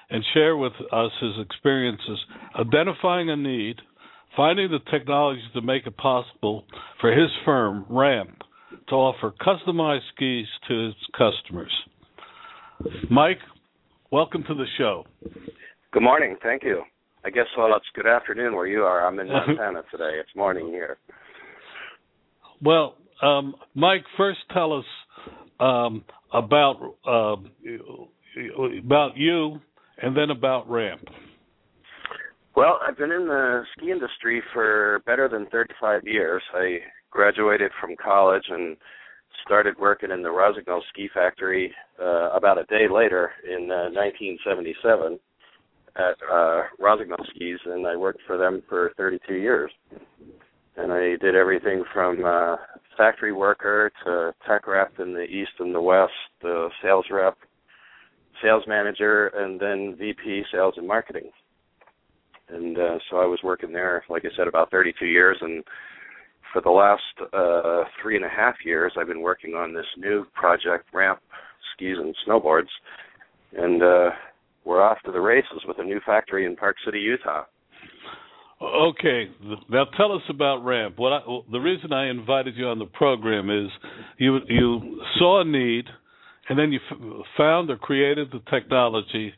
and 0.10 0.24
share 0.34 0.56
with 0.56 0.74
us 0.94 1.12
his 1.20 1.34
experiences 1.40 2.20
identifying 2.58 3.30
a 3.30 3.36
need– 3.36 3.82
finding 4.36 4.70
the 4.72 4.80
technology 4.92 5.42
to 5.54 5.62
make 5.62 5.86
it 5.86 5.96
possible 5.98 6.66
for 7.00 7.12
his 7.12 7.30
firm, 7.46 7.86
Ramp, 7.90 8.42
to 8.90 8.96
offer 8.96 9.34
customized 9.42 10.02
skis 10.16 10.48
to 10.68 10.90
its 10.90 11.00
customers. 11.18 11.72
Mike, 13.10 13.40
welcome 14.12 14.44
to 14.48 14.54
the 14.54 14.66
show. 14.78 15.06
Good 15.92 16.04
morning. 16.04 16.36
Thank 16.42 16.64
you. 16.64 16.84
I 17.26 17.30
guess 17.30 17.46
well, 17.58 17.74
it's 17.76 17.86
good 17.96 18.08
afternoon 18.08 18.56
where 18.56 18.68
you 18.68 18.82
are. 18.82 19.06
I'm 19.06 19.20
in 19.20 19.28
Montana 19.30 19.84
today. 19.92 20.20
It's 20.20 20.36
morning 20.36 20.68
here. 20.68 20.98
Well, 22.62 22.96
um, 23.22 23.56
Mike, 23.76 24.04
first 24.18 24.40
tell 24.54 24.74
us 24.74 24.86
um, 25.60 26.04
about 26.34 26.96
uh, 27.08 27.36
about 28.80 29.16
you, 29.16 29.60
and 30.02 30.18
then 30.18 30.30
about 30.30 30.70
Ramp. 30.70 31.08
Well, 32.56 32.80
I've 32.88 32.98
been 32.98 33.12
in 33.12 33.28
the 33.28 33.64
ski 33.76 33.90
industry 33.90 34.44
for 34.54 35.02
better 35.08 35.28
than 35.28 35.48
35 35.48 36.02
years. 36.06 36.44
I 36.54 36.78
graduated 37.10 37.72
from 37.82 37.96
college 37.96 38.44
and 38.48 38.78
started 39.44 39.74
working 39.80 40.12
in 40.12 40.22
the 40.22 40.30
Rossignol 40.30 40.84
Ski 40.90 41.10
Factory 41.12 41.74
uh, 42.00 42.30
about 42.30 42.60
a 42.60 42.66
day 42.66 42.86
later 42.88 43.32
in 43.44 43.72
uh, 43.72 43.90
1977. 43.90 45.20
at 45.96 46.16
uh, 46.32 46.62
Rossignol 46.80 47.26
Skis, 47.34 47.58
and 47.66 47.88
I 47.88 47.96
worked 47.96 48.22
for 48.28 48.38
them 48.38 48.62
for 48.70 48.92
32 48.98 49.34
years. 49.34 49.72
And 50.78 50.92
I 50.92 51.16
did 51.24 51.36
everything 51.36 51.84
from 51.92 52.24
uh, 52.24 52.58
factory 52.96 53.34
worker 53.34 53.92
to 54.06 54.34
tech 54.48 54.68
rep 54.68 55.00
in 55.00 55.14
the 55.14 55.24
east 55.24 55.54
and 55.58 55.74
the 55.74 55.82
west, 55.82 56.14
the 56.44 56.70
sales 56.84 57.06
rep, 57.10 57.36
sales 58.44 58.64
manager, 58.68 59.28
and 59.28 59.60
then 59.60 59.96
VP 59.98 60.44
sales 60.52 60.76
and 60.78 60.88
marketing. 60.88 61.32
And 62.54 62.78
uh, 62.78 63.00
so 63.10 63.18
I 63.18 63.26
was 63.26 63.40
working 63.44 63.74
there, 63.74 64.04
like 64.10 64.24
I 64.26 64.36
said, 64.38 64.48
about 64.48 64.70
32 64.72 65.06
years, 65.06 65.38
and 65.42 65.64
for 66.52 66.62
the 66.62 66.70
last 66.70 67.02
uh, 67.34 67.90
three 68.02 68.16
and 68.16 68.24
a 68.24 68.30
half 68.30 68.56
years, 68.64 68.94
I've 68.98 69.08
been 69.08 69.22
working 69.22 69.56
on 69.56 69.74
this 69.74 69.88
new 69.98 70.26
project, 70.36 70.86
Ramp 70.94 71.20
Skis 71.74 71.98
and 71.98 72.16
Snowboards, 72.28 72.70
and 73.58 73.82
uh, 73.82 74.10
we're 74.64 74.82
off 74.82 75.00
to 75.06 75.12
the 75.12 75.20
races 75.20 75.64
with 75.68 75.80
a 75.80 75.84
new 75.84 76.00
factory 76.06 76.46
in 76.46 76.56
Park 76.56 76.76
City, 76.86 77.00
Utah. 77.00 77.46
Okay, 78.62 79.30
now 79.70 79.86
tell 79.98 80.14
us 80.14 80.22
about 80.30 80.64
Ramp. 80.64 80.98
What 80.98 81.12
I, 81.12 81.20
the 81.52 81.60
reason 81.60 81.92
I 81.92 82.10
invited 82.10 82.56
you 82.56 82.68
on 82.68 82.80
the 82.80 82.86
program 82.86 83.50
is 83.50 83.70
you 84.18 84.40
you 84.48 85.02
saw 85.18 85.42
a 85.42 85.46
need, 85.46 85.86
and 86.48 86.58
then 86.58 86.72
you 86.72 86.80
f- 86.90 87.26
found 87.36 87.70
or 87.72 87.78
created 87.78 88.30
the 88.32 88.40
technology. 88.50 89.34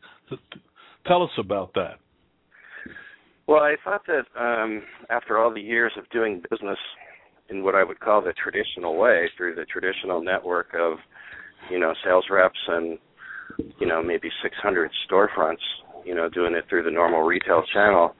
Tell 1.08 1.24
us 1.24 1.30
about 1.38 1.74
that. 1.74 1.96
Well, 3.46 3.62
I 3.62 3.76
thought 3.84 4.02
that 4.06 4.24
um, 4.38 4.82
after 5.08 5.38
all 5.38 5.54
the 5.54 5.60
years 5.60 5.92
of 5.96 6.08
doing 6.10 6.42
business 6.50 6.78
in 7.48 7.62
what 7.62 7.76
I 7.76 7.84
would 7.84 8.00
call 8.00 8.20
the 8.20 8.32
traditional 8.32 8.96
way, 8.96 9.30
through 9.36 9.54
the 9.54 9.64
traditional 9.66 10.20
network 10.20 10.74
of, 10.74 10.98
you 11.70 11.78
know, 11.78 11.94
sales 12.04 12.24
reps 12.28 12.58
and, 12.66 12.98
you 13.78 13.86
know, 13.86 14.02
maybe 14.02 14.28
600 14.42 14.90
storefronts, 15.08 15.62
you 16.04 16.14
know, 16.14 16.28
doing 16.28 16.54
it 16.54 16.64
through 16.68 16.82
the 16.82 16.90
normal 16.90 17.22
retail 17.22 17.62
channel, 17.72 18.16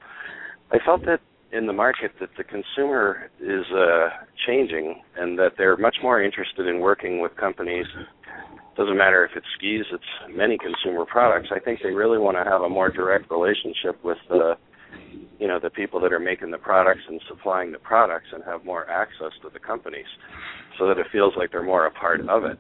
I 0.71 0.79
felt 0.85 1.05
that 1.07 1.21
in 1.53 1.67
the 1.67 1.73
market 1.73 2.13
that 2.21 2.31
the 2.39 2.45
consumer 2.45 3.29
is 3.41 3.65
uh, 3.75 4.09
changing 4.47 5.03
and 5.17 5.37
that 5.39 5.53
they're 5.59 5.77
much 5.77 5.97
more 6.03 6.23
interested 6.23 6.69
in 6.69 6.79
working 6.79 7.21
with 7.21 7.35
companies. 7.37 7.87
Doesn't 8.77 8.97
matter 8.97 9.25
if 9.25 9.33
it's 9.37 9.47
skis, 9.59 9.87
it's 9.93 10.37
many 10.37 10.57
consumer 10.59 11.05
products. 11.05 11.49
I 11.55 11.59
think 11.59 11.81
they 11.83 11.91
really 11.91 12.19
want 12.19 12.37
to 12.37 12.45
have 12.49 12.63
a 12.63 12.69
more 12.69 12.91
direct 12.91 13.31
relationship 13.31 14.03
with 14.05 14.19
the 14.29 14.55
you 15.39 15.47
know 15.47 15.59
the 15.61 15.71
people 15.71 16.01
that 16.01 16.13
are 16.13 16.21
making 16.21 16.51
the 16.51 16.59
products 16.59 17.03
and 17.09 17.21
supplying 17.29 17.73
the 17.73 17.79
products 17.79 18.27
and 18.33 18.43
have 18.45 18.65
more 18.65 18.89
access 18.91 19.33
to 19.43 19.51
the 19.53 19.61
companies 19.61 20.07
so 20.79 20.87
that 20.89 20.99
it 20.99 21.07
feels 21.13 21.35
like 21.37 21.53
they're 21.53 21.63
more 21.63 21.87
a 21.87 21.91
part 21.91 22.21
of 22.29 22.45
it. 22.45 22.59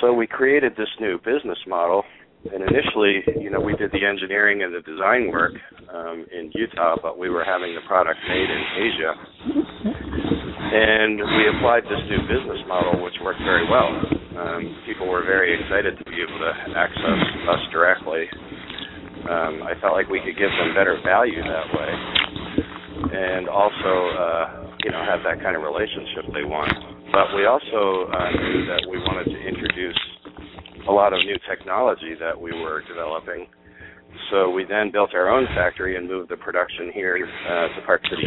So 0.00 0.12
we 0.12 0.26
created 0.26 0.72
this 0.76 0.88
new 1.00 1.18
business 1.18 1.58
model 1.66 2.04
and 2.52 2.62
initially 2.62 3.22
you 3.40 3.50
know 3.50 3.60
we 3.60 3.74
did 3.76 3.90
the 3.90 4.06
engineering 4.06 4.62
and 4.62 4.72
the 4.72 4.80
design 4.82 5.30
work 5.30 5.52
um, 5.92 6.24
in 6.30 6.52
utah 6.54 6.94
but 7.02 7.18
we 7.18 7.28
were 7.28 7.42
having 7.42 7.74
the 7.74 7.82
product 7.86 8.18
made 8.28 8.48
in 8.48 8.62
asia. 8.78 9.12
And 10.70 11.18
we 11.18 11.48
applied 11.56 11.84
this 11.84 12.02
new 12.06 12.22
business 12.28 12.60
model 12.68 13.02
which 13.02 13.14
worked 13.24 13.40
very 13.40 13.66
well. 13.66 13.88
Um, 14.38 14.76
people 14.86 15.08
were 15.08 15.24
very 15.24 15.58
excited 15.58 15.98
to 15.98 16.04
be 16.04 16.22
able 16.22 16.38
to 16.38 16.52
access 16.78 17.20
us 17.48 17.62
directly 17.72 18.28
um, 19.26 19.62
I 19.66 19.74
felt 19.80 19.94
like 19.94 20.08
we 20.08 20.20
could 20.20 20.38
give 20.38 20.50
them 20.50 20.74
better 20.74 21.00
value 21.04 21.42
that 21.42 21.66
way, 21.74 21.90
and 23.18 23.48
also, 23.48 23.92
uh, 24.14 24.44
you 24.84 24.90
know, 24.90 25.02
have 25.02 25.20
that 25.24 25.42
kind 25.42 25.56
of 25.56 25.62
relationship 25.62 26.30
they 26.32 26.44
want. 26.44 26.70
But 27.10 27.34
we 27.34 27.46
also 27.46 28.12
uh, 28.12 28.30
knew 28.30 28.66
that 28.66 28.84
we 28.90 28.98
wanted 28.98 29.32
to 29.32 29.38
introduce 29.40 29.98
a 30.88 30.92
lot 30.92 31.12
of 31.12 31.18
new 31.24 31.36
technology 31.48 32.14
that 32.20 32.38
we 32.38 32.52
were 32.52 32.82
developing. 32.88 33.46
So 34.30 34.50
we 34.50 34.64
then 34.64 34.90
built 34.90 35.14
our 35.14 35.28
own 35.28 35.46
factory 35.54 35.96
and 35.96 36.08
moved 36.08 36.30
the 36.30 36.36
production 36.36 36.90
here 36.92 37.16
uh, 37.16 37.68
to 37.74 37.86
Park 37.86 38.02
City, 38.10 38.22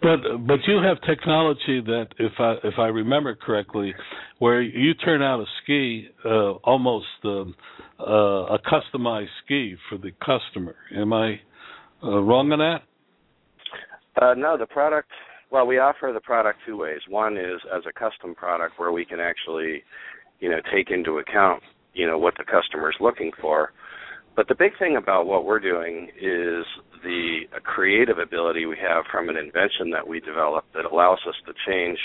But 0.00 0.46
but 0.46 0.60
you 0.66 0.80
have 0.82 1.00
technology 1.02 1.80
that, 1.80 2.08
if 2.18 2.32
I 2.38 2.54
if 2.64 2.74
I 2.78 2.86
remember 2.86 3.34
correctly, 3.34 3.94
where 4.38 4.60
you 4.62 4.94
turn 4.94 5.22
out 5.22 5.40
a 5.40 5.44
ski 5.62 6.08
uh, 6.24 6.52
almost 6.64 7.06
uh, 7.24 7.44
a 8.02 8.58
customized 8.58 9.28
ski 9.44 9.76
for 9.88 9.98
the 9.98 10.12
customer. 10.24 10.74
Am 10.94 11.12
I 11.12 11.40
uh, 12.02 12.20
wrong 12.20 12.52
on 12.52 12.58
that? 12.58 12.82
Uh, 14.20 14.34
no, 14.34 14.58
the 14.58 14.66
product. 14.66 15.08
Well, 15.50 15.66
we 15.66 15.78
offer 15.78 16.10
the 16.12 16.20
product 16.20 16.60
two 16.66 16.78
ways. 16.78 17.00
One 17.08 17.36
is 17.36 17.60
as 17.74 17.82
a 17.88 17.92
custom 17.92 18.34
product 18.34 18.78
where 18.78 18.92
we 18.92 19.04
can 19.04 19.20
actually, 19.20 19.82
you 20.40 20.48
know, 20.48 20.60
take 20.74 20.90
into 20.90 21.18
account, 21.18 21.62
you 21.94 22.06
know, 22.06 22.18
what 22.18 22.34
the 22.38 22.44
customer 22.44 22.90
is 22.90 22.96
looking 23.00 23.32
for. 23.40 23.72
But 24.34 24.48
the 24.48 24.54
big 24.54 24.78
thing 24.78 24.96
about 24.96 25.26
what 25.26 25.44
we're 25.44 25.60
doing 25.60 26.08
is 26.16 26.64
the 27.02 27.40
creative 27.64 28.18
ability 28.18 28.64
we 28.64 28.76
have 28.80 29.04
from 29.10 29.28
an 29.28 29.36
invention 29.36 29.90
that 29.92 30.06
we 30.06 30.20
developed 30.20 30.72
that 30.74 30.86
allows 30.90 31.18
us 31.28 31.34
to 31.46 31.52
change 31.66 31.98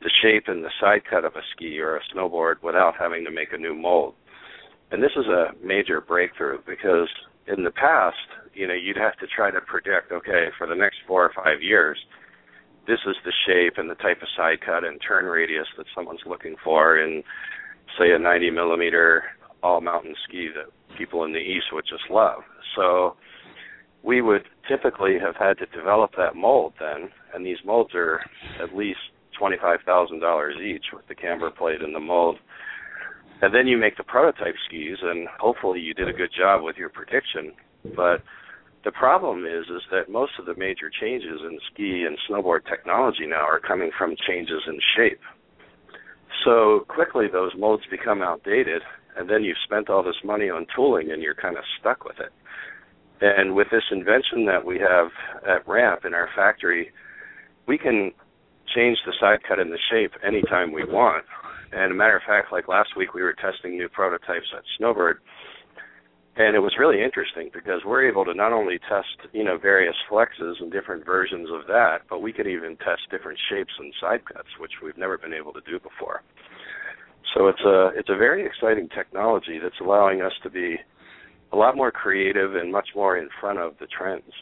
the 0.00 0.10
shape 0.22 0.44
and 0.46 0.64
the 0.64 0.70
side 0.80 1.02
cut 1.08 1.24
of 1.24 1.34
a 1.34 1.42
ski 1.52 1.78
or 1.80 1.96
a 1.96 2.00
snowboard 2.14 2.62
without 2.62 2.94
having 2.98 3.24
to 3.24 3.30
make 3.30 3.52
a 3.52 3.58
new 3.58 3.74
mold. 3.74 4.14
And 4.90 5.02
this 5.02 5.12
is 5.16 5.26
a 5.26 5.52
major 5.64 6.00
breakthrough 6.00 6.58
because 6.66 7.08
in 7.46 7.64
the 7.64 7.70
past, 7.70 8.16
you 8.54 8.66
know, 8.66 8.74
you'd 8.74 8.96
have 8.96 9.16
to 9.18 9.26
try 9.26 9.50
to 9.50 9.60
predict, 9.60 10.12
okay, 10.12 10.48
for 10.58 10.66
the 10.66 10.74
next 10.74 10.98
four 11.06 11.24
or 11.24 11.32
five 11.34 11.62
years, 11.62 11.98
this 12.86 12.98
is 13.06 13.16
the 13.24 13.32
shape 13.46 13.74
and 13.76 13.88
the 13.88 13.94
type 13.96 14.22
of 14.22 14.28
side 14.36 14.58
cut 14.64 14.84
and 14.84 15.00
turn 15.06 15.26
radius 15.26 15.66
that 15.76 15.86
someone's 15.94 16.20
looking 16.26 16.56
for 16.64 16.98
in, 16.98 17.22
say, 17.98 18.12
a 18.12 18.18
90 18.18 18.50
millimeter 18.50 19.24
all 19.62 19.80
mountain 19.80 20.14
ski 20.26 20.48
that 20.54 20.72
people 20.96 21.24
in 21.24 21.32
the 21.32 21.38
East 21.38 21.66
would 21.72 21.84
just 21.88 22.10
love. 22.10 22.40
So 22.74 23.16
we 24.02 24.22
would 24.22 24.44
typically 24.68 25.18
have 25.18 25.36
had 25.36 25.58
to 25.58 25.66
develop 25.66 26.12
that 26.16 26.34
mold 26.34 26.72
then, 26.80 27.10
and 27.34 27.44
these 27.44 27.58
molds 27.64 27.94
are 27.94 28.20
at 28.62 28.74
least 28.74 29.00
$25,000 29.40 30.60
each 30.60 30.86
with 30.92 31.06
the 31.08 31.14
camber 31.14 31.50
plate 31.50 31.82
and 31.82 31.94
the 31.94 32.00
mold 32.00 32.36
and 33.42 33.54
then 33.54 33.66
you 33.66 33.78
make 33.78 33.96
the 33.96 34.04
prototype 34.04 34.54
skis 34.66 34.98
and 35.02 35.28
hopefully 35.38 35.80
you 35.80 35.94
did 35.94 36.08
a 36.08 36.12
good 36.12 36.30
job 36.36 36.62
with 36.62 36.76
your 36.76 36.90
prediction. 36.90 37.52
But 37.96 38.22
the 38.84 38.92
problem 38.92 39.46
is 39.46 39.64
is 39.70 39.82
that 39.90 40.10
most 40.10 40.32
of 40.38 40.46
the 40.46 40.54
major 40.56 40.90
changes 41.00 41.40
in 41.42 41.58
ski 41.72 42.04
and 42.06 42.18
snowboard 42.28 42.66
technology 42.68 43.26
now 43.26 43.46
are 43.46 43.60
coming 43.60 43.90
from 43.96 44.14
changes 44.28 44.62
in 44.66 44.78
shape. 44.96 45.20
So 46.44 46.84
quickly 46.88 47.26
those 47.32 47.52
molds 47.56 47.84
become 47.90 48.22
outdated 48.22 48.82
and 49.16 49.28
then 49.28 49.42
you've 49.42 49.56
spent 49.64 49.88
all 49.88 50.02
this 50.02 50.22
money 50.24 50.50
on 50.50 50.66
tooling 50.74 51.10
and 51.10 51.22
you're 51.22 51.34
kind 51.34 51.56
of 51.56 51.64
stuck 51.78 52.04
with 52.04 52.20
it. 52.20 52.32
And 53.22 53.54
with 53.54 53.68
this 53.70 53.84
invention 53.90 54.46
that 54.46 54.64
we 54.64 54.78
have 54.78 55.08
at 55.48 55.66
ramp 55.66 56.04
in 56.04 56.14
our 56.14 56.28
factory 56.36 56.92
we 57.66 57.78
can 57.78 58.12
change 58.74 58.98
the 59.06 59.12
side 59.18 59.40
cut 59.48 59.58
and 59.58 59.72
the 59.72 59.78
shape 59.90 60.12
anytime 60.26 60.72
we 60.72 60.84
want 60.84 61.24
and 61.72 61.92
a 61.92 61.94
matter 61.94 62.16
of 62.16 62.22
fact, 62.26 62.52
like 62.52 62.68
last 62.68 62.96
week, 62.96 63.14
we 63.14 63.22
were 63.22 63.34
testing 63.34 63.76
new 63.76 63.88
prototypes 63.88 64.46
at 64.56 64.62
Snowbird, 64.76 65.18
and 66.36 66.56
it 66.56 66.60
was 66.60 66.74
really 66.78 67.02
interesting 67.02 67.50
because 67.52 67.80
we're 67.84 68.08
able 68.08 68.24
to 68.24 68.34
not 68.34 68.52
only 68.52 68.78
test, 68.88 69.30
you 69.32 69.44
know, 69.44 69.58
various 69.58 69.94
flexes 70.10 70.60
and 70.60 70.72
different 70.72 71.04
versions 71.04 71.48
of 71.52 71.66
that, 71.66 72.02
but 72.08 72.22
we 72.22 72.32
could 72.32 72.46
even 72.46 72.76
test 72.76 73.02
different 73.10 73.38
shapes 73.50 73.72
and 73.78 73.92
side 74.00 74.24
cuts, 74.24 74.48
which 74.58 74.72
we've 74.82 74.96
never 74.96 75.18
been 75.18 75.34
able 75.34 75.52
to 75.52 75.60
do 75.66 75.78
before. 75.78 76.22
So 77.34 77.48
it's 77.48 77.60
a 77.60 77.90
it's 77.94 78.08
a 78.08 78.16
very 78.16 78.44
exciting 78.44 78.88
technology 78.88 79.58
that's 79.62 79.78
allowing 79.80 80.22
us 80.22 80.32
to 80.42 80.50
be 80.50 80.76
a 81.52 81.56
lot 81.56 81.76
more 81.76 81.90
creative 81.90 82.54
and 82.54 82.72
much 82.72 82.88
more 82.94 83.16
in 83.18 83.28
front 83.40 83.58
of 83.58 83.74
the 83.78 83.86
trends. 83.86 84.32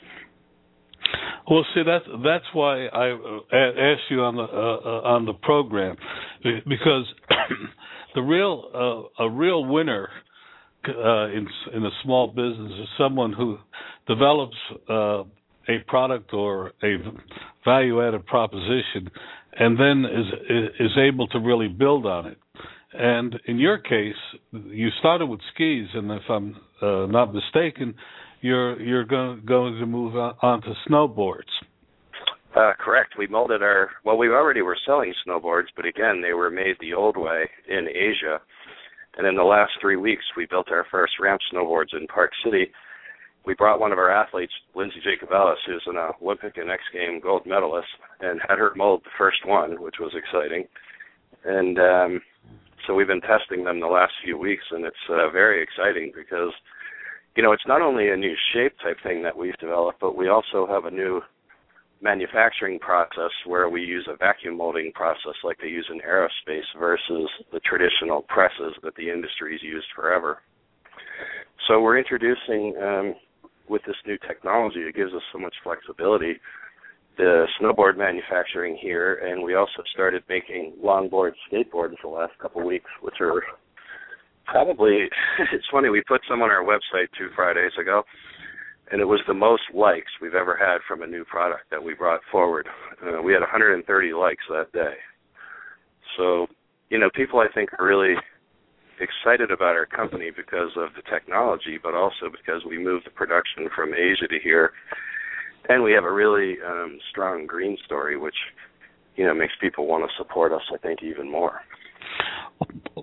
Well, 1.51 1.65
see 1.75 1.83
that's 1.85 2.05
that's 2.25 2.45
why 2.53 2.87
I 2.87 3.11
uh, 3.11 3.39
asked 3.53 4.11
you 4.11 4.21
on 4.23 4.37
the 4.37 4.43
uh, 4.43 4.47
uh, 4.47 5.15
on 5.15 5.25
the 5.25 5.33
program 5.33 5.97
because 6.43 7.07
the 8.15 8.21
real 8.21 9.09
uh, 9.19 9.25
a 9.25 9.31
real 9.31 9.65
winner 9.65 10.11
uh, 10.87 11.27
in 11.29 11.47
in 11.75 11.85
a 11.85 11.91
small 12.03 12.29
business 12.29 12.73
is 12.83 12.89
someone 12.99 13.33
who 13.33 13.57
develops 14.07 14.57
uh, 14.91 15.23
a 15.69 15.79
product 15.87 16.35
or 16.35 16.73
a 16.83 16.97
value 17.65 18.07
added 18.07 18.27
proposition 18.27 19.11
and 19.59 19.79
then 19.79 20.05
is 20.05 20.71
is 20.81 20.99
able 20.99 21.29
to 21.29 21.39
really 21.39 21.69
build 21.69 22.05
on 22.05 22.27
it. 22.27 22.39
And 22.93 23.39
in 23.47 23.59
your 23.59 23.79
case, 23.79 24.15
you 24.53 24.89
started 24.99 25.27
with 25.27 25.41
skis, 25.55 25.89
and 25.95 26.11
if 26.11 26.23
I'm 26.29 26.57
not 26.83 27.33
mistaken, 27.33 27.95
you're 28.41 28.81
you're 28.81 29.05
going 29.05 29.43
going 29.45 29.79
to 29.79 29.87
move 29.87 30.15
on 30.17 30.63
to 30.63 30.75
snowboards. 30.89 31.43
Uh, 32.57 32.73
correct. 32.79 33.15
We 33.19 33.27
molded 33.27 33.63
our 33.63 33.91
well. 34.05 34.17
We 34.17 34.29
already 34.29 34.63
were 34.63 34.77
selling 34.87 35.13
snowboards, 35.27 35.67
but 35.77 35.87
again, 35.87 36.23
they 36.23 36.33
were 36.33 36.51
made 36.51 36.77
the 36.81 36.95
old 36.95 37.17
way 37.17 37.49
in 37.69 37.89
Asia. 37.89 38.41
And 39.17 39.27
in 39.27 39.35
the 39.35 39.43
last 39.43 39.73
three 39.81 39.97
weeks, 39.97 40.25
we 40.37 40.47
built 40.47 40.71
our 40.71 40.87
first 40.91 41.15
ramp 41.21 41.41
snowboards 41.53 41.93
in 41.93 42.07
Park 42.07 42.31
City. 42.45 42.71
We 43.45 43.55
brought 43.55 43.81
one 43.81 43.93
of 43.93 43.99
our 43.99 44.11
athletes, 44.11 44.53
Lindsey 44.75 45.01
Jacobellis, 45.01 45.57
who's 45.67 45.83
an 45.87 45.97
Olympic 46.23 46.57
and 46.57 46.71
X 46.71 46.83
Game 46.93 47.21
gold 47.21 47.43
medalist, 47.45 47.89
and 48.21 48.41
had 48.49 48.59
her 48.59 48.73
mold 48.77 49.03
the 49.05 49.11
first 49.19 49.45
one, 49.45 49.83
which 49.83 49.97
was 49.99 50.15
exciting. 50.15 50.67
And 51.45 51.79
um, 51.79 52.21
so 52.87 52.95
we've 52.95 53.07
been 53.07 53.21
testing 53.21 53.65
them 53.65 53.81
the 53.81 53.87
last 53.87 54.13
few 54.25 54.39
weeks, 54.39 54.65
and 54.71 54.85
it's 54.85 54.97
uh, 55.11 55.31
very 55.31 55.63
exciting 55.63 56.13
because 56.15 56.53
you 57.37 57.43
know, 57.43 57.53
it's 57.53 57.67
not 57.67 57.83
only 57.83 58.11
a 58.11 58.17
new 58.17 58.35
shape 58.53 58.75
type 58.83 58.97
thing 59.03 59.23
that 59.23 59.37
we've 59.37 59.57
developed, 59.59 60.01
but 60.01 60.17
we 60.17 60.29
also 60.29 60.67
have 60.67 60.85
a 60.85 60.91
new 60.91 61.21
manufacturing 62.01 62.79
process 62.79 63.31
where 63.47 63.69
we 63.69 63.83
use 63.83 64.09
a 64.09 64.17
vacuum 64.17 64.57
molding 64.57 64.93
process 64.93 65.35
like 65.43 65.59
they 65.61 65.69
use 65.69 65.87
in 65.91 66.01
aerospace 66.01 66.67
versus 66.79 67.29
the 67.53 67.61
traditional 67.61 68.23
presses 68.23 68.75
that 68.83 68.95
the 68.97 69.11
industry's 69.11 69.63
used 69.63 69.87
forever. 69.95 70.39
So 71.67 71.81
we're 71.81 71.99
introducing 71.99 72.75
um, 72.81 73.15
with 73.69 73.83
this 73.87 73.97
new 74.07 74.17
technology, 74.27 74.81
it 74.81 74.95
gives 74.95 75.13
us 75.13 75.23
so 75.33 75.39
much 75.39 75.55
flexibility. 75.63 76.35
The 77.17 77.47
snowboard 77.61 77.99
manufacturing 77.99 78.79
here, 78.81 79.17
and 79.17 79.43
we 79.43 79.55
also 79.55 79.83
started 79.93 80.23
making 80.29 80.75
longboard 80.83 81.33
skateboards 81.51 81.95
the 82.01 82.09
last 82.09 82.33
couple 82.41 82.61
of 82.61 82.67
weeks, 82.67 82.91
which 83.03 83.17
are 83.21 83.43
probably 84.51 85.09
it's 85.53 85.67
funny 85.71 85.89
we 85.89 86.03
put 86.09 86.21
some 86.29 86.43
on 86.43 86.51
our 86.51 86.65
website 86.65 87.09
two 87.17 87.29
Fridays 87.37 87.73
ago, 87.81 88.03
and 88.91 89.01
it 89.01 89.05
was 89.05 89.21
the 89.27 89.35
most 89.35 89.63
likes 89.75 90.11
we've 90.21 90.35
ever 90.35 90.57
had 90.57 90.79
from 90.89 91.03
a 91.03 91.07
new 91.07 91.25
product 91.25 91.71
that 91.71 91.83
we 91.83 91.95
brought 91.95 92.21
forward. 92.33 92.67
Uh, 93.03 93.23
we 93.23 93.33
had 93.33 93.41
130 93.41 94.13
likes 94.15 94.43
that 94.49 94.73
day. 94.73 94.95
So, 96.17 96.47
you 96.89 96.99
know, 96.99 97.11
people 97.15 97.39
I 97.41 97.53
think 97.55 97.71
are 97.79 97.87
really 97.87 98.15
excited 99.01 99.51
about 99.51 99.77
our 99.77 99.87
company 99.87 100.31
because 100.35 100.71
of 100.77 100.89
the 100.97 101.03
technology, 101.09 101.79
but 101.81 101.95
also 101.95 102.31
because 102.31 102.63
we 102.69 102.79
moved 102.79 103.07
the 103.07 103.11
production 103.11 103.69
from 103.75 103.95
Asia 103.95 104.27
to 104.29 104.39
here, 104.43 104.73
and 105.69 105.83
we 105.83 105.93
have 105.93 106.05
a 106.05 106.13
really 106.13 106.57
um, 106.67 106.99
strong 107.11 107.47
green 107.47 107.77
story, 107.85 108.17
which 108.17 108.35
you 109.17 109.25
know 109.25 109.35
makes 109.35 109.53
people 109.61 109.87
want 109.87 110.09
to 110.09 110.23
support 110.23 110.53
us. 110.53 110.63
I 110.75 110.79
think 110.79 111.03
even 111.03 111.31
more. 111.31 111.61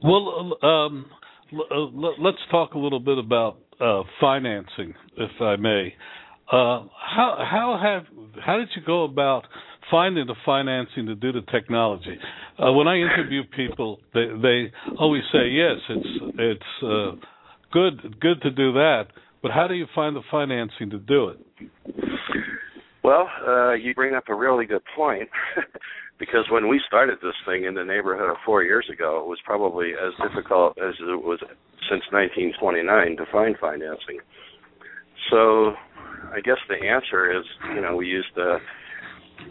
Well, 0.03 0.57
um, 0.61 1.05
let's 1.51 2.37
talk 2.51 2.73
a 2.73 2.77
little 2.77 2.99
bit 2.99 3.17
about 3.17 3.57
uh, 3.79 4.03
financing, 4.19 4.93
if 5.17 5.31
I 5.41 5.55
may. 5.55 5.93
Uh, 6.51 6.85
how 6.91 7.37
how 7.39 7.79
have 7.81 8.43
how 8.45 8.57
did 8.57 8.69
you 8.75 8.81
go 8.85 9.03
about 9.03 9.43
finding 9.89 10.27
the 10.27 10.35
financing 10.45 11.07
to 11.07 11.15
do 11.15 11.31
the 11.31 11.41
technology? 11.51 12.17
Uh, 12.59 12.71
when 12.71 12.87
I 12.87 12.97
interview 12.97 13.43
people, 13.55 13.99
they 14.13 14.27
they 14.41 14.71
always 14.99 15.23
say 15.31 15.49
yes, 15.49 15.77
it's 15.89 16.07
it's 16.37 16.83
uh, 16.83 17.11
good 17.71 18.19
good 18.19 18.41
to 18.43 18.51
do 18.51 18.73
that, 18.73 19.05
but 19.41 19.51
how 19.51 19.67
do 19.67 19.73
you 19.73 19.87
find 19.95 20.15
the 20.15 20.21
financing 20.29 20.91
to 20.91 20.99
do 20.99 21.29
it? 21.29 21.39
Well, 23.03 23.29
uh, 23.47 23.73
you 23.73 23.93
bring 23.93 24.15
up 24.15 24.29
a 24.29 24.35
really 24.35 24.65
good 24.65 24.83
point. 24.95 25.29
because 26.19 26.45
when 26.49 26.67
we 26.69 26.79
started 26.87 27.19
this 27.21 27.35
thing 27.45 27.65
in 27.65 27.73
the 27.73 27.83
neighborhood 27.83 28.29
of 28.29 28.37
four 28.45 28.63
years 28.63 28.87
ago, 28.91 29.19
it 29.19 29.27
was 29.27 29.39
probably 29.43 29.91
as 29.91 30.13
difficult 30.27 30.77
as 30.77 30.93
it 30.99 31.23
was 31.23 31.39
since 31.89 32.03
1929 32.11 33.17
to 33.17 33.25
find 33.31 33.55
financing. 33.59 34.19
So 35.29 35.73
I 36.31 36.39
guess 36.43 36.57
the 36.69 36.87
answer 36.87 37.37
is, 37.37 37.45
you 37.75 37.81
know, 37.81 37.95
we 37.95 38.07
used 38.07 38.37
a, 38.37 38.57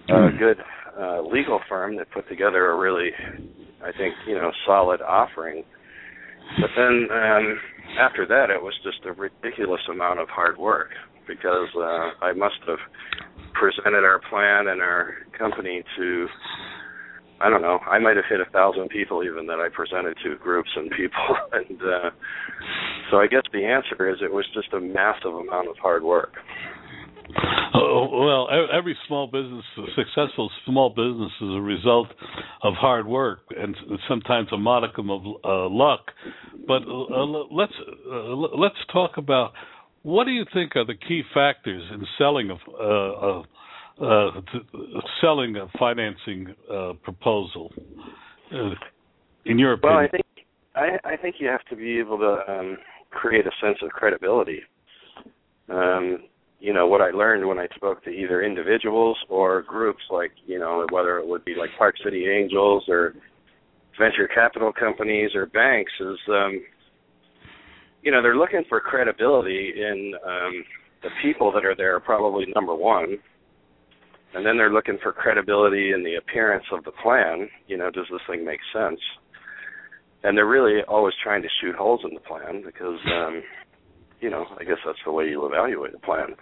a 0.08 0.30
good 0.38 0.58
uh, 0.98 1.22
legal 1.22 1.60
firm 1.68 1.96
that 1.96 2.10
put 2.12 2.28
together 2.28 2.70
a 2.70 2.78
really, 2.78 3.10
I 3.82 3.92
think, 3.92 4.14
you 4.26 4.34
know, 4.34 4.50
solid 4.66 5.02
offering. 5.02 5.64
But 6.60 6.70
then 6.76 7.08
um, 7.10 7.58
after 7.98 8.26
that, 8.26 8.50
it 8.50 8.62
was 8.62 8.74
just 8.82 9.04
a 9.04 9.12
ridiculous 9.12 9.80
amount 9.90 10.20
of 10.20 10.28
hard 10.28 10.56
work 10.56 10.90
because 11.26 11.68
uh, 11.76 12.24
I 12.24 12.32
must 12.32 12.60
have 12.66 12.78
presented 13.54 14.04
our 14.04 14.20
plan 14.30 14.68
and 14.68 14.80
our 14.80 15.14
company 15.38 15.82
to 15.96 16.26
I 17.40 17.50
don't 17.50 17.62
know. 17.62 17.78
I 17.86 17.98
might 17.98 18.16
have 18.16 18.24
hit 18.28 18.40
a 18.40 18.50
thousand 18.50 18.88
people 18.88 19.22
even 19.24 19.46
that 19.48 19.58
I 19.58 19.68
presented 19.68 20.16
to 20.24 20.36
groups 20.36 20.70
and 20.76 20.90
people, 20.90 21.36
and 21.52 21.80
uh, 21.82 22.10
so 23.10 23.18
I 23.18 23.26
guess 23.26 23.42
the 23.52 23.64
answer 23.64 24.08
is 24.08 24.18
it 24.22 24.32
was 24.32 24.46
just 24.54 24.72
a 24.72 24.80
massive 24.80 25.34
amount 25.34 25.68
of 25.68 25.76
hard 25.76 26.04
work. 26.04 26.32
Oh, 27.74 28.08
well, 28.24 28.68
every 28.72 28.96
small 29.08 29.26
business, 29.26 29.64
successful 29.96 30.50
small 30.64 30.90
business, 30.90 31.32
is 31.40 31.56
a 31.56 31.60
result 31.60 32.08
of 32.62 32.74
hard 32.74 33.06
work 33.06 33.40
and 33.56 33.74
sometimes 34.08 34.48
a 34.52 34.56
modicum 34.56 35.10
of 35.10 35.22
uh, 35.44 35.68
luck. 35.68 36.12
But 36.66 36.82
uh, 36.82 37.24
let's 37.50 37.72
uh, 38.10 38.34
let's 38.56 38.76
talk 38.92 39.16
about 39.16 39.52
what 40.04 40.24
do 40.24 40.30
you 40.30 40.44
think 40.52 40.76
are 40.76 40.84
the 40.84 40.94
key 40.94 41.22
factors 41.32 41.82
in 41.92 42.06
selling 42.18 42.50
a, 42.50 42.82
a, 42.84 43.42
a 44.00 44.42
selling 45.20 45.56
a 45.56 45.66
financing 45.78 46.54
uh, 46.72 46.92
proposal? 47.02 47.72
Uh, 48.52 48.70
in 49.46 49.58
your 49.58 49.72
opinion? 49.72 49.96
Well, 49.96 50.04
I 50.04 50.08
think 50.08 50.24
I, 50.76 51.14
I 51.14 51.16
think 51.16 51.36
you 51.38 51.48
have 51.48 51.64
to 51.70 51.76
be 51.76 51.98
able 51.98 52.18
to 52.18 52.38
um, 52.48 52.76
create 53.10 53.46
a 53.46 53.50
sense 53.60 53.78
of 53.82 53.90
credibility. 53.90 54.60
Um, 55.70 56.24
you 56.60 56.72
know 56.72 56.86
what 56.86 57.00
I 57.00 57.10
learned 57.10 57.46
when 57.46 57.58
I 57.58 57.66
spoke 57.74 58.04
to 58.04 58.10
either 58.10 58.42
individuals 58.42 59.16
or 59.28 59.62
groups, 59.62 60.02
like 60.10 60.32
you 60.46 60.58
know 60.58 60.86
whether 60.90 61.18
it 61.18 61.26
would 61.26 61.44
be 61.44 61.54
like 61.58 61.70
Park 61.78 61.94
City 62.04 62.26
Angels 62.28 62.84
or 62.88 63.14
venture 63.98 64.28
capital 64.28 64.72
companies 64.72 65.30
or 65.34 65.46
banks, 65.46 65.92
is 66.00 66.18
um, 66.28 66.62
you 68.04 68.12
know 68.12 68.22
they're 68.22 68.36
looking 68.36 68.62
for 68.68 68.80
credibility 68.80 69.72
in 69.76 70.12
um, 70.26 70.64
the 71.02 71.10
people 71.22 71.50
that 71.52 71.64
are 71.64 71.74
there. 71.74 71.98
Probably 72.00 72.46
number 72.54 72.74
one, 72.74 73.18
and 74.34 74.46
then 74.46 74.56
they're 74.56 74.72
looking 74.72 74.98
for 75.02 75.12
credibility 75.12 75.92
in 75.92 76.04
the 76.04 76.16
appearance 76.16 76.64
of 76.72 76.84
the 76.84 76.92
plan. 77.02 77.48
You 77.66 77.78
know, 77.78 77.90
does 77.90 78.06
this 78.10 78.20
thing 78.28 78.44
make 78.44 78.60
sense? 78.72 79.00
And 80.22 80.36
they're 80.36 80.46
really 80.46 80.80
always 80.88 81.14
trying 81.22 81.42
to 81.42 81.48
shoot 81.60 81.74
holes 81.74 82.00
in 82.08 82.14
the 82.14 82.20
plan 82.20 82.62
because 82.64 82.98
um, 83.06 83.42
you 84.20 84.30
know, 84.30 84.46
I 84.58 84.64
guess 84.64 84.78
that's 84.86 84.98
the 85.04 85.12
way 85.12 85.28
you 85.28 85.44
evaluate 85.46 85.94
a 85.94 85.98
plan. 85.98 86.34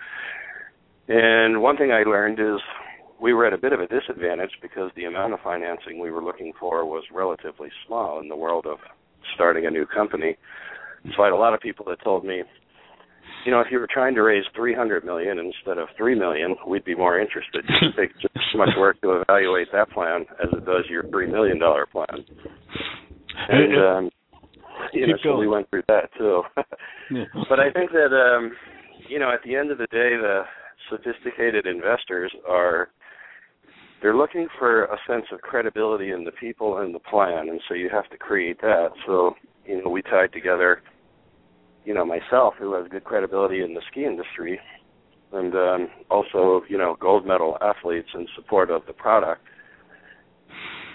And 1.09 1.61
one 1.61 1.77
thing 1.77 1.91
I 1.91 2.09
learned 2.09 2.39
is 2.39 2.61
we 3.21 3.33
were 3.33 3.47
at 3.47 3.53
a 3.53 3.59
bit 3.59 3.73
of 3.73 3.81
a 3.81 3.87
disadvantage 3.87 4.53
because 4.63 4.91
the 4.95 5.05
amount 5.05 5.33
of 5.33 5.41
financing 5.41 6.01
we 6.01 6.11
were 6.11 6.23
looking 6.23 6.53
for 6.59 6.85
was 6.85 7.05
relatively 7.13 7.69
small 7.87 8.21
in 8.21 8.29
the 8.29 8.37
world 8.37 8.67
of 8.67 8.79
starting 9.35 9.67
a 9.67 9.71
new 9.71 9.87
company. 9.87 10.37
So 11.17 11.23
I 11.23 11.27
had 11.27 11.33
a 11.33 11.37
lot 11.37 11.55
of 11.55 11.61
people 11.61 11.85
that 11.89 12.03
told 12.03 12.25
me, 12.25 12.43
you 13.45 13.51
know, 13.51 13.61
if 13.61 13.67
you 13.71 13.79
were 13.79 13.89
trying 13.93 14.15
to 14.15 14.23
raise 14.23 14.45
300 14.55 15.05
million 15.05 15.39
instead 15.39 15.79
of 15.79 15.89
3 15.97 16.15
million, 16.15 16.55
we'd 16.67 16.85
be 16.85 16.95
more 16.95 17.19
interested. 17.19 17.65
It 17.69 17.97
takes 17.97 18.15
just 18.21 18.37
as 18.37 18.57
much 18.57 18.71
work 18.79 19.01
to 19.03 19.23
evaluate 19.23 19.69
that 19.73 19.91
plan 19.91 20.27
as 20.43 20.49
it 20.53 20.65
does 20.65 20.85
your 20.89 21.09
3 21.09 21.27
million 21.27 21.59
dollar 21.59 21.87
plan. 21.87 22.25
And 23.49 23.77
um 23.77 24.11
you 24.93 25.07
know, 25.07 25.15
so 25.23 25.37
we 25.37 25.49
went 25.49 25.69
through 25.71 25.85
that 25.89 26.11
too. 26.19 26.43
But 27.49 27.61
I 27.61 27.71
think 27.71 27.91
that 27.93 28.13
um, 28.13 28.53
you 29.09 29.19
know, 29.19 29.31
at 29.31 29.41
the 29.45 29.55
end 29.55 29.71
of 29.71 29.79
the 29.79 29.87
day, 29.87 30.17
the 30.17 30.43
sophisticated 30.91 31.67
investors 31.67 32.33
are 32.49 32.89
they're 34.01 34.17
looking 34.17 34.49
for 34.59 34.85
a 34.85 34.97
sense 35.07 35.27
of 35.33 35.41
credibility 35.41 36.11
in 36.11 36.25
the 36.25 36.33
people 36.33 36.79
and 36.79 36.95
the 36.95 36.99
plan, 36.99 37.49
and 37.51 37.61
so 37.69 37.75
you 37.75 37.89
have 37.91 38.09
to 38.11 38.17
create 38.17 38.61
that. 38.63 38.89
So 39.07 39.35
you 39.67 39.83
know, 39.83 39.91
we 39.91 40.03
tied 40.03 40.33
together, 40.33 40.83
you 41.85 41.95
know, 41.95 42.05
myself 42.05 42.55
who 42.59 42.75
has 42.75 42.89
good 42.89 43.05
credibility 43.05 43.63
in 43.63 43.75
the 43.75 43.83
ski 43.91 44.05
industry, 44.05 44.61
and 45.33 45.55
um, 45.55 45.89
also 46.11 46.63
you 46.69 46.79
know 46.79 46.97
gold 47.01 47.27
medal 47.27 47.59
athletes 47.61 48.09
in 48.15 48.27
support 48.37 48.71
of 48.71 48.83
the 48.87 48.93
product. 48.93 49.43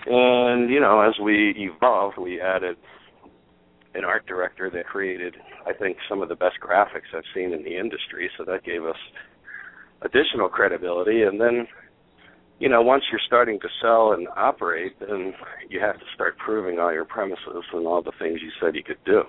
And 0.06 0.70
you 0.70 0.80
know, 0.80 1.02
as 1.02 1.16
we 1.22 1.54
evolved, 1.58 2.18
we 2.18 2.40
added 2.40 2.78
an 3.98 4.06
art 4.06 4.26
director 4.28 4.70
that 4.70 4.86
created, 4.86 5.36
I 5.66 5.74
think, 5.74 5.98
some 6.08 6.22
of 6.22 6.30
the 6.30 6.36
best 6.36 6.56
graphics 6.64 7.16
I've 7.16 7.24
seen 7.34 7.52
in 7.52 7.64
the 7.64 7.78
industry. 7.78 8.30
So 8.38 8.46
that 8.46 8.64
gave 8.64 8.86
us 8.86 8.96
additional 10.04 10.50
credibility. 10.50 11.24
And 11.24 11.42
then, 11.42 11.68
you 12.60 12.70
know, 12.70 12.82
once 12.82 13.04
you're 13.12 13.22
starting 13.26 13.60
to 13.60 13.68
sell 13.82 14.14
and 14.14 14.28
operate, 14.36 15.00
then 15.00 15.34
you 15.70 15.80
have 15.80 15.96
to 15.96 16.06
start 16.14 16.38
proving 16.38 16.80
all 16.80 16.94
your 16.94 17.06
premises 17.06 17.64
and 17.74 17.88
all 17.88 18.04
the 18.04 18.12
things 18.20 18.40
you 18.42 18.52
said 18.62 18.76
you 18.76 18.84
could 18.84 19.04
do. 19.04 19.24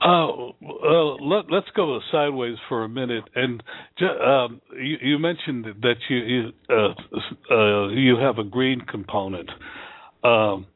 Uh, 0.00 0.26
let, 1.20 1.44
us 1.52 1.64
go 1.74 1.98
sideways 2.12 2.56
for 2.68 2.84
a 2.84 2.88
minute, 2.88 3.24
and 3.34 3.62
um, 4.24 4.60
you, 4.76 4.96
you, 5.02 5.18
mentioned 5.18 5.66
that 5.82 5.96
you 6.08 6.16
you, 6.16 6.52
uh, 6.70 7.54
uh, 7.54 7.88
you 7.88 8.16
have 8.16 8.38
a 8.38 8.44
green 8.44 8.80
component. 8.80 9.50
Um, 10.22 10.66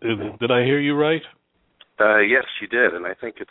did 0.00 0.50
I 0.50 0.64
hear 0.64 0.80
you 0.80 0.94
right? 0.94 1.22
Uh, 2.00 2.18
yes, 2.18 2.44
you 2.60 2.66
did, 2.66 2.94
and 2.94 3.06
I 3.06 3.14
think 3.14 3.36
it's 3.38 3.50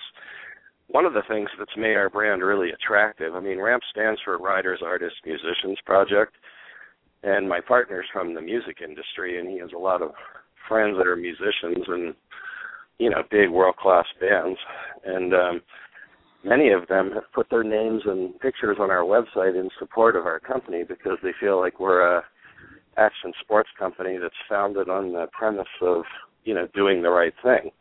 one 0.88 1.06
of 1.06 1.14
the 1.14 1.24
things 1.28 1.50
that's 1.58 1.78
made 1.78 1.96
our 1.96 2.10
brand 2.10 2.42
really 2.42 2.70
attractive. 2.72 3.36
I 3.36 3.40
mean, 3.40 3.60
RAMP 3.60 3.84
stands 3.92 4.20
for 4.24 4.38
Riders, 4.38 4.82
Artists, 4.84 5.20
Musicians 5.26 5.78
Project, 5.86 6.34
and 7.24 7.48
my 7.48 7.62
partner's 7.62 8.06
from 8.12 8.34
the 8.34 8.42
music 8.42 8.78
industry, 8.84 9.40
and 9.40 9.50
he 9.50 9.60
has 9.60 9.72
a 9.76 9.80
lot 9.80 10.02
of 10.02 10.12
friends 10.68 10.98
that 10.98 11.08
are 11.08 11.16
musicians 11.16 11.86
and 11.88 12.16
you 13.00 13.10
know 13.10 13.24
big 13.30 13.50
world 13.50 13.76
class 13.78 14.06
bands, 14.20 14.60
and 15.06 15.34
um, 15.34 15.62
many 16.44 16.70
of 16.72 16.88
them 16.88 17.12
have 17.14 17.32
put 17.34 17.50
their 17.50 17.64
names 17.64 18.02
and 18.06 18.40
pictures 18.40 18.78
on 18.80 18.92
our 18.92 19.04
website 19.04 19.60
in 19.60 19.70
support 19.80 20.16
of 20.16 20.26
our 20.26 20.40
company 20.40 20.84
because 20.88 21.18
they 21.24 21.32
feel 21.40 21.60
like 21.60 21.80
we're 21.80 22.18
a 22.18 22.24
action 22.98 23.34
sports 23.42 23.70
company 23.78 24.18
that's 24.22 24.36
founded 24.48 24.88
on 24.88 25.12
the 25.14 25.26
premise 25.32 25.66
of 25.82 26.04
you 26.44 26.54
know 26.54 26.68
doing 26.74 27.02
the 27.02 27.10
right 27.10 27.34
thing 27.44 27.72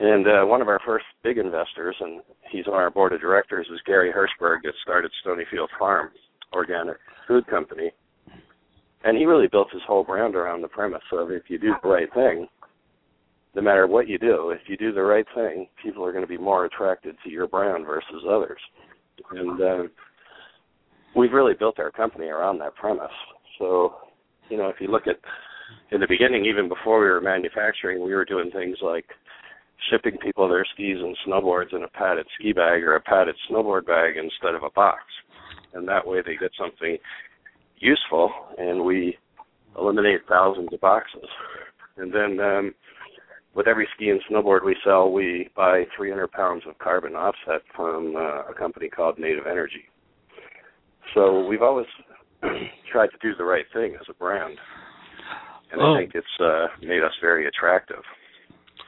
and 0.00 0.26
uh, 0.26 0.44
one 0.44 0.60
of 0.60 0.68
our 0.68 0.80
first 0.84 1.04
big 1.22 1.38
investors, 1.38 1.96
and 2.00 2.20
he's 2.50 2.66
on 2.66 2.74
our 2.74 2.90
board 2.90 3.12
of 3.12 3.20
directors, 3.20 3.66
is 3.72 3.80
Gary 3.86 4.12
Hirshberg 4.12 4.62
that 4.64 4.74
started 4.82 5.12
Stonyfield 5.24 5.68
Farm 5.78 6.10
Organic 6.52 6.96
Food 7.28 7.46
Company. 7.46 7.92
And 9.04 9.16
he 9.16 9.26
really 9.26 9.46
built 9.46 9.70
his 9.72 9.82
whole 9.86 10.02
brand 10.02 10.34
around 10.34 10.62
the 10.62 10.68
premise 10.68 11.02
of 11.12 11.30
if 11.30 11.44
you 11.48 11.58
do 11.58 11.74
the 11.82 11.88
right 11.88 12.12
thing, 12.12 12.48
no 13.54 13.62
matter 13.62 13.86
what 13.86 14.08
you 14.08 14.18
do, 14.18 14.50
if 14.50 14.68
you 14.68 14.76
do 14.76 14.92
the 14.92 15.02
right 15.02 15.26
thing, 15.34 15.68
people 15.82 16.04
are 16.04 16.12
going 16.12 16.24
to 16.24 16.28
be 16.28 16.38
more 16.38 16.64
attracted 16.64 17.16
to 17.22 17.30
your 17.30 17.46
brand 17.46 17.86
versus 17.86 18.24
others. 18.28 18.58
And 19.30 19.60
uh, 19.60 19.82
we've 21.14 21.32
really 21.32 21.54
built 21.54 21.78
our 21.78 21.90
company 21.90 22.26
around 22.26 22.58
that 22.58 22.74
premise. 22.74 23.12
So, 23.58 23.94
you 24.48 24.56
know, 24.56 24.68
if 24.68 24.76
you 24.80 24.88
look 24.88 25.06
at 25.06 25.16
in 25.92 26.00
the 26.00 26.06
beginning, 26.08 26.44
even 26.44 26.68
before 26.68 27.00
we 27.00 27.06
were 27.06 27.20
manufacturing, 27.20 28.04
we 28.04 28.14
were 28.14 28.24
doing 28.24 28.50
things 28.50 28.76
like 28.82 29.06
shipping 29.90 30.18
people 30.18 30.48
their 30.48 30.66
skis 30.74 30.98
and 31.00 31.16
snowboards 31.26 31.74
in 31.74 31.84
a 31.84 31.88
padded 31.88 32.26
ski 32.34 32.52
bag 32.52 32.82
or 32.82 32.96
a 32.96 33.00
padded 33.00 33.36
snowboard 33.50 33.86
bag 33.86 34.16
instead 34.16 34.54
of 34.54 34.62
a 34.62 34.70
box. 34.70 35.02
And 35.74 35.86
that 35.88 36.06
way 36.06 36.20
they 36.24 36.36
get 36.36 36.50
something 36.58 36.98
useful 37.78 38.30
and 38.58 38.84
we 38.84 39.16
eliminate 39.78 40.20
thousands 40.28 40.72
of 40.72 40.80
boxes. 40.80 41.28
And 41.96 42.12
then 42.12 42.40
um, 42.40 42.74
with 43.54 43.68
every 43.68 43.88
ski 43.94 44.10
and 44.10 44.20
snowboard 44.30 44.64
we 44.64 44.76
sell, 44.84 45.10
we 45.10 45.48
buy 45.56 45.84
300 45.96 46.30
pounds 46.32 46.62
of 46.68 46.78
carbon 46.78 47.14
offset 47.14 47.62
from 47.74 48.16
uh, 48.16 48.50
a 48.50 48.54
company 48.56 48.88
called 48.88 49.18
Native 49.18 49.46
Energy. 49.46 49.84
So 51.14 51.46
we've 51.46 51.62
always 51.62 51.86
tried 52.92 53.08
to 53.08 53.18
do 53.22 53.34
the 53.36 53.44
right 53.44 53.66
thing 53.72 53.94
as 53.94 54.06
a 54.10 54.14
brand, 54.14 54.56
and 55.72 55.80
oh. 55.80 55.94
I 55.94 56.00
think 56.00 56.12
it's 56.14 56.26
uh, 56.40 56.66
made 56.82 57.02
us 57.02 57.12
very 57.20 57.46
attractive. 57.46 58.02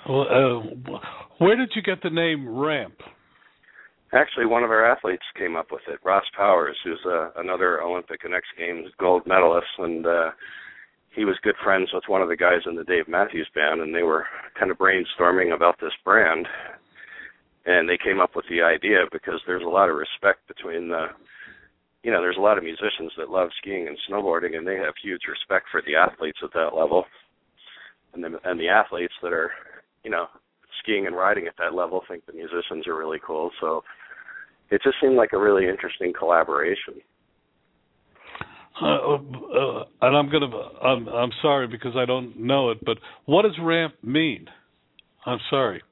Well, 0.09 0.23
uh, 0.23 0.99
where 1.39 1.57
did 1.57 1.73
you 1.75 1.83
get 1.83 2.03
the 2.03 2.11
name 2.11 2.49
Ramp? 2.49 2.95
Actually, 4.13 4.47
one 4.47 4.63
of 4.63 4.71
our 4.71 4.91
athletes 4.91 5.25
came 5.37 5.57
up 5.57 5.67
with 5.71 5.83
it, 5.89 5.99
Ross 6.05 6.25
Powers, 6.37 6.77
who's 6.85 7.01
uh, 7.07 7.31
another 7.37 7.83
Olympic 7.83 8.21
and 8.25 8.35
X 8.35 8.47
Games 8.57 8.89
gold 8.99 9.23
medalist, 9.27 9.67
and 9.79 10.07
uh, 10.07 10.31
he 11.17 11.25
was 11.25 11.37
good 11.43 11.57
friends 11.65 11.89
with 11.93 12.05
one 12.07 12.23
of 12.23 12.29
the 12.29 12.37
guys 12.37 12.61
in 12.67 12.77
the 12.77 12.85
Dave 12.85 13.09
Matthews 13.09 13.49
band, 13.55 13.81
and 13.81 13.95
they 13.95 14.03
were 14.03 14.27
kind 14.59 14.71
of 14.71 14.79
brainstorming 14.79 15.55
about 15.55 15.81
this 15.81 15.93
brand, 16.05 16.47
and 17.65 17.89
they 17.89 17.99
came 17.99 18.21
up 18.21 18.37
with 18.37 18.45
the 18.51 18.61
idea 18.61 19.07
because 19.11 19.41
there's 19.47 19.65
a 19.65 19.69
lot 19.69 19.89
of 19.89 19.97
respect 19.97 20.47
between 20.47 20.89
the 20.89 21.07
you 22.03 22.13
know, 22.13 22.21
there's 22.21 22.37
a 22.37 22.41
lot 22.41 22.57
of 22.57 22.63
musicians 22.63 23.11
that 23.19 23.31
love 23.31 23.49
skiing 23.59 23.89
and 23.89 23.99
snowboarding, 24.09 24.57
and 24.57 24.65
they 24.65 24.77
have 24.77 24.95
huge 25.03 25.23
respect 25.29 25.67
for 25.73 25.83
the 25.85 25.97
athletes 25.97 26.39
at 26.41 26.53
that 26.53 26.71
level, 26.73 27.05
and 28.15 28.23
the 28.23 28.39
and 28.45 28.61
the 28.61 28.69
athletes 28.69 29.15
that 29.23 29.33
are, 29.33 29.51
you 30.05 30.11
know, 30.11 30.27
skiing 30.81 31.09
and 31.09 31.17
riding 31.17 31.49
at 31.49 31.57
that 31.59 31.75
level 31.75 32.03
think 32.07 32.25
the 32.25 32.33
musicians 32.33 32.87
are 32.87 32.97
really 32.97 33.19
cool. 33.27 33.51
So 33.61 33.83
it 34.71 34.83
just 34.85 34.99
seemed 35.01 35.17
like 35.17 35.33
a 35.33 35.39
really 35.39 35.69
interesting 35.69 36.13
collaboration. 36.17 37.03
Uh, 38.81 38.87
uh, 38.87 39.85
and 40.03 40.17
I'm 40.17 40.31
gonna, 40.31 40.55
I'm, 40.83 41.09
I'm 41.09 41.31
sorry 41.41 41.67
because 41.67 41.97
I 41.97 42.05
don't 42.05 42.39
know 42.39 42.71
it, 42.71 42.85
but 42.85 42.99
what 43.25 43.43
does 43.43 43.55
ramp 43.61 43.95
mean? 44.03 44.47
I'm 45.25 45.39
sorry. 45.49 45.83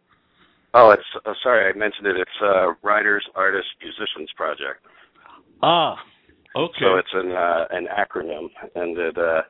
Oh, 0.75 0.91
it's 0.91 1.03
uh, 1.25 1.33
sorry 1.43 1.73
I 1.73 1.79
mentioned 1.79 2.07
it. 2.07 2.17
It's 2.17 2.43
uh, 2.43 2.75
Riders, 2.83 3.25
Artists, 3.35 3.71
Musicians 3.81 4.31
Project. 4.37 4.85
Ah, 5.63 5.97
okay. 6.57 6.75
So 6.81 6.97
it's 6.97 7.09
an 7.15 7.33
uh, 7.33 7.65
an 7.71 7.87
acronym, 7.87 8.49
and 8.75 8.99
it, 8.99 9.17
uh, 9.17 9.43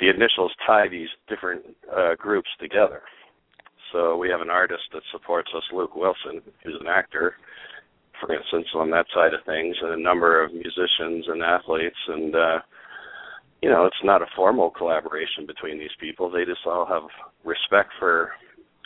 the 0.00 0.08
initials 0.08 0.52
tie 0.66 0.88
these 0.88 1.08
different 1.28 1.62
uh, 1.94 2.14
groups 2.16 2.48
together. 2.60 3.02
So 3.92 4.16
we 4.16 4.28
have 4.30 4.40
an 4.40 4.50
artist 4.50 4.82
that 4.92 5.02
supports 5.12 5.50
us, 5.56 5.62
Luke 5.72 5.96
Wilson, 5.96 6.40
who's 6.62 6.76
an 6.80 6.86
actor, 6.88 7.34
for 8.20 8.34
instance, 8.34 8.66
on 8.74 8.90
that 8.90 9.06
side 9.14 9.34
of 9.34 9.44
things, 9.46 9.76
and 9.80 9.92
a 9.92 10.02
number 10.02 10.42
of 10.42 10.52
musicians 10.52 11.26
and 11.28 11.42
athletes, 11.42 11.98
and 12.08 12.34
uh, 12.34 12.58
you 13.62 13.68
know, 13.70 13.86
it's 13.86 14.04
not 14.04 14.22
a 14.22 14.26
formal 14.36 14.70
collaboration 14.70 15.46
between 15.46 15.78
these 15.78 15.94
people. 16.00 16.30
They 16.30 16.44
just 16.44 16.66
all 16.66 16.86
have 16.86 17.08
respect 17.44 17.90
for 17.98 18.32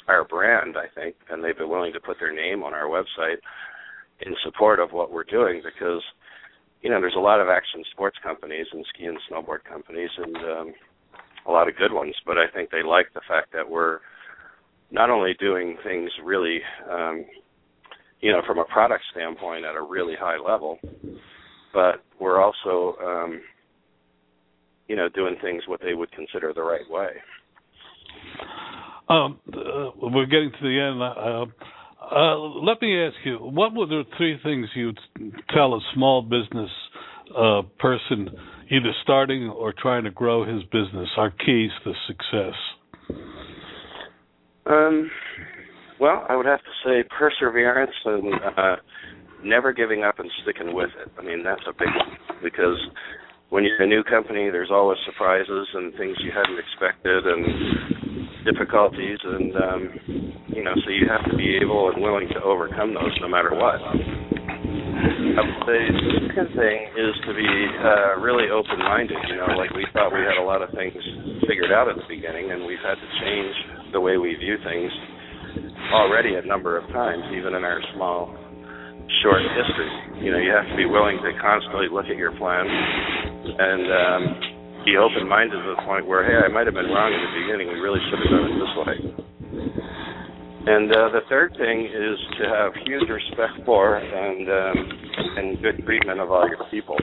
our 0.09 0.25
brand, 0.25 0.77
I 0.77 0.87
think, 0.99 1.15
and 1.31 1.45
they've 1.45 1.57
been 1.57 1.69
willing 1.69 1.93
to 1.93 2.01
put 2.01 2.19
their 2.19 2.35
name 2.35 2.63
on 2.63 2.75
our 2.75 2.87
website 2.87 3.39
in 4.21 4.35
support 4.45 4.81
of 4.81 4.93
what 4.93 5.13
we're 5.13 5.25
doing 5.25 5.63
because 5.63 6.03
you 6.83 6.91
know, 6.91 7.01
there's 7.01 7.15
a 7.17 7.21
lot 7.21 7.41
of 7.41 7.49
action 7.49 7.83
sports 7.93 8.17
companies 8.23 8.67
and 8.73 8.85
ski 8.93 9.07
and 9.07 9.19
snowboard 9.31 9.65
companies, 9.65 10.11
and 10.19 10.37
um, 10.37 10.75
a 11.47 11.51
lot 11.51 11.69
of 11.69 11.77
good 11.77 11.93
ones. 11.93 12.15
But 12.27 12.39
I 12.39 12.47
think 12.53 12.71
they 12.71 12.83
like 12.83 13.07
the 13.15 13.21
fact 13.29 13.53
that 13.53 13.69
we're 13.69 14.01
not 14.91 15.09
only 15.09 15.35
doing 15.39 15.77
things 15.85 16.11
really, 16.25 16.61
um, 16.91 17.25
you 18.23 18.31
know, 18.31 18.41
from 18.47 18.59
a 18.59 18.65
product 18.65 19.03
standpoint 19.11 19.65
at 19.65 19.75
a 19.75 19.83
really 19.83 20.15
high 20.19 20.39
level, 20.39 20.79
but 21.75 22.05
we're 22.21 22.41
also, 22.41 22.97
um, 23.05 23.43
you 24.87 24.97
know, 24.97 25.09
doing 25.09 25.37
things 25.43 25.65
what 25.67 25.81
they 25.83 25.95
would 25.95 26.11
consider 26.13 26.53
the 26.55 26.63
right 26.63 26.89
way. 26.89 27.09
Um, 29.09 29.41
uh, 29.53 29.91
we're 30.01 30.27
getting 30.27 30.53
to 30.53 30.63
the 30.63 30.81
end. 30.81 31.03
Uh, 31.03 31.47
uh, 32.15 32.39
let 32.39 32.81
me 32.81 33.05
ask 33.05 33.17
you, 33.25 33.37
what 33.39 33.75
were 33.75 33.87
the 33.87 34.05
three 34.17 34.39
things 34.43 34.69
you'd 34.75 34.99
tell 35.53 35.75
a 35.75 35.81
small 35.95 36.23
business 36.23 36.71
uh, 37.37 37.63
person, 37.79 38.31
either 38.71 38.93
starting 39.03 39.49
or 39.49 39.75
trying 39.77 40.05
to 40.05 40.11
grow 40.11 40.45
his 40.45 40.63
business, 40.65 41.09
are 41.17 41.31
keys 41.31 41.71
to 41.85 41.93
success? 42.07 42.55
Um, 44.67 45.11
well, 46.03 46.27
I 46.27 46.35
would 46.35 46.51
have 46.51 46.59
to 46.59 46.75
say 46.83 47.07
perseverance 47.07 47.95
and 48.05 48.35
uh, 48.59 48.77
never 49.47 49.73
giving 49.73 50.03
up 50.03 50.19
and 50.19 50.27
sticking 50.43 50.75
with 50.75 50.91
it. 50.99 51.07
I 51.15 51.23
mean, 51.23 51.47
that's 51.47 51.63
a 51.71 51.73
big 51.79 51.95
one 51.95 52.19
because 52.43 52.75
when 53.55 53.63
you're 53.63 53.79
a 53.79 53.87
new 53.87 54.03
company, 54.03 54.51
there's 54.51 54.75
always 54.75 54.99
surprises 55.07 55.69
and 55.75 55.95
things 55.95 56.19
you 56.27 56.35
hadn't 56.35 56.59
expected 56.59 57.23
and 57.23 58.43
difficulties, 58.43 59.19
and 59.23 59.55
um, 59.55 59.83
you 60.51 60.67
know, 60.67 60.75
so 60.83 60.91
you 60.91 61.07
have 61.07 61.23
to 61.31 61.39
be 61.39 61.55
able 61.63 61.95
and 61.95 62.03
willing 62.03 62.27
to 62.35 62.43
overcome 62.43 62.99
those 62.99 63.15
no 63.23 63.31
matter 63.31 63.55
what. 63.55 63.79
The 65.63 65.79
second 66.27 66.51
thing 66.59 66.79
is 66.99 67.15
to 67.31 67.33
be 67.33 67.47
uh, 67.79 68.19
really 68.19 68.51
open-minded. 68.51 69.23
You 69.31 69.39
know, 69.39 69.55
like 69.55 69.71
we 69.71 69.87
thought 69.95 70.11
we 70.11 70.27
had 70.27 70.35
a 70.35 70.43
lot 70.43 70.67
of 70.67 70.75
things 70.75 70.99
figured 71.47 71.71
out 71.71 71.87
at 71.87 71.95
the 71.95 72.09
beginning, 72.11 72.51
and 72.51 72.67
we've 72.67 72.83
had 72.83 72.99
to 72.99 73.09
change 73.23 73.55
the 73.95 74.01
way 74.03 74.19
we 74.19 74.35
view 74.35 74.59
things 74.67 74.91
already 75.93 76.35
a 76.35 76.43
number 76.43 76.77
of 76.77 76.89
times, 76.91 77.23
even 77.37 77.55
in 77.55 77.63
our 77.63 77.81
small, 77.95 78.33
short 79.23 79.45
history. 79.55 80.25
You 80.25 80.33
know, 80.33 80.41
you 80.41 80.51
have 80.51 80.67
to 80.67 80.77
be 80.77 80.87
willing 80.87 81.21
to 81.21 81.31
constantly 81.41 81.87
look 81.93 82.07
at 82.09 82.17
your 82.17 82.33
plan 82.37 82.65
and 82.65 83.85
um, 83.93 84.23
be 84.85 84.97
open 84.97 85.29
minded 85.29 85.61
to 85.61 85.75
the 85.77 85.83
point 85.85 86.09
where, 86.09 86.25
hey, 86.25 86.43
I 86.43 86.49
might 86.49 86.67
have 86.67 86.75
been 86.75 86.91
wrong 86.91 87.13
in 87.13 87.21
the 87.21 87.35
beginning. 87.45 87.69
We 87.69 87.79
really 87.79 88.01
should 88.09 88.19
have 88.19 88.31
done 88.33 88.47
it 88.49 88.57
this 88.59 88.75
way. 88.81 88.97
And 90.63 90.91
uh, 90.95 91.11
the 91.11 91.27
third 91.29 91.59
thing 91.59 91.91
is 91.91 92.17
to 92.39 92.45
have 92.47 92.71
huge 92.87 93.11
respect 93.11 93.67
for 93.67 93.99
and 93.99 94.47
um, 94.47 94.79
and 95.37 95.47
good 95.61 95.83
treatment 95.85 96.21
of 96.21 96.31
all 96.31 96.47
your 96.47 96.63
people. 96.71 96.95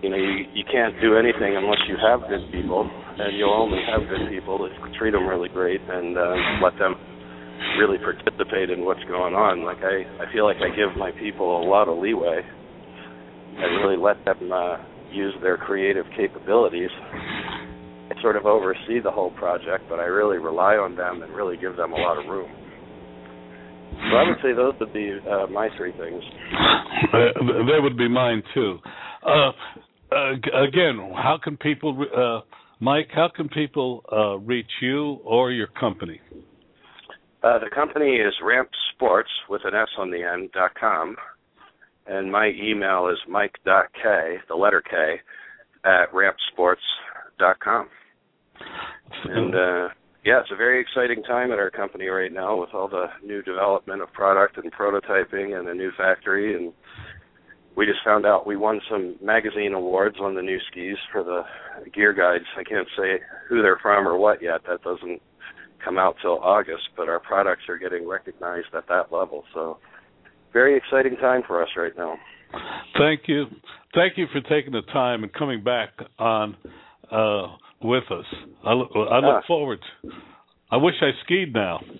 You 0.00 0.10
know, 0.10 0.16
you 0.16 0.46
you 0.54 0.64
can't 0.70 0.94
do 1.02 1.18
anything 1.18 1.58
unless 1.58 1.82
you 1.90 1.98
have 1.98 2.20
good 2.30 2.46
people, 2.52 2.86
and 2.86 3.36
you'll 3.36 3.52
only 3.52 3.82
have 3.90 4.06
good 4.08 4.30
people 4.30 4.64
if 4.66 4.72
you 4.78 4.98
treat 4.98 5.10
them 5.10 5.26
really 5.26 5.48
great 5.48 5.80
and 5.82 6.16
uh, 6.16 6.62
let 6.62 6.78
them 6.78 6.94
really 7.78 7.98
participate 7.98 8.70
in 8.70 8.84
what's 8.84 9.02
going 9.04 9.34
on. 9.34 9.64
Like 9.64 9.78
I 9.82 10.04
I 10.22 10.32
feel 10.32 10.44
like 10.44 10.58
I 10.58 10.74
give 10.74 10.96
my 10.96 11.12
people 11.12 11.62
a 11.62 11.66
lot 11.66 11.88
of 11.88 11.98
leeway. 11.98 12.40
I 13.58 13.64
really 13.82 13.96
let 13.96 14.24
them 14.24 14.52
uh, 14.52 14.78
use 15.12 15.34
their 15.42 15.56
creative 15.56 16.06
capabilities. 16.16 16.90
I 18.10 18.20
sort 18.22 18.36
of 18.36 18.46
oversee 18.46 19.00
the 19.02 19.10
whole 19.10 19.30
project, 19.32 19.84
but 19.88 19.98
I 19.98 20.04
really 20.04 20.38
rely 20.38 20.74
on 20.76 20.96
them 20.96 21.22
and 21.22 21.34
really 21.34 21.56
give 21.56 21.76
them 21.76 21.92
a 21.92 21.96
lot 21.96 22.18
of 22.18 22.30
room. 22.30 22.50
So 23.92 24.16
I 24.16 24.28
would 24.28 24.38
say 24.42 24.52
those 24.54 24.74
would 24.80 24.92
be 24.92 25.18
uh, 25.28 25.46
my 25.48 25.68
three 25.76 25.92
things. 25.92 26.22
Uh, 27.12 27.18
they 27.66 27.80
would 27.80 27.98
be 27.98 28.08
mine 28.08 28.42
too. 28.54 28.78
Uh, 29.26 29.50
uh, 30.12 30.32
again, 30.64 31.12
how 31.14 31.38
can 31.42 31.56
people, 31.56 32.06
uh, 32.16 32.40
Mike? 32.80 33.08
How 33.14 33.28
can 33.34 33.48
people 33.48 34.02
uh, 34.10 34.38
reach 34.38 34.70
you 34.80 35.18
or 35.24 35.52
your 35.52 35.66
company? 35.66 36.20
The 37.42 37.70
company 37.74 38.16
is 38.16 38.34
Ramp 38.42 38.68
Sports 38.94 39.30
with 39.48 39.62
an 39.64 39.74
S 39.74 39.88
on 39.98 40.10
the 40.10 40.22
end 40.22 40.52
dot 40.52 40.72
com 40.78 41.16
and 42.06 42.30
my 42.30 42.52
email 42.60 43.08
is 43.08 43.18
mike 43.28 43.56
dot 43.64 43.86
k 43.94 44.36
the 44.48 44.54
letter 44.54 44.82
K, 44.82 45.20
at 45.84 46.12
rampsports 46.12 46.76
dot 47.38 47.58
com. 47.60 47.88
And 49.24 49.54
uh, 49.54 49.88
yeah, 50.24 50.40
it's 50.40 50.50
a 50.52 50.56
very 50.56 50.80
exciting 50.80 51.22
time 51.22 51.52
at 51.52 51.58
our 51.58 51.70
company 51.70 52.06
right 52.06 52.32
now 52.32 52.60
with 52.60 52.70
all 52.74 52.88
the 52.88 53.06
new 53.24 53.42
development 53.42 54.02
of 54.02 54.12
product 54.12 54.58
and 54.58 54.72
prototyping 54.72 55.58
and 55.58 55.68
a 55.68 55.74
new 55.74 55.90
factory. 55.96 56.54
And 56.54 56.72
we 57.76 57.86
just 57.86 58.04
found 58.04 58.26
out 58.26 58.46
we 58.46 58.56
won 58.56 58.80
some 58.90 59.16
magazine 59.22 59.72
awards 59.72 60.16
on 60.20 60.34
the 60.34 60.42
new 60.42 60.58
skis 60.70 60.98
for 61.10 61.24
the 61.24 61.42
gear 61.90 62.12
guides. 62.12 62.44
I 62.58 62.64
can't 62.64 62.88
say 62.98 63.20
who 63.48 63.62
they're 63.62 63.78
from 63.80 64.06
or 64.06 64.18
what 64.18 64.42
yet. 64.42 64.60
That 64.68 64.82
doesn't 64.82 65.22
come 65.84 65.98
out 65.98 66.16
till 66.22 66.38
August, 66.38 66.88
but 66.96 67.08
our 67.08 67.20
products 67.20 67.62
are 67.68 67.78
getting 67.78 68.08
recognized 68.08 68.68
at 68.76 68.86
that 68.88 69.12
level. 69.12 69.44
So, 69.54 69.78
very 70.52 70.76
exciting 70.76 71.16
time 71.16 71.42
for 71.46 71.62
us 71.62 71.68
right 71.76 71.92
now. 71.96 72.16
Thank 72.98 73.22
you, 73.26 73.46
thank 73.94 74.16
you 74.16 74.26
for 74.32 74.40
taking 74.40 74.72
the 74.72 74.82
time 74.92 75.22
and 75.22 75.32
coming 75.32 75.62
back 75.62 75.90
on 76.18 76.56
uh, 77.10 77.56
with 77.82 78.04
us. 78.10 78.24
I 78.64 78.72
look, 78.72 78.90
I 78.94 79.18
look 79.18 79.44
forward. 79.46 79.80
I 80.70 80.76
wish 80.76 80.94
I 81.00 81.10
skied 81.24 81.52
now. 81.54 81.80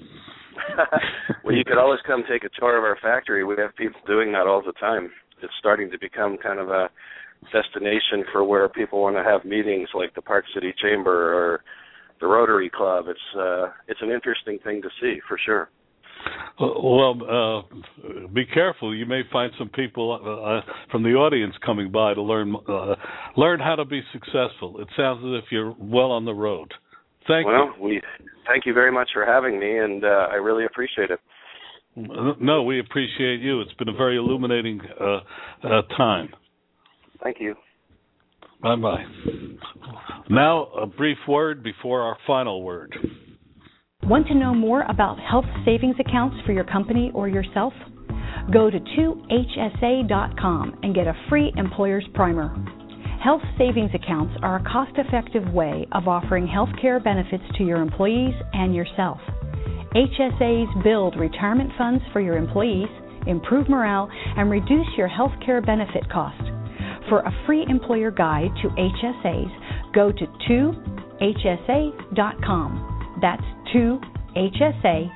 well, 1.44 1.54
you 1.54 1.64
could 1.64 1.78
always 1.78 2.00
come 2.06 2.22
take 2.28 2.44
a 2.44 2.48
tour 2.58 2.76
of 2.76 2.84
our 2.84 2.98
factory. 3.00 3.44
We 3.44 3.56
have 3.58 3.74
people 3.76 4.00
doing 4.06 4.32
that 4.32 4.46
all 4.46 4.62
the 4.64 4.72
time. 4.72 5.10
It's 5.42 5.52
starting 5.58 5.90
to 5.90 5.98
become 5.98 6.36
kind 6.36 6.58
of 6.58 6.68
a 6.68 6.90
destination 7.52 8.24
for 8.30 8.44
where 8.44 8.68
people 8.68 9.00
want 9.00 9.16
to 9.16 9.24
have 9.24 9.44
meetings, 9.44 9.88
like 9.94 10.14
the 10.14 10.22
Park 10.22 10.44
City 10.54 10.74
Chamber 10.80 11.32
or 11.34 11.62
the 12.20 12.26
Rotary 12.26 12.70
Club. 12.70 13.06
It's 13.08 13.38
uh, 13.38 13.72
it's 13.88 14.00
an 14.02 14.10
interesting 14.10 14.58
thing 14.64 14.82
to 14.82 14.88
see 15.00 15.20
for 15.28 15.38
sure. 15.44 15.70
Well, 16.60 17.64
uh, 17.64 18.26
be 18.34 18.44
careful. 18.44 18.94
You 18.94 19.06
may 19.06 19.22
find 19.32 19.50
some 19.58 19.70
people 19.70 20.12
uh, 20.12 20.70
from 20.90 21.02
the 21.02 21.10
audience 21.10 21.54
coming 21.64 21.90
by 21.90 22.12
to 22.14 22.22
learn 22.22 22.54
uh, 22.68 22.94
learn 23.36 23.60
how 23.60 23.76
to 23.76 23.84
be 23.84 24.02
successful. 24.12 24.80
It 24.80 24.88
sounds 24.96 25.24
as 25.24 25.42
if 25.42 25.50
you're 25.50 25.74
well 25.78 26.10
on 26.10 26.24
the 26.26 26.34
road. 26.34 26.72
Thank 27.26 27.46
well, 27.46 27.54
you. 27.54 27.72
Well, 27.78 27.90
we 27.90 28.02
thank 28.46 28.66
you 28.66 28.74
very 28.74 28.92
much 28.92 29.10
for 29.14 29.24
having 29.24 29.58
me, 29.58 29.78
and 29.78 30.04
uh, 30.04 30.28
I 30.30 30.34
really 30.34 30.66
appreciate 30.66 31.10
it. 31.10 31.20
No, 31.96 32.62
we 32.62 32.80
appreciate 32.80 33.40
you. 33.40 33.60
It's 33.62 33.72
been 33.74 33.88
a 33.88 33.96
very 33.96 34.16
illuminating 34.16 34.80
uh, 35.00 35.20
uh, 35.64 35.82
time. 35.96 36.30
Thank 37.22 37.38
you. 37.40 37.54
Bye 38.62 38.76
bye. 38.76 39.04
Now, 40.28 40.66
a 40.80 40.86
brief 40.86 41.18
word 41.26 41.62
before 41.62 42.02
our 42.02 42.16
final 42.26 42.62
word. 42.62 42.94
Want 44.04 44.26
to 44.28 44.34
know 44.34 44.54
more 44.54 44.82
about 44.82 45.18
health 45.18 45.46
savings 45.64 45.96
accounts 45.98 46.36
for 46.46 46.52
your 46.52 46.64
company 46.64 47.10
or 47.14 47.28
yourself? 47.28 47.72
Go 48.52 48.70
to 48.70 48.78
2hsa.com 48.78 50.78
and 50.82 50.94
get 50.94 51.06
a 51.06 51.14
free 51.28 51.52
employer's 51.56 52.06
primer. 52.14 52.54
Health 53.22 53.42
savings 53.58 53.90
accounts 53.94 54.34
are 54.42 54.56
a 54.56 54.64
cost 54.64 54.92
effective 54.96 55.52
way 55.52 55.86
of 55.92 56.08
offering 56.08 56.46
health 56.46 56.70
care 56.80 57.00
benefits 57.00 57.44
to 57.58 57.64
your 57.64 57.82
employees 57.82 58.34
and 58.52 58.74
yourself. 58.74 59.18
HSAs 59.94 60.84
build 60.84 61.18
retirement 61.18 61.70
funds 61.76 62.02
for 62.12 62.20
your 62.20 62.36
employees, 62.36 62.88
improve 63.26 63.68
morale, 63.68 64.08
and 64.36 64.50
reduce 64.50 64.86
your 64.96 65.08
health 65.08 65.32
care 65.44 65.60
benefit 65.60 66.08
cost. 66.10 66.40
For 67.10 67.18
a 67.20 67.32
free 67.44 67.66
employer 67.68 68.10
guide 68.12 68.50
to 68.62 68.68
HSAs, 68.68 69.92
go 69.92 70.12
to 70.12 70.26
2hsa.com. 71.20 73.18
That's 73.20 73.42
2hsa.com. 73.74 75.10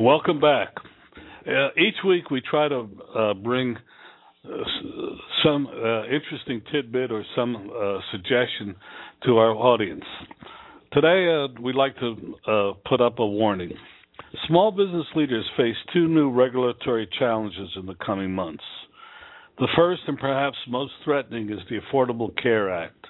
Welcome 0.00 0.40
back. 0.40 0.74
Uh, 1.46 1.68
each 1.76 1.96
week 2.06 2.30
we 2.30 2.40
try 2.40 2.68
to 2.68 2.88
uh, 3.14 3.34
bring 3.34 3.76
uh, 4.46 4.48
some 5.44 5.66
uh, 5.66 6.04
interesting 6.06 6.62
tidbit 6.72 7.12
or 7.12 7.22
some 7.36 7.54
uh, 7.70 7.98
suggestion 8.12 8.74
to 9.26 9.36
our 9.36 9.50
audience. 9.50 10.04
Today 10.94 11.28
uh, 11.28 11.48
we'd 11.60 11.74
like 11.74 11.96
to 11.98 12.34
put 12.88 13.02
up 13.02 13.18
a 13.18 13.26
warning. 13.26 13.72
Small 14.46 14.70
business 14.70 15.06
leaders 15.14 15.44
face 15.56 15.76
two 15.92 16.08
new 16.08 16.30
regulatory 16.30 17.08
challenges 17.18 17.70
in 17.76 17.86
the 17.86 17.94
coming 17.94 18.32
months. 18.32 18.64
The 19.58 19.68
first 19.76 20.02
and 20.06 20.18
perhaps 20.18 20.56
most 20.68 20.92
threatening 21.04 21.50
is 21.50 21.58
the 21.68 21.80
Affordable 21.80 22.30
Care 22.40 22.72
Act, 22.72 23.06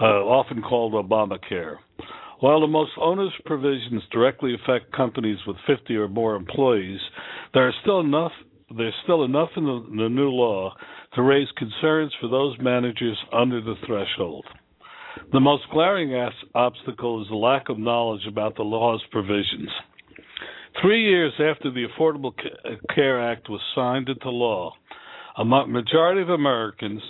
uh, 0.00 0.04
often 0.04 0.62
called 0.62 0.92
Obamacare. 0.92 1.76
While 2.40 2.60
the 2.60 2.66
most 2.66 2.92
onerous 3.00 3.32
provisions 3.46 4.02
directly 4.12 4.54
affect 4.54 4.92
companies 4.92 5.38
with 5.46 5.56
50 5.66 5.96
or 5.96 6.08
more 6.08 6.36
employees, 6.36 7.00
there 7.54 7.66
are 7.66 7.74
still 7.82 8.00
enough 8.00 8.32
there's 8.76 8.94
still 9.04 9.24
enough 9.24 9.50
in 9.56 9.64
the, 9.64 9.86
in 9.90 9.96
the 9.96 10.08
new 10.08 10.28
law 10.28 10.74
to 11.14 11.22
raise 11.22 11.48
concerns 11.56 12.12
for 12.20 12.28
those 12.28 12.56
managers 12.60 13.16
under 13.32 13.60
the 13.60 13.76
threshold. 13.86 14.44
The 15.32 15.40
most 15.40 15.64
glaring 15.72 16.14
as- 16.14 16.32
obstacle 16.54 17.22
is 17.22 17.28
the 17.28 17.36
lack 17.36 17.68
of 17.68 17.78
knowledge 17.78 18.26
about 18.26 18.56
the 18.56 18.64
law's 18.64 19.02
provisions. 19.10 19.70
Three 20.82 21.08
years 21.08 21.32
after 21.34 21.70
the 21.70 21.86
Affordable 21.86 22.32
Care 22.94 23.30
Act 23.32 23.48
was 23.48 23.60
signed 23.74 24.08
into 24.08 24.30
law, 24.30 24.72
a 25.38 25.44
majority 25.44 26.20
of 26.22 26.28
Americans 26.28 27.00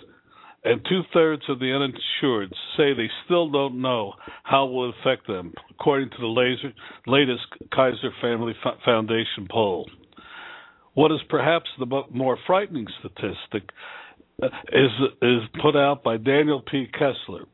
and 0.64 0.84
two 0.88 1.02
thirds 1.12 1.42
of 1.48 1.60
the 1.60 1.72
uninsured 1.72 2.52
say 2.76 2.92
they 2.92 3.08
still 3.24 3.48
don't 3.50 3.80
know 3.80 4.12
how 4.42 4.66
it 4.66 4.72
will 4.72 4.92
affect 5.00 5.26
them, 5.26 5.52
according 5.70 6.10
to 6.10 6.16
the 6.18 6.64
latest 7.06 7.46
Kaiser 7.72 8.10
Family 8.20 8.52
Foundation 8.84 9.46
poll. 9.50 9.88
What 10.94 11.12
is 11.12 11.20
perhaps 11.28 11.66
the 11.78 12.02
more 12.10 12.36
frightening 12.46 12.86
statistic 12.98 13.70
uh, 14.42 14.46
is 14.72 14.90
is 15.22 15.40
put 15.62 15.76
out 15.76 16.02
by 16.02 16.16
Daniel 16.16 16.62
P. 16.68 16.86
Kessler. 16.92 17.46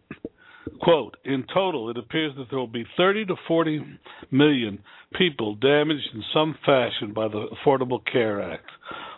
Quote, 0.80 1.16
in 1.24 1.44
total, 1.52 1.90
it 1.90 1.98
appears 1.98 2.32
that 2.36 2.46
there 2.50 2.58
will 2.58 2.66
be 2.66 2.86
30 2.96 3.26
to 3.26 3.34
40 3.48 3.80
million 4.30 4.78
people 5.16 5.54
damaged 5.56 6.08
in 6.14 6.22
some 6.32 6.56
fashion 6.64 7.12
by 7.12 7.28
the 7.28 7.46
Affordable 7.56 8.00
Care 8.10 8.42
Act, 8.42 8.68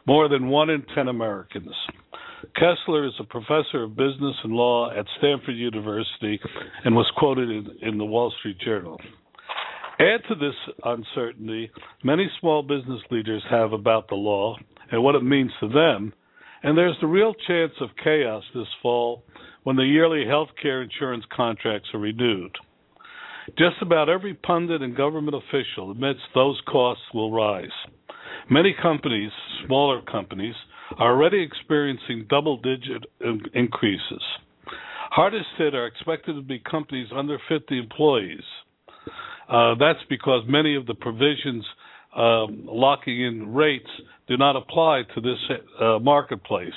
more 0.07 0.29
than 0.29 0.49
one 0.49 0.71
in 0.71 0.85
10 0.95 1.09
Americans. 1.09 1.75
Kessler 2.55 3.07
is 3.07 3.15
a 3.19 3.25
professor 3.25 3.85
of 3.85 3.97
business 3.97 4.37
and 4.45 4.53
law 4.53 4.91
at 4.91 5.07
Stanford 5.19 5.57
University 5.57 6.39
and 6.85 6.95
was 6.95 7.11
quoted 7.17 7.49
in, 7.49 7.71
in 7.83 7.99
the 7.99 8.05
Wall 8.05 8.33
Street 8.39 8.59
Journal. 8.59 9.01
Add 9.99 10.23
to 10.29 10.35
this 10.35 10.55
uncertainty 10.85 11.71
many 12.03 12.29
small 12.41 12.63
business 12.63 13.01
leaders 13.11 13.43
have 13.51 13.73
about 13.73 14.09
the 14.09 14.15
law 14.15 14.57
and 14.91 15.03
what 15.03 15.15
it 15.15 15.23
means 15.23 15.53
to 15.61 15.69
them, 15.69 16.13
and 16.63 16.77
there's 16.77 16.97
the 17.01 17.07
real 17.07 17.35
chance 17.47 17.73
of 17.81 17.91
chaos 18.03 18.43
this 18.55 18.67
fall 18.83 19.25
when 19.65 19.77
the 19.77 19.83
yearly 19.83 20.27
health 20.27 20.51
care 20.61 20.83
insurance 20.83 21.25
contracts 21.35 21.89
are 21.93 22.01
renewed. 22.01 22.55
Just 23.59 23.77
about 23.83 24.09
every 24.09 24.35
pundit 24.35 24.81
and 24.81 24.97
government 24.97 25.37
official 25.37 25.91
admits 25.91 26.21
those 26.35 26.61
costs 26.67 27.03
will 27.13 27.33
rise. 27.33 27.69
Many 28.51 28.75
companies, 28.81 29.31
smaller 29.67 30.01
companies, 30.03 30.55
are 30.99 31.13
already 31.13 31.43
experiencing 31.43 32.27
double 32.29 32.59
digit 32.59 33.05
increases. 33.55 34.23
Hardest 35.11 35.47
hit 35.59 35.75
are 35.75 35.87
expected 35.87 36.35
to 36.35 36.43
be 36.43 36.59
companies 36.59 37.09
under 37.15 37.39
50 37.49 37.79
employees. 37.79 38.43
Uh, 39.49 39.75
that's 39.79 40.01
because 40.09 40.43
many 40.49 40.75
of 40.75 40.87
the 40.87 40.95
provisions 40.95 41.65
um, 42.17 42.65
locking 42.67 43.23
in 43.25 43.53
rates 43.55 43.89
do 44.29 44.37
not 44.37 44.57
apply 44.57 45.03
to 45.15 45.21
this 45.21 45.39
uh, 45.81 45.99
marketplace. 45.99 46.73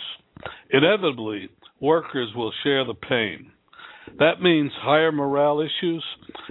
Inevitably, 0.71 1.49
workers 1.80 2.30
will 2.36 2.51
share 2.63 2.86
the 2.86 2.93
pain. 2.93 3.51
That 4.19 4.41
means 4.41 4.71
higher 4.78 5.11
morale 5.11 5.59
issues, 5.59 6.03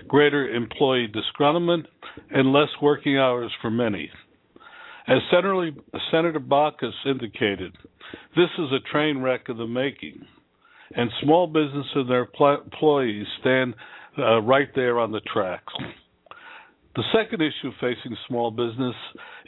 greater 0.06 0.48
employee 0.48 1.08
disgruntlement, 1.08 1.84
and 2.30 2.52
less 2.52 2.68
working 2.82 3.16
hours 3.16 3.50
for 3.60 3.70
many. 3.70 4.10
As 5.08 5.18
Senator, 5.30 6.40
Baucus 6.40 6.92
indicated, 7.06 7.72
this 8.36 8.50
is 8.58 8.72
a 8.72 8.90
train 8.90 9.18
wreck 9.18 9.48
of 9.48 9.56
the 9.56 9.66
making, 9.66 10.20
and 10.94 11.10
small 11.22 11.46
business 11.46 11.86
and 11.94 12.10
their 12.10 12.28
employees 12.40 13.26
stand 13.40 13.74
uh, 14.18 14.40
right 14.42 14.68
there 14.74 14.98
on 14.98 15.12
the 15.12 15.20
tracks. 15.20 15.72
The 16.96 17.04
second 17.14 17.42
issue 17.42 17.72
facing 17.80 18.16
small 18.26 18.50
business 18.50 18.94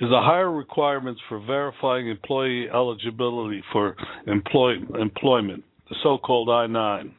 is 0.00 0.10
the 0.10 0.20
higher 0.20 0.52
requirements 0.52 1.20
for 1.28 1.40
verifying 1.40 2.08
employee 2.08 2.68
eligibility 2.68 3.62
for 3.72 3.96
employ- 4.26 4.76
employment, 5.00 5.64
the 5.88 5.96
so 6.02 6.18
called 6.18 6.50
I 6.50 6.66
9. 6.66 7.14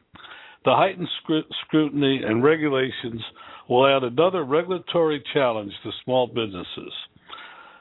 The 0.64 0.74
heightened 0.74 1.08
scrutiny 1.66 2.20
and 2.24 2.44
regulations 2.44 3.22
will 3.68 3.86
add 3.86 4.04
another 4.04 4.44
regulatory 4.44 5.22
challenge 5.32 5.72
to 5.84 5.90
small 6.04 6.26
businesses. 6.26 6.92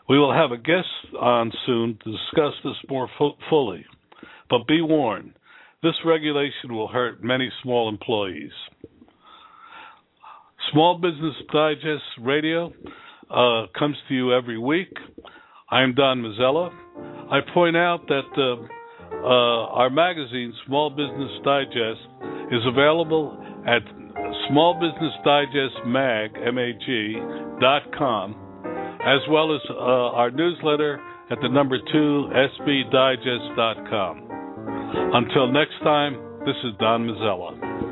We 0.08 0.18
will 0.18 0.34
have 0.34 0.52
a 0.52 0.58
guest 0.58 0.88
on 1.20 1.52
soon 1.66 2.00
to 2.04 2.12
discuss 2.12 2.54
this 2.64 2.90
more 2.90 3.10
fu- 3.18 3.34
fully, 3.50 3.86
but 4.50 4.68
be 4.68 4.82
warned 4.82 5.34
this 5.82 5.96
regulation 6.06 6.76
will 6.76 6.90
hurt 6.90 7.24
many 7.24 7.50
small 7.64 7.88
employees. 7.88 8.52
Small 10.74 10.98
Business 10.98 11.36
Digest 11.54 12.04
Radio 12.22 12.74
uh, 13.30 13.68
comes 13.78 13.96
to 14.10 14.14
you 14.14 14.34
every 14.34 14.58
week. 14.58 14.92
I'm 15.72 15.96
Don 15.96 16.22
Mazzella. 16.22 16.70
I 17.32 17.40
point 17.54 17.78
out 17.78 18.08
that 18.08 18.28
uh, 18.38 18.68
uh, 19.12 19.74
our 19.76 19.90
magazine, 19.90 20.54
Small 20.66 20.90
Business 20.90 21.32
Digest, 21.44 22.02
is 22.52 22.62
available 22.66 23.38
at 23.68 23.82
smallbusinessdigestmag, 24.50 26.48
M-A-G, 26.48 27.16
dot 27.60 27.84
com, 27.98 28.36
as 29.06 29.20
well 29.30 29.54
as 29.56 29.62
uh, 29.70 29.74
our 30.16 30.32
newsletter 30.32 31.00
at 31.32 31.38
the 31.42 31.50
number 31.50 31.78
two, 31.92 32.30
sbdigest.com. 32.62 34.26
Until 35.14 35.52
next 35.52 35.80
time, 35.84 36.16
this 36.46 36.56
is 36.64 36.74
Don 36.80 37.06
Mazzella. 37.08 37.89